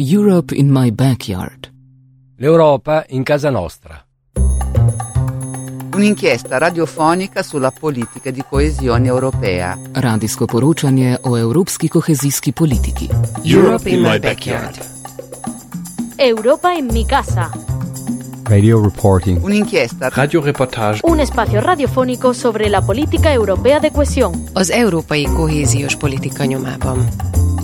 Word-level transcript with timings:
Europe 0.00 0.54
in 0.54 0.70
my 0.70 0.90
backyard. 0.90 1.70
L'Europa 2.36 3.04
in 3.08 3.22
casa 3.22 3.50
nostra. 3.50 4.02
Un'inchiesta 5.94 6.56
radiofonica 6.56 7.42
sulla 7.42 7.70
politica 7.70 8.30
di 8.30 8.42
coesione 8.48 9.08
europea. 9.08 9.76
Radijsko 9.92 10.46
poročanje 10.46 11.18
o 11.20 11.36
evropski 11.36 11.88
kohezijski 11.88 12.52
politiki. 12.52 13.10
Europe 13.44 13.90
in 13.90 14.00
my 14.00 14.18
backyard. 14.18 14.78
Europa 16.16 16.72
en 16.72 16.88
mi 16.92 17.04
casa. 17.04 17.50
Radio 18.44 18.82
reporting. 18.82 19.42
Un'inchiesta 19.42 20.08
Radioreportage. 20.08 21.00
Un 21.02 21.20
espacio 21.20 21.60
radiofónico 21.60 22.32
sobre 22.32 22.70
la 22.70 22.80
política 22.80 23.32
europea 23.32 23.80
de 23.80 23.90
cohesión. 23.90 24.32
Az 24.54 24.70
európai 24.70 25.24
kohéziós 25.24 25.96
politika 25.96 26.44
nyomában. 26.44 27.08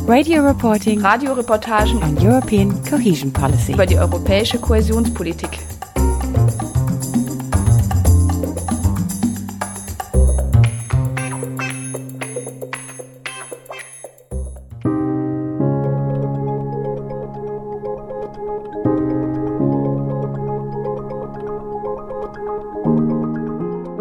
Radio 0.08 0.46
reporting 0.46 1.00
Radioreportagen 1.00 2.00
on 2.00 2.16
European 2.24 2.80
cohesion 2.88 3.32
policy. 3.32 3.72
über 3.72 3.86
die 3.86 3.98
europäische 3.98 4.56
Kohäsionspolitik. 4.56 5.58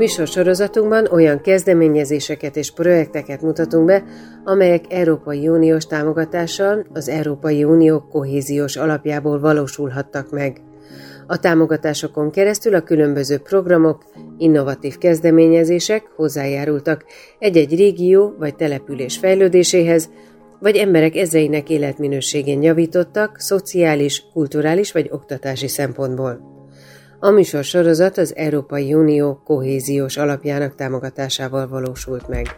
Műsorsorozatunkban 0.05 1.07
olyan 1.11 1.41
kezdeményezéseket 1.41 2.55
és 2.55 2.71
projekteket 2.71 3.41
mutatunk 3.41 3.85
be, 3.85 4.03
amelyek 4.43 4.85
Európai 4.89 5.47
Uniós 5.47 5.85
támogatással 5.85 6.85
az 6.93 7.09
Európai 7.09 7.63
Unió 7.63 7.99
kohéziós 7.99 8.75
alapjából 8.75 9.39
valósulhattak 9.39 10.31
meg. 10.31 10.61
A 11.27 11.39
támogatásokon 11.39 12.31
keresztül 12.31 12.75
a 12.75 12.81
különböző 12.81 13.37
programok, 13.37 14.03
innovatív 14.37 14.97
kezdeményezések 14.97 16.03
hozzájárultak 16.15 17.05
egy-egy 17.39 17.75
régió 17.75 18.35
vagy 18.39 18.55
település 18.55 19.17
fejlődéséhez, 19.17 20.09
vagy 20.59 20.75
emberek 20.75 21.15
ezeinek 21.15 21.69
életminőségén 21.69 22.61
javítottak 22.61 23.39
szociális, 23.39 24.23
kulturális 24.33 24.91
vagy 24.91 25.09
oktatási 25.11 25.67
szempontból. 25.67 26.54
A 27.25 27.31
műsor 27.31 27.63
sorozat 27.63 28.17
az 28.17 28.35
Európai 28.35 28.93
Unió 28.93 29.41
kohéziós 29.43 30.17
alapjának 30.17 30.75
támogatásával 30.75 31.67
valósult 31.67 32.27
meg. 32.27 32.55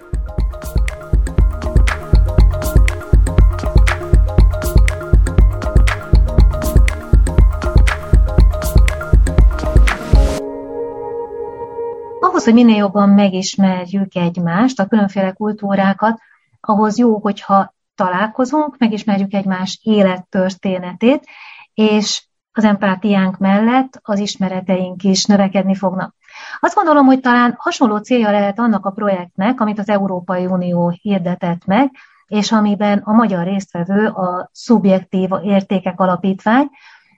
ahhoz, 12.20 12.44
hogy 12.44 12.54
minél 12.54 12.76
jobban 12.76 13.10
megismerjük 13.10 14.16
egymást, 14.16 14.80
a 14.80 14.88
különféle 14.88 15.32
kultúrákat, 15.32 16.20
ahhoz 16.62 16.98
jó, 16.98 17.18
hogyha 17.18 17.74
találkozunk, 17.96 18.78
megismerjük 18.78 19.34
egymás 19.34 19.80
élettörténetét, 19.84 21.24
és 21.74 22.27
az 22.58 22.64
empátiánk 22.64 23.38
mellett 23.38 24.00
az 24.04 24.20
ismereteink 24.20 25.04
is 25.04 25.26
növekedni 25.26 25.76
fognak. 25.76 26.16
Azt 26.60 26.76
gondolom, 26.76 27.06
hogy 27.06 27.20
talán 27.20 27.56
hasonló 27.58 27.98
célja 27.98 28.32
lehet 28.32 28.60
annak 28.60 28.86
a 28.86 28.92
projektnek, 28.92 29.62
amit 29.62 29.80
az 29.80 29.90
Európai 29.90 30.46
Unió 30.46 30.90
hirdetett 31.02 31.66
meg, 31.66 31.92
és 32.28 32.52
amiben 32.52 32.98
a 32.98 33.12
magyar 33.12 33.44
résztvevő 33.44 34.08
a 34.08 34.50
Szubjektív 34.52 35.30
Értékek 35.44 36.00
Alapítvány, 36.00 36.70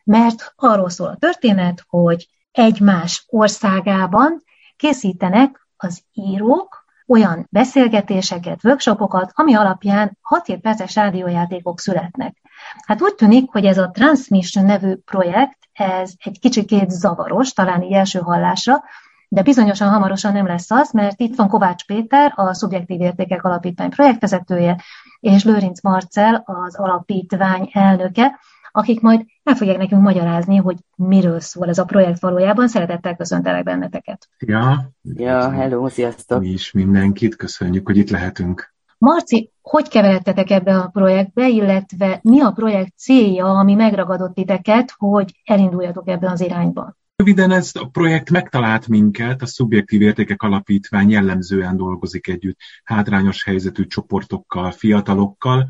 mert 0.04 0.54
arról 0.56 0.90
szól 0.90 1.08
a 1.08 1.16
történet, 1.16 1.86
hogy 1.88 2.28
egymás 2.52 3.26
országában 3.30 4.44
készítenek 4.76 5.68
az 5.78 6.04
írók 6.14 6.86
olyan 7.08 7.48
beszélgetéseket, 7.50 8.64
workshopokat, 8.64 9.32
ami 9.34 9.56
alapján 9.56 10.18
6 10.22 10.60
perces 10.62 10.96
rádiójátékok 10.96 11.80
születnek. 11.80 12.38
Hát 12.86 13.02
úgy 13.02 13.16
tűnik, 13.16 13.52
hogy 13.52 13.66
ez 13.66 13.78
a 13.78 13.92
Transmission 13.94 14.66
nevű 14.66 14.96
projekt, 14.96 15.58
ez 15.74 16.12
egy 16.24 16.40
kicsikét 16.40 16.90
zavaros, 16.90 17.54
talán 17.54 17.82
így 17.82 17.92
első 17.92 18.20
hallásra, 18.20 18.84
de 19.28 19.42
bizonyosan 19.42 19.90
hamarosan 19.90 20.34
nem 20.34 20.46
lesz 20.46 20.72
az, 20.72 20.92
mert 20.92 21.20
itt 21.20 21.36
van 21.36 21.48
Kovács 21.48 21.86
Péter, 21.86 22.34
a 22.36 22.54
Szubjektív 22.54 23.02
Értékek 23.02 23.44
Alapítvány 23.44 23.90
projektvezetője, 23.90 24.82
és 25.20 25.44
Lőrinc 25.44 25.82
Marcel, 25.82 26.44
az 26.46 26.76
alapítvány 26.76 27.70
elnöke, 27.74 28.40
akik 28.72 29.02
majd 29.02 29.26
el 29.44 29.56
fogják 29.56 29.78
nekünk 29.78 30.02
magyarázni, 30.02 30.56
hogy 30.56 30.78
miről 30.96 31.40
szól 31.40 31.68
ez 31.68 31.78
a 31.78 31.86
projekt 31.86 32.20
valójában. 32.20 32.68
Szeretettel 32.68 33.16
köszöntelek 33.16 33.64
benneteket. 33.64 34.30
Ja, 34.38 34.92
Ja, 35.02 35.52
hello, 35.52 35.90
sziasztok! 35.90 36.40
mi 36.40 36.48
is 36.48 36.72
mindenkit, 36.72 37.36
köszönjük, 37.36 37.86
hogy 37.86 37.98
itt 37.98 38.10
lehetünk. 38.10 38.74
Marci, 39.00 39.52
hogy 39.62 39.88
keveredtetek 39.88 40.50
ebbe 40.50 40.78
a 40.78 40.88
projektbe, 40.88 41.48
illetve 41.48 42.20
mi 42.24 42.42
a 42.42 42.52
projekt 42.52 42.98
célja, 42.98 43.46
ami 43.46 43.74
megragadott 43.74 44.34
titeket, 44.34 44.94
hogy 44.98 45.40
elinduljatok 45.44 46.08
ebben 46.08 46.32
az 46.32 46.42
irányban? 46.42 46.98
Röviden 47.16 47.52
ez 47.52 47.72
a 47.74 47.86
projekt 47.86 48.30
megtalált 48.30 48.88
minket, 48.88 49.42
a 49.42 49.46
Szubjektív 49.46 50.02
Értékek 50.02 50.42
Alapítvány 50.42 51.10
jellemzően 51.10 51.78
dolgozik 51.78 52.28
együtt 52.28 52.58
hátrányos 52.84 53.44
helyzetű 53.44 53.86
csoportokkal, 53.86 54.72
fiatalokkal, 54.72 55.70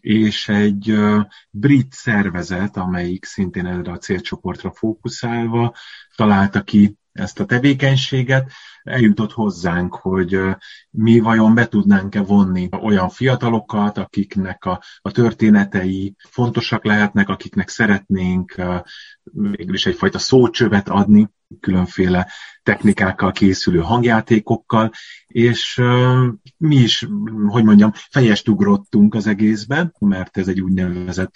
és 0.00 0.48
egy 0.48 0.94
brit 1.50 1.92
szervezet, 1.92 2.76
amelyik 2.76 3.24
szintén 3.24 3.66
erre 3.66 3.92
a 3.92 3.98
célcsoportra 3.98 4.70
fókuszálva 4.70 5.74
találta 6.16 6.62
ki 6.62 6.98
ezt 7.20 7.40
a 7.40 7.44
tevékenységet, 7.44 8.52
eljutott 8.82 9.32
hozzánk, 9.32 9.94
hogy 9.94 10.38
mi 10.90 11.18
vajon 11.18 11.54
be 11.54 11.66
tudnánk-e 11.66 12.22
vonni 12.22 12.68
olyan 12.82 13.08
fiatalokat, 13.08 13.98
akiknek 13.98 14.64
a, 14.64 14.82
a 15.00 15.10
történetei 15.10 16.14
fontosak 16.28 16.84
lehetnek, 16.84 17.28
akiknek 17.28 17.68
szeretnénk 17.68 18.54
ö, 18.56 18.76
végül 19.32 19.74
is 19.74 19.86
egyfajta 19.86 20.18
szócsövet 20.18 20.88
adni, 20.88 21.28
különféle 21.60 22.28
technikákkal 22.62 23.32
készülő 23.32 23.78
hangjátékokkal, 23.78 24.90
és 25.26 25.80
mi 26.56 26.76
is, 26.76 27.08
hogy 27.46 27.64
mondjam, 27.64 27.92
fejest 28.10 28.48
ugrottunk 28.48 29.14
az 29.14 29.26
egészben, 29.26 29.94
mert 29.98 30.38
ez 30.38 30.48
egy 30.48 30.60
úgynevezett 30.60 31.34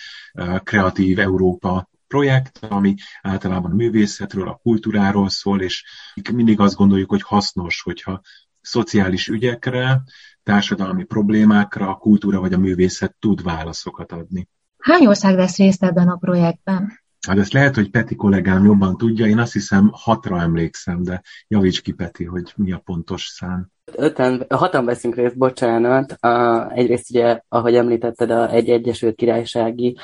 kreatív 0.63 1.19
Európa 1.19 1.89
projekt, 2.15 2.59
ami 2.69 2.95
általában 3.23 3.71
a 3.71 3.75
művészetről, 3.75 4.49
a 4.49 4.61
kultúráról 4.63 5.29
szól, 5.29 5.61
és 5.61 5.85
mindig 6.33 6.61
azt 6.61 6.75
gondoljuk, 6.75 7.11
hogy 7.11 7.23
hasznos, 7.23 7.83
hogyha 7.83 8.21
szociális 8.61 9.29
ügyekre, 9.29 10.03
társadalmi 10.43 11.05
problémákra 11.05 11.89
a 11.89 11.97
kultúra 11.97 12.41
vagy 12.41 12.53
a 12.53 12.59
művészet 12.59 13.17
tud 13.19 13.43
válaszokat 13.43 14.13
adni. 14.13 14.49
Hány 14.79 15.07
ország 15.07 15.35
vesz 15.35 15.57
részt 15.57 15.83
ebben 15.83 16.09
a 16.09 16.17
projektben? 16.17 17.04
Hát 17.27 17.39
ezt 17.39 17.53
lehet, 17.53 17.75
hogy 17.75 17.91
Peti 17.91 18.15
kollégám 18.15 18.65
jobban 18.65 18.97
tudja, 18.97 19.27
én 19.27 19.39
azt 19.39 19.53
hiszem 19.53 19.91
hatra 19.93 20.41
emlékszem, 20.41 21.03
de 21.03 21.23
javíts 21.49 21.83
ki 21.83 21.93
Peti, 21.93 22.25
hogy 22.25 22.53
mi 22.57 22.73
a 22.73 22.83
pontos 22.85 23.27
szám. 23.27 23.73
Öten, 23.93 24.47
hatan 24.49 24.85
veszünk 24.85 25.15
részt, 25.15 25.37
bocsánat. 25.37 26.13
A, 26.13 26.71
egyrészt 26.71 27.11
ugye, 27.11 27.41
ahogy 27.49 27.75
említetted, 27.75 28.31
a, 28.31 28.51
egy 28.51 28.69
Egyesült 28.69 29.15
Királysági 29.15 29.97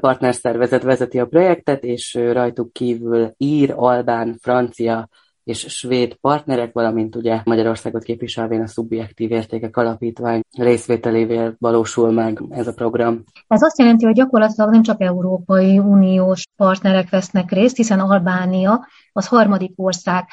partnerszervezet 0.00 0.82
vezeti 0.82 1.20
a 1.20 1.26
projektet, 1.26 1.84
és 1.84 2.14
rajtuk 2.14 2.72
kívül 2.72 3.34
ír, 3.36 3.72
albán, 3.76 4.36
francia 4.40 5.08
és 5.46 5.66
svéd 5.68 6.14
partnerek, 6.14 6.72
valamint 6.72 7.16
ugye 7.16 7.40
Magyarországot 7.44 8.02
képviselvén 8.02 8.60
a 8.60 8.66
Szubjektív 8.66 9.30
Értékek 9.30 9.76
Alapítvány 9.76 10.40
részvételével 10.58 11.56
valósul 11.58 12.12
meg 12.12 12.42
ez 12.50 12.66
a 12.66 12.72
program. 12.72 13.24
Ez 13.48 13.62
azt 13.62 13.78
jelenti, 13.78 14.04
hogy 14.04 14.14
gyakorlatilag 14.14 14.70
nem 14.70 14.82
csak 14.82 15.00
Európai 15.00 15.78
Uniós 15.78 16.42
partnerek 16.56 17.10
vesznek 17.10 17.50
részt, 17.50 17.76
hiszen 17.76 18.00
Albánia 18.00 18.86
az 19.12 19.26
harmadik 19.26 19.72
ország. 19.76 20.24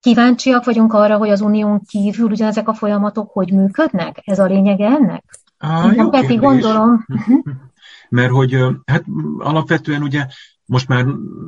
Kíváncsiak 0.00 0.64
vagyunk 0.64 0.92
arra, 0.92 1.16
hogy 1.16 1.30
az 1.30 1.40
unión 1.40 1.80
kívül 1.88 2.30
ugyanezek 2.30 2.68
a 2.68 2.74
folyamatok 2.74 3.30
hogy 3.30 3.52
működnek? 3.52 4.20
Ez 4.24 4.38
a 4.38 4.44
lényege 4.44 4.86
ennek? 4.86 5.24
Ah, 5.58 5.92
Igen, 5.92 6.10
Peti, 6.10 6.34
gondolom. 6.34 7.06
Mert 8.08 8.30
hogy 8.30 8.56
hát 8.86 9.04
alapvetően 9.38 10.02
ugye 10.02 10.26
most 10.70 10.88
már 10.88 11.06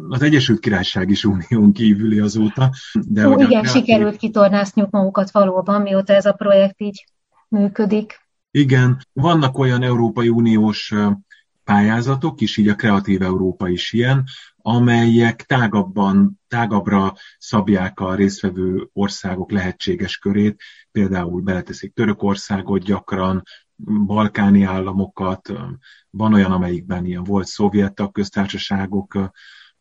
az 0.08 0.22
Egyesült 0.22 0.60
Királyság 0.60 1.10
is 1.10 1.24
unión 1.24 1.72
kívüli 1.72 2.19
azóta. 2.19 2.70
De 3.08 3.26
a 3.26 3.32
igen, 3.32 3.46
kreatív- 3.46 3.70
sikerült 3.70 4.16
kitornázniuk 4.16 4.90
magukat 4.90 5.30
valóban, 5.30 5.82
mióta 5.82 6.12
ez 6.12 6.26
a 6.26 6.32
projekt 6.32 6.80
így 6.80 7.04
működik. 7.48 8.20
Igen, 8.50 9.06
vannak 9.12 9.58
olyan 9.58 9.82
Európai 9.82 10.28
Uniós 10.28 10.94
pályázatok 11.64 12.40
is, 12.40 12.56
így 12.56 12.69
a 12.69 12.74
Kreatív 12.74 13.22
Európa 13.22 13.69
is 13.69 13.92
ilyen, 13.92 14.24
amelyek 14.56 15.42
tágabban, 15.42 16.40
tágabbra 16.48 17.14
szabják 17.38 18.00
a 18.00 18.14
résztvevő 18.14 18.88
országok 18.92 19.50
lehetséges 19.50 20.16
körét, 20.16 20.62
például 20.92 21.40
beleteszik 21.40 21.94
Törökországot 21.94 22.82
gyakran, 22.82 23.42
balkáni 24.06 24.62
államokat, 24.62 25.52
van 26.11 26.34
olyan, 26.34 26.52
amelyikben 26.52 27.05
ilyen 27.05 27.25
volt 27.25 27.46
szovjet 27.46 28.02
köztársaságok, 28.12 29.32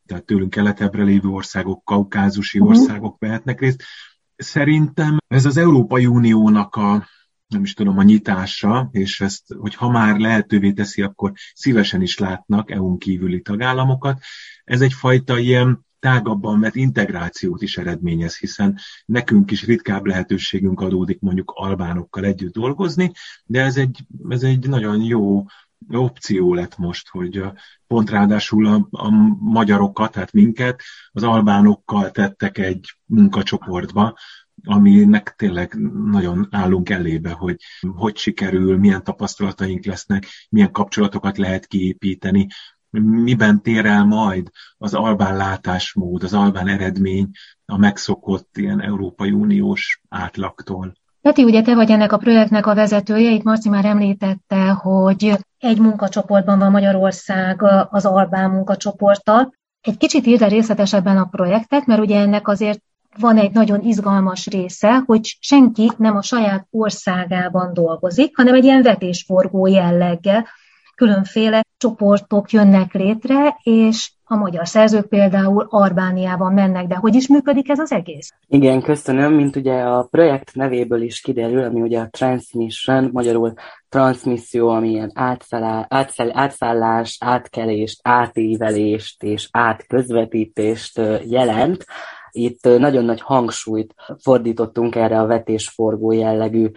tehát 0.06 0.26
tőlünk 0.26 0.50
keletebbre 0.50 1.04
lévő 1.04 1.28
országok, 1.28 1.84
kaukázusi 1.84 2.60
uh-huh. 2.60 2.78
országok 2.78 3.20
vehetnek 3.20 3.60
részt. 3.60 3.84
Szerintem 4.36 5.18
ez 5.28 5.46
az 5.46 5.58
Európai 5.58 6.06
Uniónak 6.06 6.76
a 6.76 7.08
nem 7.48 7.64
is 7.64 7.74
tudom, 7.74 7.98
a 7.98 8.04
nyitása, 8.04 8.90
és 8.92 9.22
ezt, 9.22 9.54
hogy 9.60 9.76
ha 9.76 9.90
már 9.90 10.18
lehetővé 10.18 10.72
teszi, 10.72 11.02
akkor 11.02 11.32
szívesen 11.54 12.02
is 12.02 12.18
látnak 12.18 12.72
EU-n 12.72 12.98
kívüli 12.98 13.42
tagállamokat. 13.42 14.20
Ez 14.64 14.82
egyfajta 14.82 15.38
ilyen 15.38 15.86
tágabban 16.02 16.60
vett 16.60 16.76
integrációt 16.76 17.62
is 17.62 17.78
eredményez, 17.78 18.38
hiszen 18.38 18.80
nekünk 19.06 19.52
is 19.52 19.66
ritkább 19.66 20.06
lehetőségünk 20.06 20.82
adódik 20.82 21.20
mondjuk 21.20 21.52
albánokkal 21.56 22.26
együtt 22.26 22.54
dolgozni, 22.54 23.12
de 23.46 23.62
ez 23.62 23.78
egy, 23.78 24.00
ez 24.30 24.44
egy 24.44 24.70
nagyon 24.70 25.02
jó 25.02 25.46
opció 25.90 26.54
lett 26.54 26.78
most, 26.78 27.10
hogy 27.10 27.44
pont 27.88 28.10
ráadásul 28.10 28.66
a, 28.66 28.88
a 28.92 29.10
magyarokat, 29.40 30.12
tehát 30.12 30.32
minket, 30.32 30.82
az 31.12 31.24
albánokkal 31.24 32.12
tettek 32.12 32.58
egy 32.58 32.96
munkacsoportba, 33.06 34.18
aminek 34.64 35.34
tényleg 35.38 35.74
nagyon 36.06 36.48
állunk 36.52 36.90
elébe, 36.90 37.32
hogy 37.32 37.56
hogy 37.96 38.18
sikerül, 38.18 38.78
milyen 38.78 39.04
tapasztalataink 39.04 39.86
lesznek, 39.86 40.26
milyen 40.50 40.72
kapcsolatokat 40.72 41.38
lehet 41.38 41.68
kiépíteni, 41.68 42.48
miben 43.00 43.62
tér 43.62 43.86
el 43.86 44.06
majd 44.06 44.50
az 44.78 44.94
albán 44.94 45.38
látásmód, 45.38 46.24
az 46.24 46.34
albán 46.34 46.68
eredmény 46.68 47.30
a 47.66 47.78
megszokott 47.78 48.58
ilyen 48.58 48.82
Európai 48.82 49.32
Uniós 49.32 50.02
átlagtól. 50.10 50.94
Peti, 51.22 51.44
ugye 51.44 51.62
te 51.62 51.76
vagy 51.76 51.92
ennek 51.92 52.12
a 52.12 52.18
projektnek 52.18 52.66
a 52.66 52.76
vezetője, 52.76 53.32
itt 53.32 53.44
Marci 53.44 53.70
már 53.70 53.86
említette, 53.86 54.70
hogy 54.70 55.38
egy 55.58 55.80
munkacsoportban 55.80 56.60
van 56.60 56.72
Magyarország 56.72 57.62
az 57.90 58.06
Albán 58.06 58.50
munkacsoporttal. 58.50 59.54
Egy 59.82 59.98
kicsit 59.98 60.26
írd 60.26 60.48
részletesebben 60.48 61.18
a 61.18 61.26
projektet, 61.26 61.86
mert 61.86 62.02
ugye 62.02 62.20
ennek 62.20 62.48
azért 62.48 62.82
van 63.18 63.38
egy 63.38 63.52
nagyon 63.52 63.82
izgalmas 63.82 64.48
része, 64.48 65.04
hogy 65.06 65.38
senki 65.40 65.92
nem 65.98 66.16
a 66.16 66.22
saját 66.22 66.68
országában 66.70 67.74
dolgozik, 67.74 68.38
hanem 68.38 68.54
egy 68.54 68.64
ilyen 68.64 68.82
vetésforgó 68.82 69.68
jelleggel, 69.68 70.48
különféle 70.96 71.64
csoportok 71.82 72.52
jönnek 72.52 72.94
létre, 72.94 73.58
és 73.64 74.12
a 74.24 74.36
magyar 74.36 74.68
szerzők 74.68 75.08
például 75.08 75.68
Arbániában 75.70 76.54
mennek, 76.54 76.88
de 76.88 76.96
hogy 76.96 77.16
is 77.16 77.28
működik 77.28 77.70
ez 77.70 77.80
az 77.80 77.92
egész? 77.92 78.34
Igen, 78.48 78.82
köszönöm, 78.82 79.34
mint 79.34 79.56
ugye 79.56 79.74
a 79.74 80.08
projekt 80.12 80.56
nevéből 80.56 81.02
is 81.02 81.22
kiderül, 81.22 81.64
ami 81.64 81.82
ugye 81.82 82.00
a 82.00 82.10
transmission, 82.12 83.10
magyarul 83.14 83.54
transmisszió, 83.90 84.70
ami 84.70 84.90
ilyen 84.90 85.12
átszállás, 85.14 85.86
átszállás, 86.34 87.18
átkelést, 87.20 88.00
átívelést 88.04 89.24
és 89.24 89.48
átközvetítést 89.52 91.02
jelent 91.26 91.86
itt 92.32 92.64
nagyon 92.64 93.06
nagy 93.06 93.22
hangsúlyt 93.22 93.94
fordítottunk 94.24 94.96
erre 94.96 95.20
a 95.20 95.26
vetésforgó 95.26 96.12
jellegű 96.12 96.72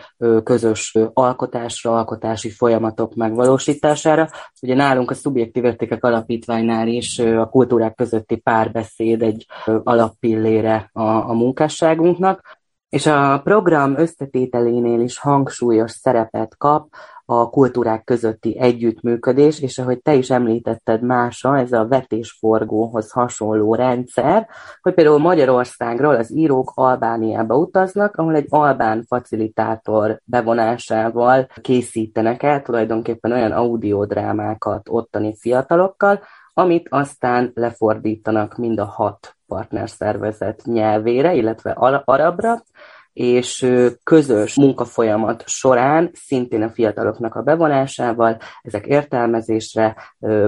közös 0.45 0.99
alkotásra, 1.13 1.97
alkotási 1.97 2.51
folyamatok 2.51 3.15
megvalósítására. 3.15 4.29
Ugye 4.63 4.75
nálunk 4.75 5.11
a 5.11 5.15
Szubjektív 5.15 5.65
Értékek 5.65 6.05
Alapítványnál 6.05 6.89
is 6.89 7.19
a 7.19 7.49
kultúrák 7.49 7.95
közötti 7.95 8.37
párbeszéd 8.37 9.23
egy 9.23 9.47
alappillére 9.83 10.91
a, 10.93 11.03
a 11.03 11.33
munkásságunknak, 11.33 12.63
és 12.89 13.07
a 13.07 13.41
program 13.45 13.99
összetételénél 13.99 15.01
is 15.01 15.19
hangsúlyos 15.19 15.91
szerepet 15.91 16.57
kap 16.57 16.89
a 17.27 17.51
kultúrák 17.51 18.05
közötti 18.05 18.59
együttműködés, 18.59 19.61
és 19.61 19.79
ahogy 19.79 20.03
te 20.03 20.15
is 20.15 20.31
említetted 20.31 21.03
mása, 21.03 21.59
ez 21.59 21.73
a 21.73 21.87
vetésforgóhoz 21.87 23.11
hasonló 23.11 23.75
rendszer, 23.75 24.49
hogy 24.81 24.95
például 24.95 25.19
Magyarországról 25.19 26.15
az 26.15 26.33
írók 26.33 26.73
Albániába 26.75 27.57
utaznak, 27.57 28.17
ahol 28.17 28.35
egy 28.35 28.47
albán 28.49 29.05
facilitátor 29.09 30.21
bevonásával 30.25 31.47
készítenek 31.61 32.43
el 32.43 32.63
tulajdonképpen 32.63 33.33
olyan 33.33 33.53
audiodrámákat 33.53 34.89
ottani 34.89 35.37
fiatalokkal, 35.39 36.21
amit 36.55 36.87
aztán 36.91 37.51
lefordítanak 37.55 38.57
mind 38.57 38.79
a 38.79 38.85
hat 38.85 39.37
partnerszervezet 39.47 40.63
nyelvére, 40.65 41.35
illetve 41.35 41.71
arabra, 42.05 42.63
és 43.15 43.67
közös 44.03 44.57
munkafolyamat 44.57 45.43
során, 45.47 46.11
szintén 46.13 46.63
a 46.63 46.71
fiataloknak 46.71 47.35
a 47.35 47.43
bevonásával, 47.43 48.39
ezek 48.63 48.87
értelmezésre, 48.87 49.97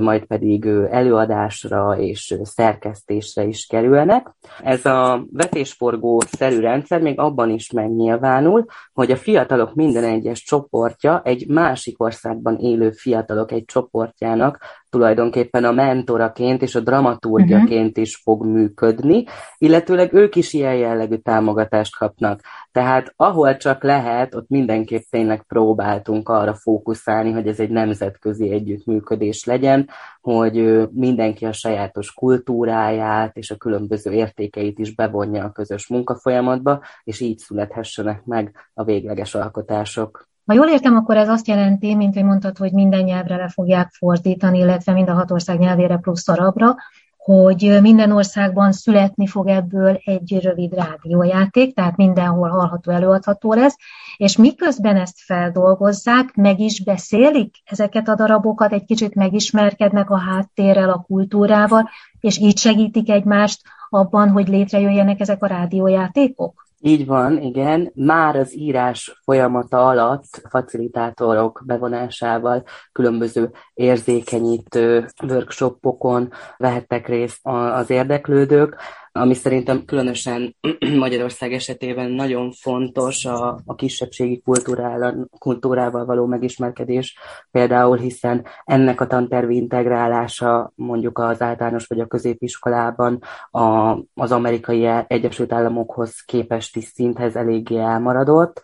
majd 0.00 0.24
pedig 0.24 0.66
előadásra 0.90 1.98
és 1.98 2.38
szerkesztésre 2.42 3.44
is 3.44 3.66
kerülnek. 3.66 4.34
Ez 4.62 4.86
a 4.86 5.26
vetésforgó 5.32 6.22
szerű 6.30 6.60
rendszer 6.60 7.00
még 7.00 7.18
abban 7.18 7.50
is 7.50 7.70
megnyilvánul, 7.70 8.64
hogy 8.92 9.10
a 9.10 9.16
fiatalok 9.16 9.74
minden 9.74 10.04
egyes 10.04 10.42
csoportja 10.42 11.20
egy 11.24 11.48
másik 11.48 12.02
országban 12.02 12.56
élő 12.56 12.90
fiatalok 12.90 13.52
egy 13.52 13.64
csoportjának 13.64 14.58
tulajdonképpen 14.96 15.64
a 15.64 15.72
mentoraként 15.72 16.62
és 16.62 16.74
a 16.74 16.80
dramaturgiaként 16.80 17.88
uh-huh. 17.88 18.04
is 18.04 18.16
fog 18.16 18.44
működni, 18.46 19.24
illetőleg 19.58 20.12
ők 20.12 20.36
is 20.36 20.52
ilyen 20.52 20.74
jellegű 20.74 21.16
támogatást 21.16 21.96
kapnak. 21.96 22.40
Tehát 22.72 23.12
ahol 23.16 23.56
csak 23.56 23.82
lehet, 23.82 24.34
ott 24.34 24.48
mindenképp 24.48 25.02
tényleg 25.10 25.42
próbáltunk 25.42 26.28
arra 26.28 26.54
fókuszálni, 26.54 27.32
hogy 27.32 27.46
ez 27.46 27.60
egy 27.60 27.70
nemzetközi 27.70 28.50
együttműködés 28.50 29.44
legyen, 29.44 29.88
hogy 30.20 30.88
mindenki 30.92 31.44
a 31.44 31.52
sajátos 31.52 32.12
kultúráját 32.12 33.36
és 33.36 33.50
a 33.50 33.56
különböző 33.56 34.12
értékeit 34.12 34.78
is 34.78 34.94
bevonja 34.94 35.44
a 35.44 35.52
közös 35.52 35.88
munkafolyamatba, 35.88 36.82
és 37.04 37.20
így 37.20 37.38
születhessenek 37.38 38.24
meg 38.24 38.70
a 38.74 38.84
végleges 38.84 39.34
alkotások. 39.34 40.28
Ha 40.46 40.54
jól 40.54 40.68
értem, 40.68 40.96
akkor 40.96 41.16
ez 41.16 41.28
azt 41.28 41.46
jelenti, 41.46 41.94
mint 41.94 42.14
hogy 42.14 42.24
mondtad, 42.24 42.56
hogy 42.56 42.72
minden 42.72 43.02
nyelvre 43.02 43.36
le 43.36 43.48
fogják 43.48 43.90
fordítani, 43.92 44.58
illetve 44.58 44.92
mind 44.92 45.08
a 45.08 45.14
hat 45.14 45.30
ország 45.30 45.58
nyelvére 45.58 45.96
plusz 45.96 46.28
arabra, 46.28 46.74
hogy 47.16 47.78
minden 47.80 48.10
országban 48.12 48.72
születni 48.72 49.26
fog 49.26 49.48
ebből 49.48 50.00
egy 50.04 50.38
rövid 50.42 50.74
rádiójáték, 50.74 51.74
tehát 51.74 51.96
mindenhol 51.96 52.48
hallható, 52.48 52.92
előadható 52.92 53.52
lesz, 53.52 53.76
és 54.16 54.36
miközben 54.36 54.96
ezt 54.96 55.18
feldolgozzák, 55.18 56.34
meg 56.34 56.60
is 56.60 56.82
beszélik 56.84 57.54
ezeket 57.64 58.08
a 58.08 58.14
darabokat, 58.14 58.72
egy 58.72 58.84
kicsit 58.84 59.14
megismerkednek 59.14 60.10
a 60.10 60.18
háttérrel, 60.18 60.90
a 60.90 61.04
kultúrával, 61.06 61.90
és 62.20 62.38
így 62.38 62.58
segítik 62.58 63.10
egymást 63.10 63.60
abban, 63.90 64.30
hogy 64.30 64.48
létrejöjjenek 64.48 65.20
ezek 65.20 65.42
a 65.42 65.46
rádiójátékok? 65.46 66.65
Így 66.86 67.06
van, 67.06 67.38
igen. 67.42 67.92
Már 67.94 68.36
az 68.36 68.56
írás 68.56 69.20
folyamata 69.24 69.86
alatt 69.88 70.42
facilitátorok 70.48 71.62
bevonásával 71.66 72.64
különböző 72.92 73.50
érzékenyítő 73.74 75.06
workshopokon 75.22 76.32
vehettek 76.56 77.08
részt 77.08 77.40
az 77.42 77.90
érdeklődők 77.90 78.76
ami 79.16 79.34
szerintem 79.34 79.84
különösen 79.84 80.56
Magyarország 81.04 81.52
esetében 81.52 82.10
nagyon 82.10 82.52
fontos 82.52 83.24
a, 83.24 83.60
a 83.64 83.74
kisebbségi 83.74 84.42
kultúrával, 85.38 86.04
való 86.04 86.26
megismerkedés, 86.26 87.18
például 87.50 87.96
hiszen 87.96 88.46
ennek 88.64 89.00
a 89.00 89.06
tantervi 89.06 89.56
integrálása 89.56 90.72
mondjuk 90.74 91.18
az 91.18 91.42
általános 91.42 91.86
vagy 91.86 92.00
a 92.00 92.06
középiskolában 92.06 93.22
a, 93.50 93.96
az 94.14 94.32
amerikai 94.32 94.88
Egyesült 95.06 95.52
Államokhoz 95.52 96.20
képesti 96.20 96.80
szinthez 96.80 97.36
eléggé 97.36 97.78
elmaradott, 97.78 98.62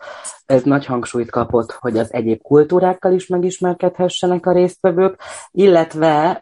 ez 0.53 0.63
nagy 0.63 0.85
hangsúlyt 0.85 1.29
kapott, 1.29 1.71
hogy 1.71 1.97
az 1.97 2.13
egyéb 2.13 2.41
kultúrákkal 2.41 3.13
is 3.13 3.27
megismerkedhessenek 3.27 4.45
a 4.45 4.51
résztvevők, 4.51 5.19
illetve 5.51 6.39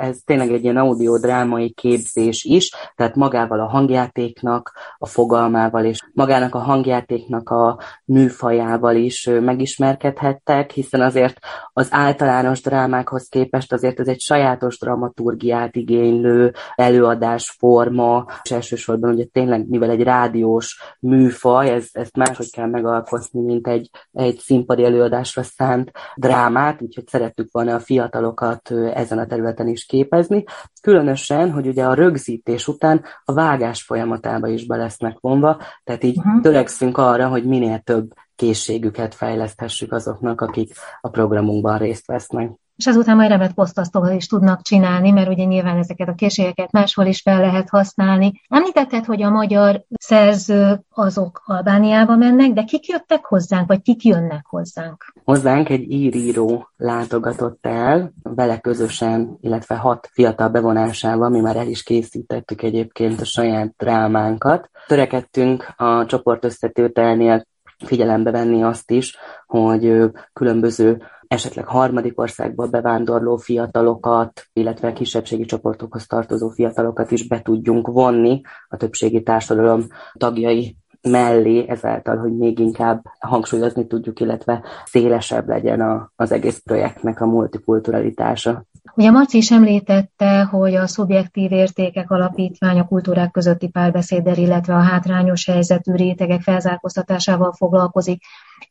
ez 0.00 0.18
tényleg 0.24 0.52
egy 0.52 0.62
ilyen 0.62 0.76
audiodrámai 0.76 1.70
képzés 1.70 2.44
is, 2.44 2.70
tehát 2.96 3.14
magával 3.14 3.60
a 3.60 3.68
hangjátéknak, 3.68 4.72
a 4.98 5.06
fogalmával 5.06 5.84
és 5.84 6.00
magának 6.12 6.54
a 6.54 6.58
hangjátéknak 6.58 7.50
a 7.50 7.78
műfajával 8.04 8.96
is 8.96 9.30
megismerkedhettek, 9.40 10.70
hiszen 10.70 11.00
azért 11.00 11.38
az 11.72 11.88
általános 11.90 12.60
drámákhoz 12.62 13.28
képest 13.28 13.72
azért 13.72 14.00
ez 14.00 14.08
egy 14.08 14.20
sajátos 14.20 14.78
dramaturgiát 14.78 15.76
igénylő 15.76 16.52
előadásforma, 16.74 18.26
és 18.42 18.50
elsősorban 18.50 19.14
ugye 19.14 19.24
tényleg, 19.24 19.68
mivel 19.68 19.90
egy 19.90 20.02
rádiós 20.02 20.96
műfaj, 21.00 21.70
ez, 21.70 21.88
ezt 21.92 22.16
máshogy 22.16 22.50
kell 22.50 22.66
megalkotni, 22.66 23.51
mint 23.52 23.66
egy, 23.66 23.90
egy 24.12 24.38
színpadi 24.38 24.84
előadásra 24.84 25.42
szánt 25.42 25.90
drámát, 26.16 26.82
úgyhogy 26.82 27.08
szerettük 27.08 27.48
volna 27.52 27.74
a 27.74 27.80
fiatalokat 27.80 28.70
ezen 28.70 29.18
a 29.18 29.26
területen 29.26 29.68
is 29.68 29.86
képezni. 29.86 30.44
Különösen, 30.80 31.52
hogy 31.52 31.66
ugye 31.66 31.84
a 31.84 31.94
rögzítés 31.94 32.68
után 32.68 33.04
a 33.24 33.32
vágás 33.32 33.82
folyamatába 33.82 34.48
is 34.48 34.66
be 34.66 34.76
lesznek 34.76 35.16
vonva, 35.20 35.60
tehát 35.84 36.04
így 36.04 36.16
uh-huh. 36.16 36.40
törekszünk 36.42 36.98
arra, 36.98 37.28
hogy 37.28 37.44
minél 37.44 37.78
több 37.78 38.12
készségüket 38.36 39.14
fejleszthessük 39.14 39.92
azoknak, 39.92 40.40
akik 40.40 40.72
a 41.00 41.08
programunkban 41.08 41.78
részt 41.78 42.06
vesznek 42.06 42.50
és 42.82 42.88
ezután 42.88 43.16
majd 43.16 43.28
remet 43.28 43.52
posztasztokat 43.52 44.12
is 44.12 44.26
tudnak 44.26 44.62
csinálni, 44.62 45.10
mert 45.10 45.28
ugye 45.28 45.44
nyilván 45.44 45.78
ezeket 45.78 46.08
a 46.08 46.14
készségeket 46.14 46.72
máshol 46.72 47.06
is 47.06 47.20
fel 47.20 47.40
lehet 47.40 47.68
használni. 47.68 48.40
Említetted, 48.48 49.04
hogy 49.04 49.22
a 49.22 49.30
magyar 49.30 49.84
szerzők 49.88 50.80
azok 50.90 51.42
Albániába 51.44 52.16
mennek, 52.16 52.52
de 52.52 52.62
kik 52.62 52.86
jöttek 52.86 53.24
hozzánk, 53.24 53.68
vagy 53.68 53.82
kik 53.82 54.04
jönnek 54.04 54.46
hozzánk? 54.46 55.12
Hozzánk 55.24 55.68
egy 55.68 55.90
íríró 55.90 56.68
látogatott 56.76 57.66
el, 57.66 58.12
vele 58.22 58.58
közösen, 58.58 59.36
illetve 59.40 59.74
hat 59.74 60.08
fiatal 60.12 60.48
bevonásával, 60.48 61.28
mi 61.28 61.40
már 61.40 61.56
el 61.56 61.66
is 61.66 61.82
készítettük 61.82 62.62
egyébként 62.62 63.20
a 63.20 63.24
saját 63.24 63.74
drámánkat. 63.76 64.70
Törekedtünk 64.86 65.72
a 65.76 66.06
csoport 66.06 66.44
összetőtelnél 66.44 67.44
figyelembe 67.84 68.30
venni 68.30 68.62
azt 68.62 68.90
is, 68.90 69.16
hogy 69.46 70.10
különböző 70.32 71.02
esetleg 71.32 71.66
harmadik 71.66 72.20
országból 72.20 72.66
bevándorló 72.66 73.36
fiatalokat, 73.36 74.46
illetve 74.52 74.92
kisebbségi 74.92 75.44
csoportokhoz 75.44 76.06
tartozó 76.06 76.48
fiatalokat 76.48 77.10
is 77.10 77.26
be 77.26 77.42
tudjunk 77.42 77.86
vonni 77.86 78.40
a 78.68 78.76
többségi 78.76 79.22
társadalom 79.22 79.86
tagjai 80.12 80.76
mellé, 81.08 81.68
ezáltal, 81.68 82.16
hogy 82.16 82.36
még 82.36 82.58
inkább 82.58 83.02
hangsúlyozni 83.18 83.86
tudjuk, 83.86 84.20
illetve 84.20 84.64
szélesebb 84.84 85.48
legyen 85.48 85.80
a, 85.80 86.12
az 86.16 86.32
egész 86.32 86.58
projektnek 86.64 87.20
a 87.20 87.26
multikulturalitása. 87.26 88.64
Ugye 88.94 89.10
Marci 89.10 89.36
is 89.36 89.50
említette, 89.50 90.42
hogy 90.44 90.74
a 90.74 90.86
szubjektív 90.86 91.52
értékek 91.52 92.10
alapítvány 92.10 92.78
a 92.78 92.86
kultúrák 92.86 93.30
közötti 93.30 93.68
párbeszéddel, 93.68 94.36
illetve 94.36 94.74
a 94.74 94.80
hátrányos 94.80 95.46
helyzetű 95.46 95.94
rétegek 95.94 96.40
felzárkóztatásával 96.40 97.52
foglalkozik. 97.52 98.22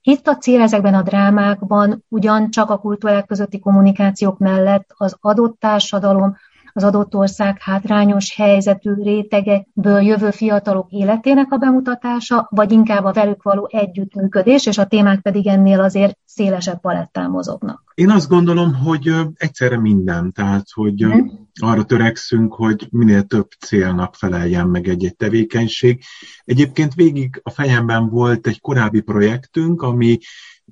Itt 0.01 0.27
a 0.27 0.38
cél 0.38 0.62
ezekben 0.62 0.94
a 0.94 1.01
drámákban 1.01 2.06
ugyancsak 2.08 2.70
a 2.70 2.77
kultúrák 2.77 3.25
közötti 3.25 3.60
kommunikációk 3.60 4.38
mellett 4.38 4.94
az 4.98 5.18
adott 5.20 5.60
társadalom, 5.60 6.36
az 6.74 6.84
adott 6.84 7.16
ország 7.16 7.62
hátrányos 7.62 8.36
helyzetű 8.36 8.94
rétegekből 8.94 10.01
jövő 10.01 10.32
fiatalok 10.32 10.92
életének 10.92 11.51
a 11.51 11.58
bemutatása, 11.58 12.48
vagy 12.50 12.72
inkább 12.72 13.04
a 13.04 13.12
velük 13.12 13.44
való 13.44 13.70
együttműködés, 13.72 14.66
és 14.66 14.78
a 14.78 14.86
témák 14.86 15.22
pedig 15.22 15.48
ennél 15.48 15.82
azért 15.82 16.18
szélesebb 16.25 16.80
palettán 16.80 17.30
mozognak. 17.30 17.92
Én 17.96 18.10
azt 18.10 18.30
gondolom, 18.30 18.74
hogy 18.74 19.12
egyszerre 19.36 19.80
minden, 19.80 20.32
tehát 20.32 20.66
hogy 20.74 21.01
hmm. 21.01 21.50
arra 21.60 21.84
törekszünk, 21.84 22.54
hogy 22.54 22.88
minél 22.92 23.24
több 23.24 23.48
célnak 23.60 24.16
feleljen 24.16 24.68
meg 24.68 24.88
egy-egy 24.88 25.16
tevékenység. 25.16 26.04
Egyébként 26.44 26.94
végig 26.94 27.40
a 27.44 27.50
fejemben 27.50 28.10
volt 28.10 28.48
egy 28.48 28.62
korábbi 28.62 29.01
projektünk, 29.01 29.82
ami 29.82 30.18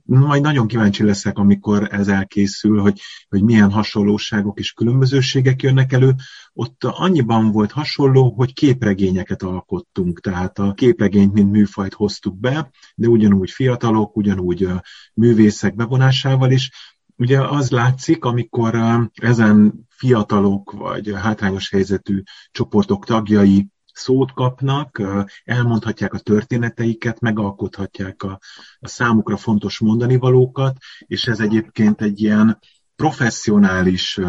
majd 0.06 0.42
nagyon 0.42 0.68
kíváncsi 0.68 1.04
leszek, 1.04 1.38
amikor 1.38 1.88
ez 1.92 2.08
elkészül, 2.08 2.80
hogy, 2.80 3.02
hogy 3.30 3.44
milyen 3.44 3.72
hasonlóságok 3.72 4.60
és 4.60 4.72
különbözőségek 4.72 5.62
jönnek 5.62 5.94
elő. 5.94 6.14
Ott 6.54 6.84
annyiban 6.84 7.52
volt 7.52 7.72
hasonló, 7.72 8.34
hogy 8.34 8.54
képregényeket 8.54 9.44
alkottunk, 9.44 10.20
tehát 10.20 10.60
a 10.60 10.74
képregényt, 10.74 11.34
mint 11.34 11.52
műfajt 11.52 11.94
hoztuk 11.94 12.40
be, 12.40 12.72
de 12.96 13.08
ugyanúgy 13.08 13.52
fiatalok, 13.52 14.18
ugyanúgy 14.18 14.68
művészek 15.14 15.76
bevonásával 15.76 16.52
is. 16.52 16.72
Ugye 17.16 17.42
az 17.42 17.70
látszik, 17.70 18.26
amikor 18.26 18.76
ezen 19.14 19.88
fiatalok 19.90 20.72
vagy 20.72 21.14
hátrányos 21.16 21.70
helyzetű 21.70 22.22
csoportok 22.52 23.06
tagjai 23.06 23.68
szót 24.00 24.32
kapnak, 24.32 25.02
elmondhatják 25.44 26.14
a 26.14 26.20
történeteiket, 26.20 27.20
megalkothatják 27.20 28.24
a, 28.24 28.40
a 28.80 28.88
számukra 28.88 29.38
fontos 29.38 29.80
mondani 29.80 30.16
valókat, 30.16 30.78
és 31.00 31.28
ez 31.28 31.40
egyébként 31.40 32.02
egy 32.02 32.22
ilyen 32.22 32.60
professzionális 32.96 34.20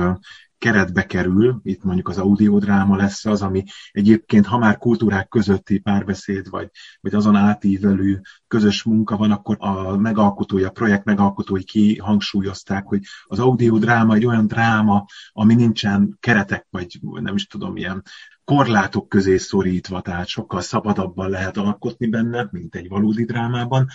keretbe 0.60 1.06
kerül, 1.06 1.60
itt 1.62 1.82
mondjuk 1.82 2.08
az 2.08 2.18
audiodráma 2.18 2.96
lesz 2.96 3.24
az, 3.24 3.42
ami 3.42 3.64
egyébként, 3.90 4.46
ha 4.46 4.58
már 4.58 4.78
kultúrák 4.78 5.28
közötti 5.28 5.78
párbeszéd, 5.78 6.50
vagy, 6.50 6.70
vagy 7.00 7.14
azon 7.14 7.36
átívelő 7.36 8.20
közös 8.46 8.82
munka 8.82 9.16
van, 9.16 9.30
akkor 9.30 9.56
a 9.58 9.96
megalkotói, 9.96 10.64
a 10.64 10.70
projekt 10.70 11.04
megalkotói 11.04 11.64
kihangsúlyozták, 11.64 12.86
hogy 12.86 13.00
az 13.24 13.38
audiodráma 13.38 14.14
egy 14.14 14.26
olyan 14.26 14.46
dráma, 14.46 15.04
ami 15.32 15.54
nincsen 15.54 16.16
keretek, 16.20 16.66
vagy 16.70 16.98
nem 17.00 17.34
is 17.34 17.46
tudom, 17.46 17.76
ilyen 17.76 18.02
korlátok 18.44 19.08
közé 19.08 19.36
szorítva, 19.36 20.00
tehát 20.00 20.26
sokkal 20.26 20.60
szabadabban 20.60 21.30
lehet 21.30 21.56
alkotni 21.56 22.06
benne, 22.06 22.48
mint 22.50 22.74
egy 22.74 22.88
valódi 22.88 23.24
drámában, 23.24 23.86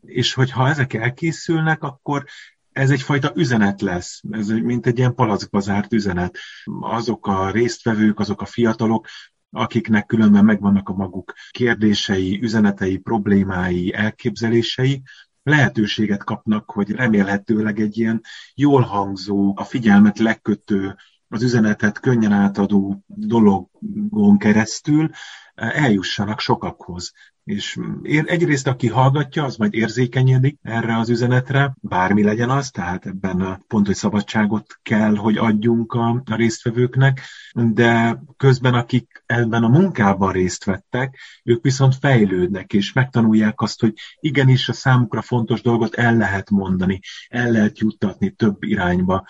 és 0.00 0.34
hogyha 0.34 0.68
ezek 0.68 0.92
elkészülnek, 0.94 1.82
akkor 1.82 2.24
ez 2.72 2.90
egyfajta 2.90 3.32
üzenet 3.34 3.80
lesz, 3.80 4.20
ez 4.30 4.48
mint 4.48 4.86
egy 4.86 4.98
ilyen 4.98 5.14
palackba 5.14 5.60
zárt 5.60 5.92
üzenet. 5.92 6.38
Azok 6.80 7.26
a 7.26 7.50
résztvevők, 7.50 8.18
azok 8.18 8.40
a 8.40 8.44
fiatalok, 8.44 9.06
akiknek 9.50 10.06
különben 10.06 10.44
megvannak 10.44 10.88
a 10.88 10.94
maguk 10.94 11.32
kérdései, 11.50 12.38
üzenetei, 12.42 12.98
problémái, 12.98 13.94
elképzelései, 13.94 15.02
lehetőséget 15.42 16.24
kapnak, 16.24 16.70
hogy 16.70 16.90
remélhetőleg 16.90 17.80
egy 17.80 17.98
ilyen 17.98 18.20
jól 18.54 18.80
hangzó, 18.80 19.52
a 19.56 19.64
figyelmet 19.64 20.18
legkötő 20.18 20.96
az 21.28 21.42
üzenetet 21.42 22.00
könnyen 22.00 22.32
átadó 22.32 23.04
dologon 23.06 24.38
keresztül 24.38 25.10
eljussanak 25.54 26.40
sokakhoz. 26.40 27.12
És 27.44 27.78
egyrészt, 28.24 28.66
aki 28.66 28.88
hallgatja, 28.88 29.44
az 29.44 29.56
majd 29.56 29.74
érzékenyedik 29.74 30.58
erre 30.62 30.96
az 30.96 31.08
üzenetre, 31.08 31.74
bármi 31.80 32.22
legyen 32.22 32.50
az, 32.50 32.70
tehát 32.70 33.06
ebben 33.06 33.64
pont, 33.68 33.86
hogy 33.86 33.94
szabadságot 33.94 34.78
kell, 34.82 35.16
hogy 35.16 35.36
adjunk 35.36 35.92
a 35.92 36.22
résztvevőknek, 36.24 37.20
de 37.52 38.22
közben 38.36 38.74
akik 38.74 39.22
ebben 39.26 39.64
a 39.64 39.68
munkában 39.68 40.32
részt 40.32 40.64
vettek, 40.64 41.18
ők 41.44 41.62
viszont 41.62 41.94
fejlődnek, 41.94 42.72
és 42.72 42.92
megtanulják 42.92 43.60
azt, 43.60 43.80
hogy 43.80 43.94
igenis 44.20 44.68
a 44.68 44.72
számukra 44.72 45.22
fontos 45.22 45.62
dolgot 45.62 45.94
el 45.94 46.16
lehet 46.16 46.50
mondani, 46.50 47.00
el 47.28 47.50
lehet 47.50 47.78
juttatni 47.78 48.30
több 48.30 48.62
irányba, 48.62 49.26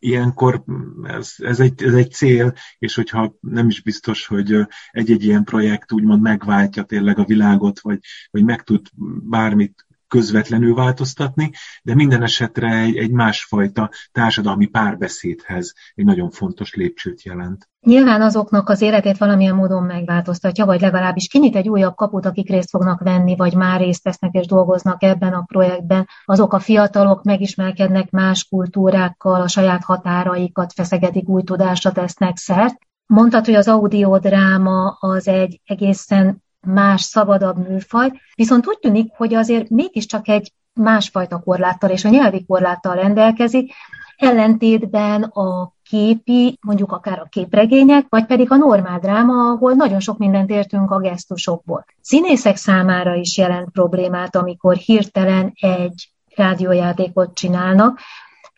ilyenkor 0.00 0.64
ez, 1.02 1.34
ez, 1.38 1.60
egy, 1.60 1.82
ez 1.82 1.94
egy 1.94 2.12
cél, 2.12 2.54
és 2.78 2.94
hogyha 2.94 3.34
nem 3.40 3.68
is 3.68 3.82
biztos, 3.82 4.26
hogy 4.26 4.66
egy-egy 4.90 5.24
ilyen 5.24 5.44
projekt 5.44 5.92
úgymond 5.92 6.22
megváltja 6.22 6.82
tényleg 6.82 7.18
a 7.18 7.24
világot, 7.24 7.80
vagy, 7.80 7.98
vagy 8.30 8.44
meg 8.44 8.62
tud 8.62 8.86
bármit 9.22 9.86
közvetlenül 10.10 10.74
változtatni, 10.74 11.50
de 11.82 11.94
minden 11.94 12.22
esetre 12.22 12.74
egy, 12.74 12.96
egy 12.96 13.10
másfajta 13.10 13.90
társadalmi 14.12 14.66
párbeszédhez 14.66 15.74
egy 15.94 16.04
nagyon 16.04 16.30
fontos 16.30 16.74
lépcsőt 16.74 17.22
jelent. 17.22 17.68
Nyilván 17.80 18.22
azoknak 18.22 18.68
az 18.68 18.80
életét 18.80 19.18
valamilyen 19.18 19.54
módon 19.54 19.82
megváltoztatja, 19.82 20.64
vagy 20.64 20.80
legalábbis 20.80 21.26
kinyit 21.26 21.56
egy 21.56 21.68
újabb 21.68 21.94
kaput, 21.94 22.26
akik 22.26 22.48
részt 22.48 22.70
fognak 22.70 23.00
venni, 23.00 23.36
vagy 23.36 23.54
már 23.54 23.80
részt 23.80 24.02
vesznek 24.02 24.34
és 24.34 24.46
dolgoznak 24.46 25.02
ebben 25.02 25.32
a 25.32 25.44
projektben. 25.46 26.08
Azok 26.24 26.52
a 26.52 26.58
fiatalok 26.58 27.22
megismerkednek 27.22 28.10
más 28.10 28.44
kultúrákkal, 28.44 29.40
a 29.40 29.48
saját 29.48 29.84
határaikat 29.84 30.72
feszegetik, 30.72 31.28
új 31.28 31.42
tudásra 31.42 31.92
tesznek 31.92 32.36
szert. 32.36 32.76
Mondtad, 33.06 33.44
hogy 33.44 33.54
az 33.54 33.68
audiodráma 33.68 34.96
az 35.00 35.28
egy 35.28 35.60
egészen 35.64 36.42
más, 36.66 37.02
szabadabb 37.02 37.68
műfaj, 37.68 38.10
viszont 38.34 38.66
úgy 38.66 38.78
tűnik, 38.78 39.12
hogy 39.16 39.34
azért 39.34 39.68
mégiscsak 39.68 40.28
egy 40.28 40.52
másfajta 40.72 41.38
korláttal 41.38 41.90
és 41.90 42.04
a 42.04 42.08
nyelvi 42.08 42.44
korláttal 42.44 42.94
rendelkezik, 42.94 43.72
ellentétben 44.16 45.22
a 45.22 45.72
képi, 45.82 46.58
mondjuk 46.60 46.92
akár 46.92 47.18
a 47.18 47.28
képregények, 47.30 48.06
vagy 48.08 48.26
pedig 48.26 48.50
a 48.50 48.56
normál 48.56 48.98
dráma, 48.98 49.50
ahol 49.50 49.72
nagyon 49.72 50.00
sok 50.00 50.18
mindent 50.18 50.50
értünk 50.50 50.90
a 50.90 51.00
gesztusokból. 51.00 51.84
Színészek 52.00 52.56
számára 52.56 53.14
is 53.14 53.36
jelent 53.38 53.70
problémát, 53.70 54.36
amikor 54.36 54.76
hirtelen 54.76 55.52
egy 55.60 56.12
rádiójátékot 56.36 57.34
csinálnak, 57.34 57.98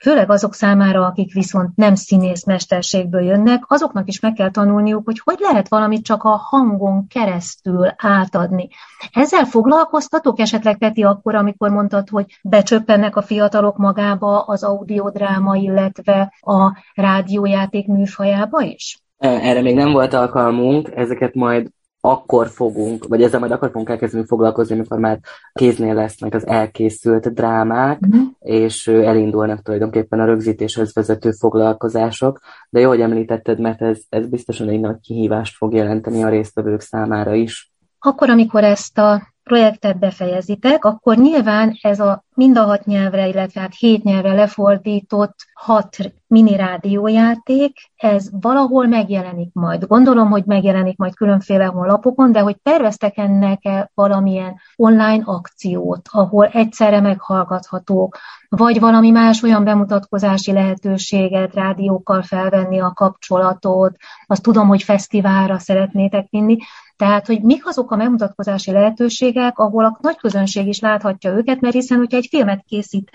főleg 0.02 0.30
azok 0.30 0.54
számára, 0.54 1.06
akik 1.06 1.32
viszont 1.32 1.76
nem 1.76 1.94
színész 1.94 2.44
mesterségből 2.44 3.22
jönnek, 3.22 3.64
azoknak 3.66 4.08
is 4.08 4.20
meg 4.20 4.32
kell 4.32 4.50
tanulniuk, 4.50 5.04
hogy 5.04 5.20
hogy 5.24 5.36
lehet 5.38 5.68
valamit 5.68 6.04
csak 6.04 6.22
a 6.22 6.36
hangon 6.36 7.06
keresztül 7.06 7.88
átadni. 7.96 8.68
Ezzel 9.12 9.44
foglalkoztatok 9.44 10.38
esetleg, 10.38 10.78
Peti, 10.78 11.02
akkor, 11.02 11.34
amikor 11.34 11.70
mondtad, 11.70 12.08
hogy 12.08 12.38
becsöppennek 12.42 13.16
a 13.16 13.22
fiatalok 13.22 13.76
magába 13.76 14.40
az 14.40 14.62
audiodráma, 14.62 15.56
illetve 15.56 16.32
a 16.40 16.76
rádiójáték 16.94 17.86
műfajába 17.86 18.60
is? 18.62 18.98
Erre 19.18 19.60
még 19.60 19.74
nem 19.74 19.92
volt 19.92 20.12
alkalmunk, 20.12 20.90
ezeket 20.94 21.34
majd 21.34 21.68
akkor 22.04 22.48
fogunk, 22.48 23.06
vagy 23.06 23.22
ezzel 23.22 23.40
majd 23.40 23.52
akkor 23.52 23.68
fogunk 23.70 23.88
elkezdeni 23.88 24.24
foglalkozni, 24.26 24.74
amikor 24.74 24.98
már 24.98 25.20
kéznél 25.52 25.94
lesznek 25.94 26.34
az 26.34 26.46
elkészült 26.46 27.34
drámák, 27.34 28.00
uh-huh. 28.00 28.22
és 28.40 28.86
elindulnak 28.88 29.62
tulajdonképpen 29.62 30.20
a 30.20 30.24
rögzítéshez 30.24 30.94
vezető 30.94 31.30
foglalkozások. 31.30 32.40
De 32.70 32.80
jó, 32.80 32.88
hogy 32.88 33.00
említetted, 33.00 33.60
mert 33.60 33.82
ez, 33.82 34.00
ez 34.08 34.26
biztosan 34.26 34.68
egy 34.68 34.80
nagy 34.80 35.00
kihívást 35.00 35.56
fog 35.56 35.74
jelenteni 35.74 36.22
a 36.22 36.28
résztvevők 36.28 36.80
számára 36.80 37.34
is. 37.34 37.71
Akkor, 38.04 38.30
amikor 38.30 38.64
ezt 38.64 38.98
a 38.98 39.32
projektet 39.42 39.98
befejezitek, 39.98 40.84
akkor 40.84 41.16
nyilván 41.16 41.78
ez 41.82 42.00
a 42.00 42.24
mind 42.34 42.56
a 42.56 42.64
hat 42.64 42.84
nyelvre, 42.84 43.26
illetve 43.28 43.60
hát 43.60 43.74
hét 43.78 44.02
nyelvre 44.02 44.32
lefordított 44.32 45.34
hat 45.54 45.96
mini 46.26 46.56
rádiójáték, 46.56 47.76
ez 47.96 48.28
valahol 48.40 48.86
megjelenik 48.86 49.52
majd. 49.52 49.86
Gondolom, 49.86 50.30
hogy 50.30 50.44
megjelenik 50.44 50.96
majd 50.96 51.14
különféle 51.14 51.64
honlapokon, 51.64 52.32
de 52.32 52.40
hogy 52.40 52.56
terveztek 52.62 53.16
ennek 53.16 53.64
-e 53.64 53.90
valamilyen 53.94 54.60
online 54.76 55.22
akciót, 55.24 56.08
ahol 56.10 56.46
egyszerre 56.46 57.00
meghallgathatók, 57.00 58.18
vagy 58.48 58.80
valami 58.80 59.10
más 59.10 59.42
olyan 59.42 59.64
bemutatkozási 59.64 60.52
lehetőséget, 60.52 61.54
rádiókkal 61.54 62.22
felvenni 62.22 62.80
a 62.80 62.92
kapcsolatot, 62.92 63.96
azt 64.26 64.42
tudom, 64.42 64.68
hogy 64.68 64.82
fesztiválra 64.82 65.58
szeretnétek 65.58 66.26
vinni, 66.30 66.56
tehát, 67.02 67.26
hogy 67.26 67.42
mik 67.42 67.66
azok 67.66 67.90
a 67.90 67.96
megmutatkozási 67.96 68.72
lehetőségek, 68.72 69.58
ahol 69.58 69.84
a 69.84 69.98
nagy 70.00 70.16
közönség 70.16 70.66
is 70.66 70.80
láthatja 70.80 71.36
őket, 71.36 71.60
mert 71.60 71.74
hiszen, 71.74 71.98
hogyha 71.98 72.16
egy 72.16 72.26
filmet 72.30 72.64
készít 72.66 73.10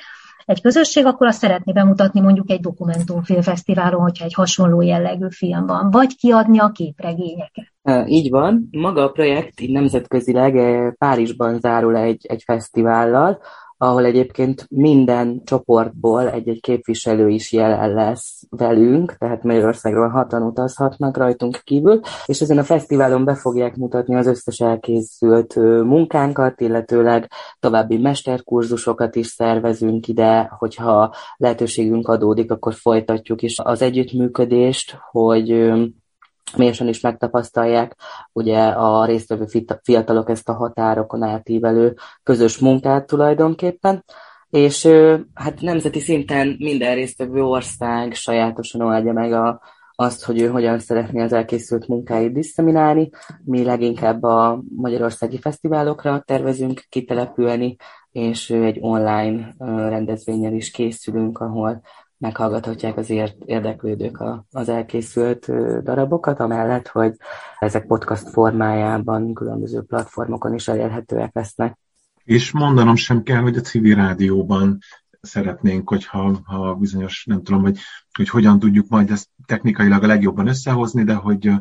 egy 0.46 0.62
közösség, 0.62 1.06
akkor 1.06 1.28
azt 1.28 1.40
szeretné 1.40 1.72
bemutatni 1.72 2.20
mondjuk 2.20 2.50
egy 2.50 2.60
dokumentumfilmfesztiválon, 2.60 4.02
hogyha 4.02 4.26
egy 4.26 4.34
hasonló 4.34 4.82
jellegű 4.82 5.26
film 5.30 5.66
van, 5.66 5.92
vagy 5.92 6.16
kiadni 6.16 6.60
a 6.60 6.70
képregényeket. 6.70 7.74
Így 8.06 8.30
van. 8.30 8.68
Maga 8.72 9.04
a 9.04 9.12
projekt 9.12 9.62
így 9.62 9.72
nemzetközileg 9.72 10.54
Párizsban 10.98 11.60
zárul 11.60 11.96
egy, 11.96 12.26
egy 12.26 12.44
fesztivállal, 12.46 13.40
ahol 13.78 14.06
egyébként 14.06 14.66
minden 14.70 15.42
csoportból 15.46 16.30
egy-egy 16.30 16.62
képviselő 16.62 17.30
is 17.30 17.52
jelen 17.52 17.94
lesz 17.94 18.44
velünk, 18.50 19.16
tehát 19.18 19.44
Magyarországról 19.44 20.08
hatan 20.08 20.42
utazhatnak 20.42 21.18
rajtunk 21.18 21.62
kívül, 21.64 22.00
és 22.26 22.42
ezen 22.42 22.58
a 22.58 22.64
fesztiválon 22.64 23.26
be 23.26 23.36
fogják 23.36 23.76
mutatni 23.76 24.16
az 24.16 24.28
összes 24.28 24.60
elkészült 24.60 25.56
munkánkat, 25.84 26.62
illetőleg 26.62 27.32
további 27.60 27.98
mesterkurzusokat 27.98 29.16
is 29.16 29.28
szervezünk 29.28 30.08
ide, 30.08 30.52
hogyha 30.58 31.14
lehetőségünk 31.38 32.08
adódik, 32.08 32.52
akkor 32.52 32.74
folytatjuk 32.74 33.42
is 33.42 33.60
az 33.60 33.82
együttműködést, 33.82 34.98
hogy 35.12 35.72
mélyen 36.56 36.88
is 36.88 37.00
megtapasztalják 37.00 37.96
ugye 38.34 38.60
a 38.68 39.06
résztvevő 39.06 39.46
fiatalok 39.84 40.30
ezt 40.30 40.50
a 40.50 40.54
határokon 40.54 41.24
átívelő 41.24 41.96
közös 42.24 42.58
munkát 42.58 43.06
tulajdonképpen, 43.06 44.04
és 44.50 44.88
hát 45.34 45.62
nemzeti 45.62 46.00
szinten 46.00 46.56
minden 46.60 46.96
résztvevő 46.96 47.44
ország 47.44 48.14
sajátosan 48.14 48.82
oldja 48.82 49.14
meg 49.14 49.34
a, 49.34 49.62
azt, 49.96 50.24
hogy 50.24 50.42
ő 50.42 50.48
hogyan 50.48 50.80
szeretné 50.80 51.22
az 51.22 51.34
elkészült 51.34 51.88
munkáit 51.88 52.34
diszeminálni. 52.34 53.10
Mi 53.44 53.64
leginkább 53.64 54.24
a 54.24 54.64
magyarországi 54.76 55.40
fesztiválokra 55.40 56.24
tervezünk 56.26 56.86
kitelepülni, 56.90 57.76
és 58.12 58.50
egy 58.50 58.78
online 58.82 59.56
rendezvényen 59.90 60.54
is 60.54 60.72
készülünk, 60.72 61.40
ahol 61.40 61.82
meghallgathatják 62.18 62.98
az 62.98 63.10
érdeklődők 63.46 64.20
a, 64.20 64.46
az 64.52 64.70
elkészült 64.70 65.46
darabokat, 65.84 66.40
amellett, 66.40 66.88
hogy 66.88 67.16
ezek 67.60 67.86
podcast 67.86 68.30
formájában 68.30 69.34
különböző 69.34 69.82
platformokon 69.82 70.54
is 70.54 70.68
elérhetőek 70.68 71.34
lesznek. 71.34 71.78
És 72.24 72.52
mondanom 72.52 72.96
sem 72.96 73.24
kell, 73.24 73.42
hogy 73.42 73.58
a 73.58 73.62
civil 73.62 73.96
rádióban 73.96 74.78
szeretnénk, 75.22 75.90
hogyha 75.90 76.42
ha 76.44 76.74
bizonyos, 76.74 77.26
nem 77.26 77.44
tudom, 77.44 77.62
hogy, 77.62 77.80
hogy 78.12 78.30
hogyan 78.30 78.60
tudjuk 78.60 78.88
majd 78.90 79.12
ezt 79.12 79.30
technikailag 79.46 80.04
a 80.04 80.08
legjobban 80.08 80.48
összehozni, 80.48 81.04
de 81.04 81.14
hogy, 81.14 81.52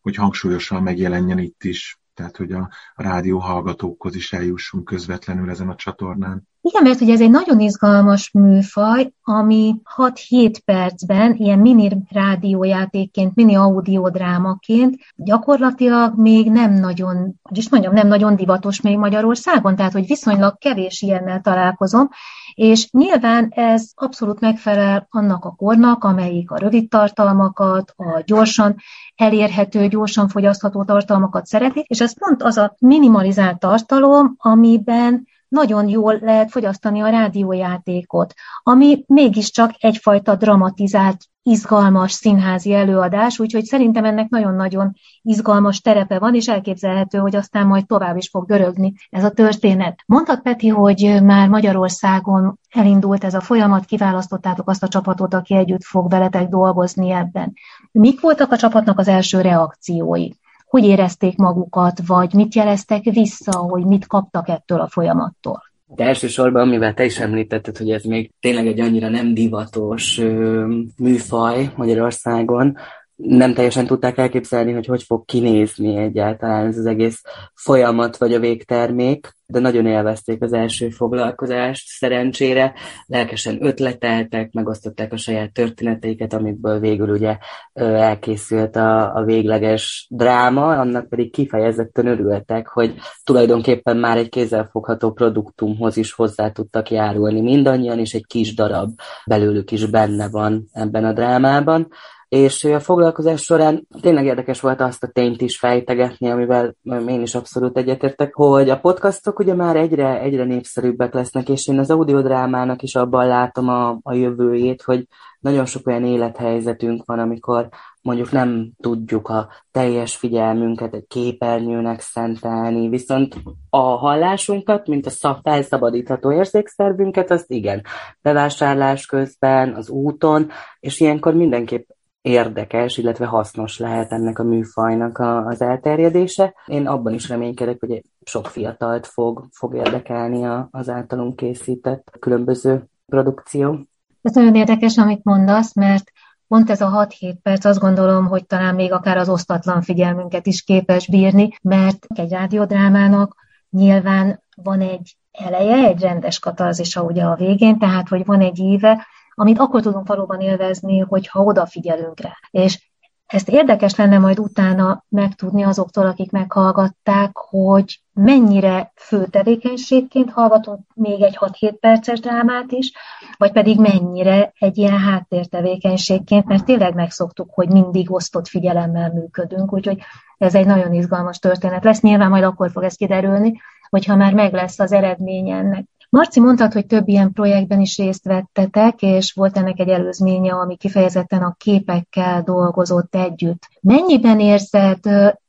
hogy 0.00 0.14
hangsúlyosan 0.14 0.82
megjelenjen 0.82 1.38
itt 1.38 1.64
is 1.64 1.98
tehát 2.14 2.36
hogy 2.36 2.52
a, 2.52 2.70
rádió 2.94 3.38
hallgatókhoz 3.38 4.14
is 4.14 4.32
eljussunk 4.32 4.84
közvetlenül 4.84 5.50
ezen 5.50 5.68
a 5.68 5.74
csatornán. 5.74 6.48
Igen, 6.66 6.82
mert 6.82 7.00
ugye 7.00 7.12
ez 7.12 7.20
egy 7.20 7.30
nagyon 7.30 7.60
izgalmas 7.60 8.30
műfaj, 8.30 9.12
ami 9.22 9.74
6-7 9.96 10.56
percben 10.64 11.34
ilyen 11.34 11.58
mini 11.58 11.90
rádiójátékként, 12.10 13.34
mini 13.34 13.54
audiodrámaként 13.54 14.96
gyakorlatilag 15.16 16.16
még 16.16 16.50
nem 16.50 16.72
nagyon, 16.72 17.34
hogy 17.42 17.58
is 17.58 17.68
mondjam, 17.68 17.94
nem 17.94 18.06
nagyon 18.06 18.36
divatos 18.36 18.80
még 18.80 18.98
Magyarországon, 18.98 19.76
tehát 19.76 19.92
hogy 19.92 20.06
viszonylag 20.06 20.58
kevés 20.58 21.02
ilyennel 21.02 21.40
találkozom, 21.40 22.08
és 22.54 22.90
nyilván 22.90 23.48
ez 23.50 23.90
abszolút 23.94 24.40
megfelel 24.40 25.06
annak 25.10 25.44
a 25.44 25.54
kornak, 25.56 26.04
amelyik 26.04 26.50
a 26.50 26.58
rövid 26.58 26.88
tartalmakat, 26.88 27.94
a 27.96 28.22
gyorsan 28.26 28.76
elérhető, 29.14 29.88
gyorsan 29.88 30.28
fogyasztható 30.28 30.84
tartalmakat 30.84 31.46
szeretik, 31.46 31.86
és 31.86 32.00
ez 32.00 32.18
pont 32.18 32.42
az 32.42 32.56
a 32.56 32.74
minimalizált 32.78 33.58
tartalom, 33.58 34.34
amiben 34.38 35.32
nagyon 35.54 35.88
jól 35.88 36.18
lehet 36.20 36.50
fogyasztani 36.50 37.00
a 37.00 37.08
rádiójátékot, 37.08 38.34
ami 38.62 39.04
mégiscsak 39.06 39.70
egyfajta 39.78 40.36
dramatizált, 40.36 41.16
izgalmas 41.46 42.12
színházi 42.12 42.72
előadás, 42.72 43.38
úgyhogy 43.38 43.64
szerintem 43.64 44.04
ennek 44.04 44.28
nagyon-nagyon 44.28 44.92
izgalmas 45.22 45.80
terepe 45.80 46.18
van, 46.18 46.34
és 46.34 46.48
elképzelhető, 46.48 47.18
hogy 47.18 47.36
aztán 47.36 47.66
majd 47.66 47.86
tovább 47.86 48.16
is 48.16 48.28
fog 48.28 48.46
görögni 48.46 48.94
ez 49.10 49.24
a 49.24 49.30
történet. 49.30 49.98
Mondtad, 50.06 50.42
Peti, 50.42 50.68
hogy 50.68 51.18
már 51.22 51.48
Magyarországon 51.48 52.58
elindult 52.70 53.24
ez 53.24 53.34
a 53.34 53.40
folyamat, 53.40 53.84
kiválasztottátok 53.84 54.68
azt 54.68 54.82
a 54.82 54.88
csapatot, 54.88 55.34
aki 55.34 55.54
együtt 55.54 55.84
fog 55.84 56.10
veletek 56.10 56.48
dolgozni 56.48 57.10
ebben. 57.10 57.52
Mik 57.92 58.20
voltak 58.20 58.52
a 58.52 58.56
csapatnak 58.56 58.98
az 58.98 59.08
első 59.08 59.40
reakciói? 59.40 60.28
Hogy 60.74 60.84
érezték 60.84 61.36
magukat, 61.36 62.06
vagy 62.06 62.32
mit 62.32 62.54
jeleztek 62.54 63.02
vissza, 63.02 63.58
hogy 63.58 63.84
mit 63.84 64.06
kaptak 64.06 64.48
ettől 64.48 64.80
a 64.80 64.88
folyamattól? 64.88 65.62
De 65.86 66.04
elsősorban, 66.04 66.68
mivel 66.68 66.94
te 66.94 67.04
is 67.04 67.18
említetted, 67.18 67.76
hogy 67.76 67.90
ez 67.90 68.04
még 68.04 68.30
tényleg 68.40 68.66
egy 68.66 68.80
annyira 68.80 69.08
nem 69.08 69.34
divatos 69.34 70.18
ö, 70.18 70.66
műfaj 70.96 71.70
Magyarországon, 71.76 72.76
nem 73.16 73.54
teljesen 73.54 73.86
tudták 73.86 74.18
elképzelni, 74.18 74.72
hogy 74.72 74.86
hogy 74.86 75.02
fog 75.02 75.24
kinézni 75.24 75.96
egyáltalán 75.96 76.66
ez 76.66 76.78
az 76.78 76.86
egész 76.86 77.22
folyamat 77.54 78.16
vagy 78.16 78.34
a 78.34 78.38
végtermék, 78.38 79.36
de 79.46 79.58
nagyon 79.58 79.86
élvezték 79.86 80.42
az 80.42 80.52
első 80.52 80.88
foglalkozást, 80.88 81.86
szerencsére. 81.86 82.74
Lelkesen 83.06 83.66
ötleteltek, 83.66 84.52
megosztották 84.52 85.12
a 85.12 85.16
saját 85.16 85.52
történeteiket, 85.52 86.32
amikből 86.32 86.80
végül 86.80 87.08
ugye 87.08 87.36
elkészült 87.72 88.76
a, 88.76 89.14
a 89.14 89.24
végleges 89.24 90.06
dráma, 90.10 90.68
annak 90.68 91.08
pedig 91.08 91.32
kifejezetten 91.32 92.06
örültek, 92.06 92.68
hogy 92.68 92.94
tulajdonképpen 93.24 93.96
már 93.96 94.16
egy 94.16 94.28
kézzelfogható 94.28 95.12
produktumhoz 95.12 95.96
is 95.96 96.12
hozzá 96.12 96.50
tudtak 96.50 96.90
járulni 96.90 97.40
mindannyian, 97.40 97.98
és 97.98 98.12
egy 98.14 98.26
kis 98.26 98.54
darab 98.54 98.90
belőlük 99.26 99.70
is 99.70 99.86
benne 99.86 100.28
van 100.28 100.68
ebben 100.72 101.04
a 101.04 101.12
drámában 101.12 101.88
és 102.34 102.64
a 102.64 102.80
foglalkozás 102.80 103.42
során 103.42 103.86
tényleg 104.00 104.24
érdekes 104.24 104.60
volt 104.60 104.80
azt 104.80 105.02
a 105.02 105.06
tényt 105.06 105.40
is 105.40 105.58
fejtegetni, 105.58 106.30
amivel 106.30 106.76
én 107.06 107.22
is 107.22 107.34
abszolút 107.34 107.76
egyetértek, 107.76 108.34
hogy 108.34 108.70
a 108.70 108.80
podcastok 108.80 109.38
ugye 109.38 109.54
már 109.54 109.76
egyre, 109.76 110.20
egyre 110.20 110.44
népszerűbbek 110.44 111.14
lesznek, 111.14 111.48
és 111.48 111.68
én 111.68 111.78
az 111.78 111.90
audiodrámának 111.90 112.82
is 112.82 112.94
abban 112.94 113.26
látom 113.26 113.68
a, 113.68 113.98
a 114.02 114.14
jövőjét, 114.14 114.82
hogy 114.82 115.06
nagyon 115.40 115.64
sok 115.64 115.86
olyan 115.86 116.04
élethelyzetünk 116.04 117.02
van, 117.04 117.18
amikor 117.18 117.68
mondjuk 118.02 118.30
nem 118.30 118.70
tudjuk 118.80 119.28
a 119.28 119.48
teljes 119.70 120.16
figyelmünket 120.16 120.94
egy 120.94 121.06
képernyőnek 121.06 122.00
szentelni, 122.00 122.88
viszont 122.88 123.34
a 123.70 123.78
hallásunkat, 123.78 124.86
mint 124.86 125.06
a 125.06 125.40
felszabadítható 125.42 126.32
érzékszervünket, 126.32 127.30
azt 127.30 127.50
igen, 127.50 127.82
bevásárlás 128.22 129.06
közben, 129.06 129.74
az 129.74 129.88
úton, 129.88 130.50
és 130.80 131.00
ilyenkor 131.00 131.34
mindenképp 131.34 131.88
érdekes, 132.24 132.96
illetve 132.96 133.26
hasznos 133.26 133.78
lehet 133.78 134.12
ennek 134.12 134.38
a 134.38 134.42
műfajnak 134.42 135.18
a, 135.18 135.46
az 135.46 135.60
elterjedése. 135.60 136.54
Én 136.66 136.86
abban 136.86 137.12
is 137.12 137.28
reménykedek, 137.28 137.76
hogy 137.80 138.02
sok 138.24 138.46
fiatalt 138.46 139.06
fog, 139.06 139.44
fog 139.52 139.74
érdekelni 139.74 140.44
a, 140.44 140.68
az 140.70 140.88
általunk 140.88 141.36
készített 141.36 142.16
különböző 142.20 142.84
produkció. 143.06 143.78
Ez 144.22 144.34
nagyon 144.34 144.54
érdekes, 144.54 144.98
amit 144.98 145.24
mondasz, 145.24 145.74
mert 145.74 146.12
pont 146.48 146.70
ez 146.70 146.80
a 146.80 147.06
6-7 147.20 147.34
perc 147.42 147.64
azt 147.64 147.80
gondolom, 147.80 148.26
hogy 148.26 148.46
talán 148.46 148.74
még 148.74 148.92
akár 148.92 149.16
az 149.16 149.28
osztatlan 149.28 149.82
figyelmünket 149.82 150.46
is 150.46 150.62
képes 150.62 151.08
bírni, 151.08 151.48
mert 151.62 152.06
egy 152.14 152.30
rádiodrámának 152.30 153.36
nyilván 153.70 154.42
van 154.62 154.80
egy 154.80 155.16
eleje, 155.32 155.86
egy 155.86 156.00
rendes 156.00 156.38
katarzisa 156.38 157.02
ugye 157.02 157.22
a 157.22 157.34
végén, 157.34 157.78
tehát 157.78 158.08
hogy 158.08 158.24
van 158.24 158.40
egy 158.40 158.58
íve, 158.58 159.06
amit 159.34 159.58
akkor 159.58 159.80
tudunk 159.80 160.06
valóban 160.06 160.40
élvezni, 160.40 160.98
hogyha 160.98 161.42
odafigyelünk 161.42 162.20
rá. 162.20 162.32
És 162.50 162.92
ezt 163.26 163.48
érdekes 163.48 163.94
lenne 163.94 164.18
majd 164.18 164.38
utána 164.38 165.04
megtudni 165.08 165.62
azoktól, 165.62 166.06
akik 166.06 166.30
meghallgatták, 166.30 167.36
hogy 167.36 168.00
mennyire 168.12 168.92
fő 168.96 169.26
tevékenységként 169.26 170.30
hallgatunk 170.30 170.80
még 170.94 171.22
egy 171.22 171.38
6-7 171.40 171.74
perces 171.80 172.20
drámát 172.20 172.72
is, 172.72 172.92
vagy 173.38 173.52
pedig 173.52 173.78
mennyire 173.80 174.52
egy 174.58 174.78
ilyen 174.78 174.98
háttértevékenységként, 174.98 176.44
mert 176.46 176.64
tényleg 176.64 176.94
megszoktuk, 176.94 177.50
hogy 177.54 177.68
mindig 177.68 178.12
osztott 178.12 178.48
figyelemmel 178.48 179.12
működünk, 179.12 179.72
úgyhogy 179.72 179.98
ez 180.38 180.54
egy 180.54 180.66
nagyon 180.66 180.92
izgalmas 180.92 181.38
történet 181.38 181.84
lesz. 181.84 182.00
Nyilván 182.00 182.30
majd 182.30 182.44
akkor 182.44 182.70
fog 182.70 182.82
ez 182.82 182.94
kiderülni, 182.94 183.60
hogyha 183.88 184.16
már 184.16 184.34
meg 184.34 184.52
lesz 184.52 184.78
az 184.78 184.92
eredménye 184.92 185.56
ennek. 185.56 185.84
Marci 186.14 186.40
mondtad, 186.40 186.72
hogy 186.72 186.86
több 186.86 187.08
ilyen 187.08 187.32
projektben 187.32 187.80
is 187.80 187.96
részt 187.96 188.24
vettetek, 188.24 189.02
és 189.02 189.32
volt 189.32 189.56
ennek 189.56 189.78
egy 189.78 189.88
előzménye, 189.88 190.52
ami 190.52 190.76
kifejezetten 190.76 191.42
a 191.42 191.54
képekkel 191.58 192.42
dolgozott 192.42 193.14
együtt. 193.14 193.68
Mennyiben 193.80 194.40
érzed 194.40 194.98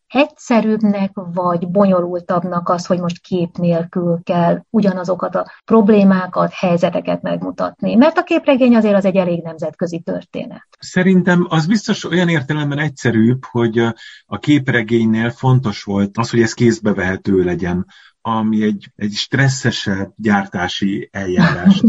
egyszerűbbnek 0.07 1.11
vagy 1.13 1.67
bonyolultabbnak 1.67 2.69
az, 2.69 2.85
hogy 2.85 2.99
most 2.99 3.21
kép 3.21 3.57
nélkül 3.57 4.19
kell 4.23 4.61
ugyanazokat 4.69 5.35
a 5.35 5.51
problémákat, 5.65 6.53
helyzeteket 6.53 7.21
megmutatni? 7.21 7.95
Mert 7.95 8.17
a 8.17 8.23
képregény 8.23 8.75
azért 8.75 8.95
az 8.95 9.05
egy 9.05 9.15
elég 9.15 9.43
nemzetközi 9.43 9.99
történet. 9.99 10.67
Szerintem 10.79 11.45
az 11.49 11.65
biztos 11.65 12.05
olyan 12.05 12.29
értelemben 12.29 12.79
egyszerűbb, 12.79 13.45
hogy 13.51 13.79
a 14.25 14.37
képregénynél 14.39 15.29
fontos 15.29 15.83
volt 15.83 16.17
az, 16.17 16.29
hogy 16.29 16.41
ez 16.41 16.53
kézbevehető 16.53 17.43
legyen 17.43 17.85
ami 18.27 18.63
egy, 18.63 18.91
egy 18.95 19.11
stresszesebb 19.11 20.13
gyártási 20.15 21.09
eljárást 21.11 21.83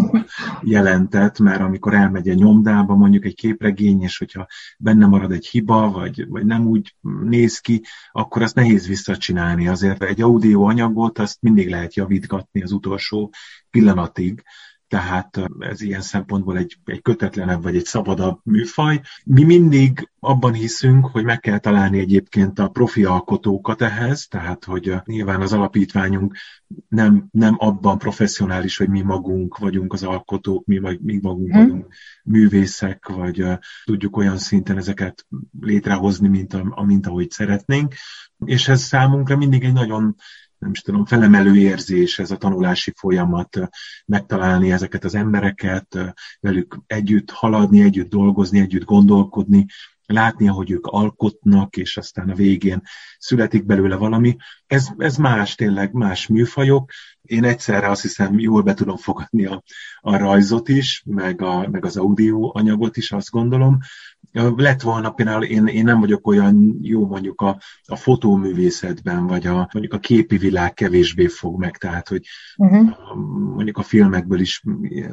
jelentett, 0.63 1.39
mert 1.39 1.61
amikor 1.61 1.95
elmegy 1.95 2.29
a 2.29 2.35
nyomdába 2.35 2.95
mondjuk 2.95 3.25
egy 3.25 3.35
képregény, 3.35 4.03
és 4.03 4.19
hogyha 4.19 4.47
benne 4.79 5.07
marad 5.07 5.33
egy 5.33 5.47
hiba, 5.47 5.91
vagy, 5.91 6.29
vagy 6.29 6.47
nem 6.47 6.67
úgy 6.67 6.95
néz 7.25 7.59
ki, 7.59 7.83
akkor 8.13 8.43
azt 8.43 8.55
nehéz 8.55 8.87
visszacsinálni. 8.87 9.69
Azért 9.69 10.03
egy 10.03 10.23
audio 10.23 10.63
anyagot 10.63 11.19
azt 11.19 11.43
mindig 11.43 11.71
lehet 11.71 11.95
javítgatni 11.95 12.63
az 12.63 12.73
utolsó 12.73 13.33
pillanatig, 13.71 14.43
tehát 14.89 15.41
ez 15.59 15.81
ilyen 15.81 16.01
szempontból 16.01 16.57
egy, 16.57 16.79
egy 16.85 17.03
kötetlenebb 17.03 17.63
vagy 17.63 17.77
egy 17.77 17.85
szabadabb 17.85 18.41
műfaj. 18.45 19.01
Mi 19.25 19.45
mindig 19.45 20.11
abban 20.19 20.53
hiszünk, 20.53 21.07
hogy 21.07 21.25
meg 21.25 21.41
kell 21.41 21.59
találni 21.59 21.99
egyébként 21.99 22.59
a 22.59 22.69
profi 22.69 23.05
alkotókat 23.05 23.83
ehhez, 23.83 24.27
tehát 24.27 24.65
hogy 24.65 24.95
nyilván 25.05 25.41
az 25.41 25.53
alapítványunk 25.53 26.37
nem, 26.89 27.29
nem 27.31 27.55
abban 27.59 27.99
professzionális, 27.99 28.77
hogy 28.77 28.89
mi 28.89 29.01
magunk 29.03 29.59
vagyunk 29.59 29.93
az 29.93 30.03
alkotók, 30.03 30.67
mi, 30.67 30.79
vagy, 30.79 31.01
mi 31.01 31.19
magunk 31.23 31.53
hmm. 31.53 31.63
vagyunk 31.63 31.95
művészek, 32.25 33.09
vagy 33.09 33.43
uh, 33.43 33.59
tudjuk 33.85 34.17
olyan 34.17 34.39
szinten 34.39 34.77
ezeket 34.77 35.27
létrehozni, 35.61 36.29
mint, 36.29 36.55
a, 36.55 36.85
mint 36.85 37.07
ahogy 37.07 37.31
szeretnénk. 37.31 37.95
És 38.45 38.69
ez 38.69 38.81
számunkra 38.81 39.37
mindig 39.37 39.65
egy 39.65 39.73
nagyon 39.73 40.17
nem 40.59 40.71
is 40.71 40.81
tudom, 40.81 41.05
felemelő 41.05 41.57
érzés 41.57 42.19
ez 42.19 42.31
a 42.31 42.37
tanulási 42.37 42.93
folyamat, 42.97 43.59
megtalálni 44.07 44.73
ezeket 44.73 45.05
az 45.05 45.15
embereket, 45.15 46.15
velük 46.41 46.79
együtt 46.87 47.31
haladni, 47.31 47.83
együtt 47.83 48.09
dolgozni, 48.09 48.61
együtt 48.61 48.85
gondolkodni, 48.85 49.67
látni, 50.07 50.49
ahogy 50.49 50.71
ők 50.71 50.87
alkotnak, 50.87 51.77
és 51.77 51.97
aztán 51.97 52.29
a 52.31 52.35
végén 52.35 52.83
születik 53.19 53.65
belőle 53.65 53.97
valami. 53.97 54.37
Ez, 54.67 54.89
ez 54.97 55.17
más, 55.17 55.55
tényleg 55.55 55.93
más 55.93 56.27
műfajok. 56.27 56.91
Én 57.23 57.45
egyszerre 57.45 57.89
azt 57.89 58.03
hiszem 58.03 58.39
jól 58.39 58.63
be 58.63 58.75
tudom 58.75 58.97
fogadni 58.97 59.47
a, 59.47 59.63
a 60.01 60.17
rajzot 60.17 60.69
is, 60.69 61.03
meg, 61.07 61.43
a, 61.43 61.69
meg 61.69 61.85
az 61.85 61.97
audio 61.97 62.51
anyagot 62.59 62.97
is, 62.97 63.13
azt 63.13 63.31
gondolom. 63.31 63.79
Lett 64.57 64.81
volna 64.81 65.11
például, 65.11 65.45
én, 65.45 65.67
én 65.67 65.85
nem 65.85 66.01
vagyok 66.01 66.27
olyan 66.27 66.79
jó 66.81 67.07
mondjuk 67.07 67.41
a, 67.41 67.59
a 67.85 67.97
fotóművészetben, 67.97 69.27
vagy 69.27 69.47
a, 69.47 69.69
mondjuk 69.73 69.93
a 69.93 69.99
képi 69.99 70.37
világ 70.37 70.75
kevésbé 70.75 71.27
fog 71.27 71.59
meg, 71.59 71.77
tehát 71.77 72.09
hogy 72.09 72.27
uh-huh. 72.57 72.95
mondjuk 73.55 73.79
a 73.79 73.83
filmekből 73.83 74.41
is 74.41 74.63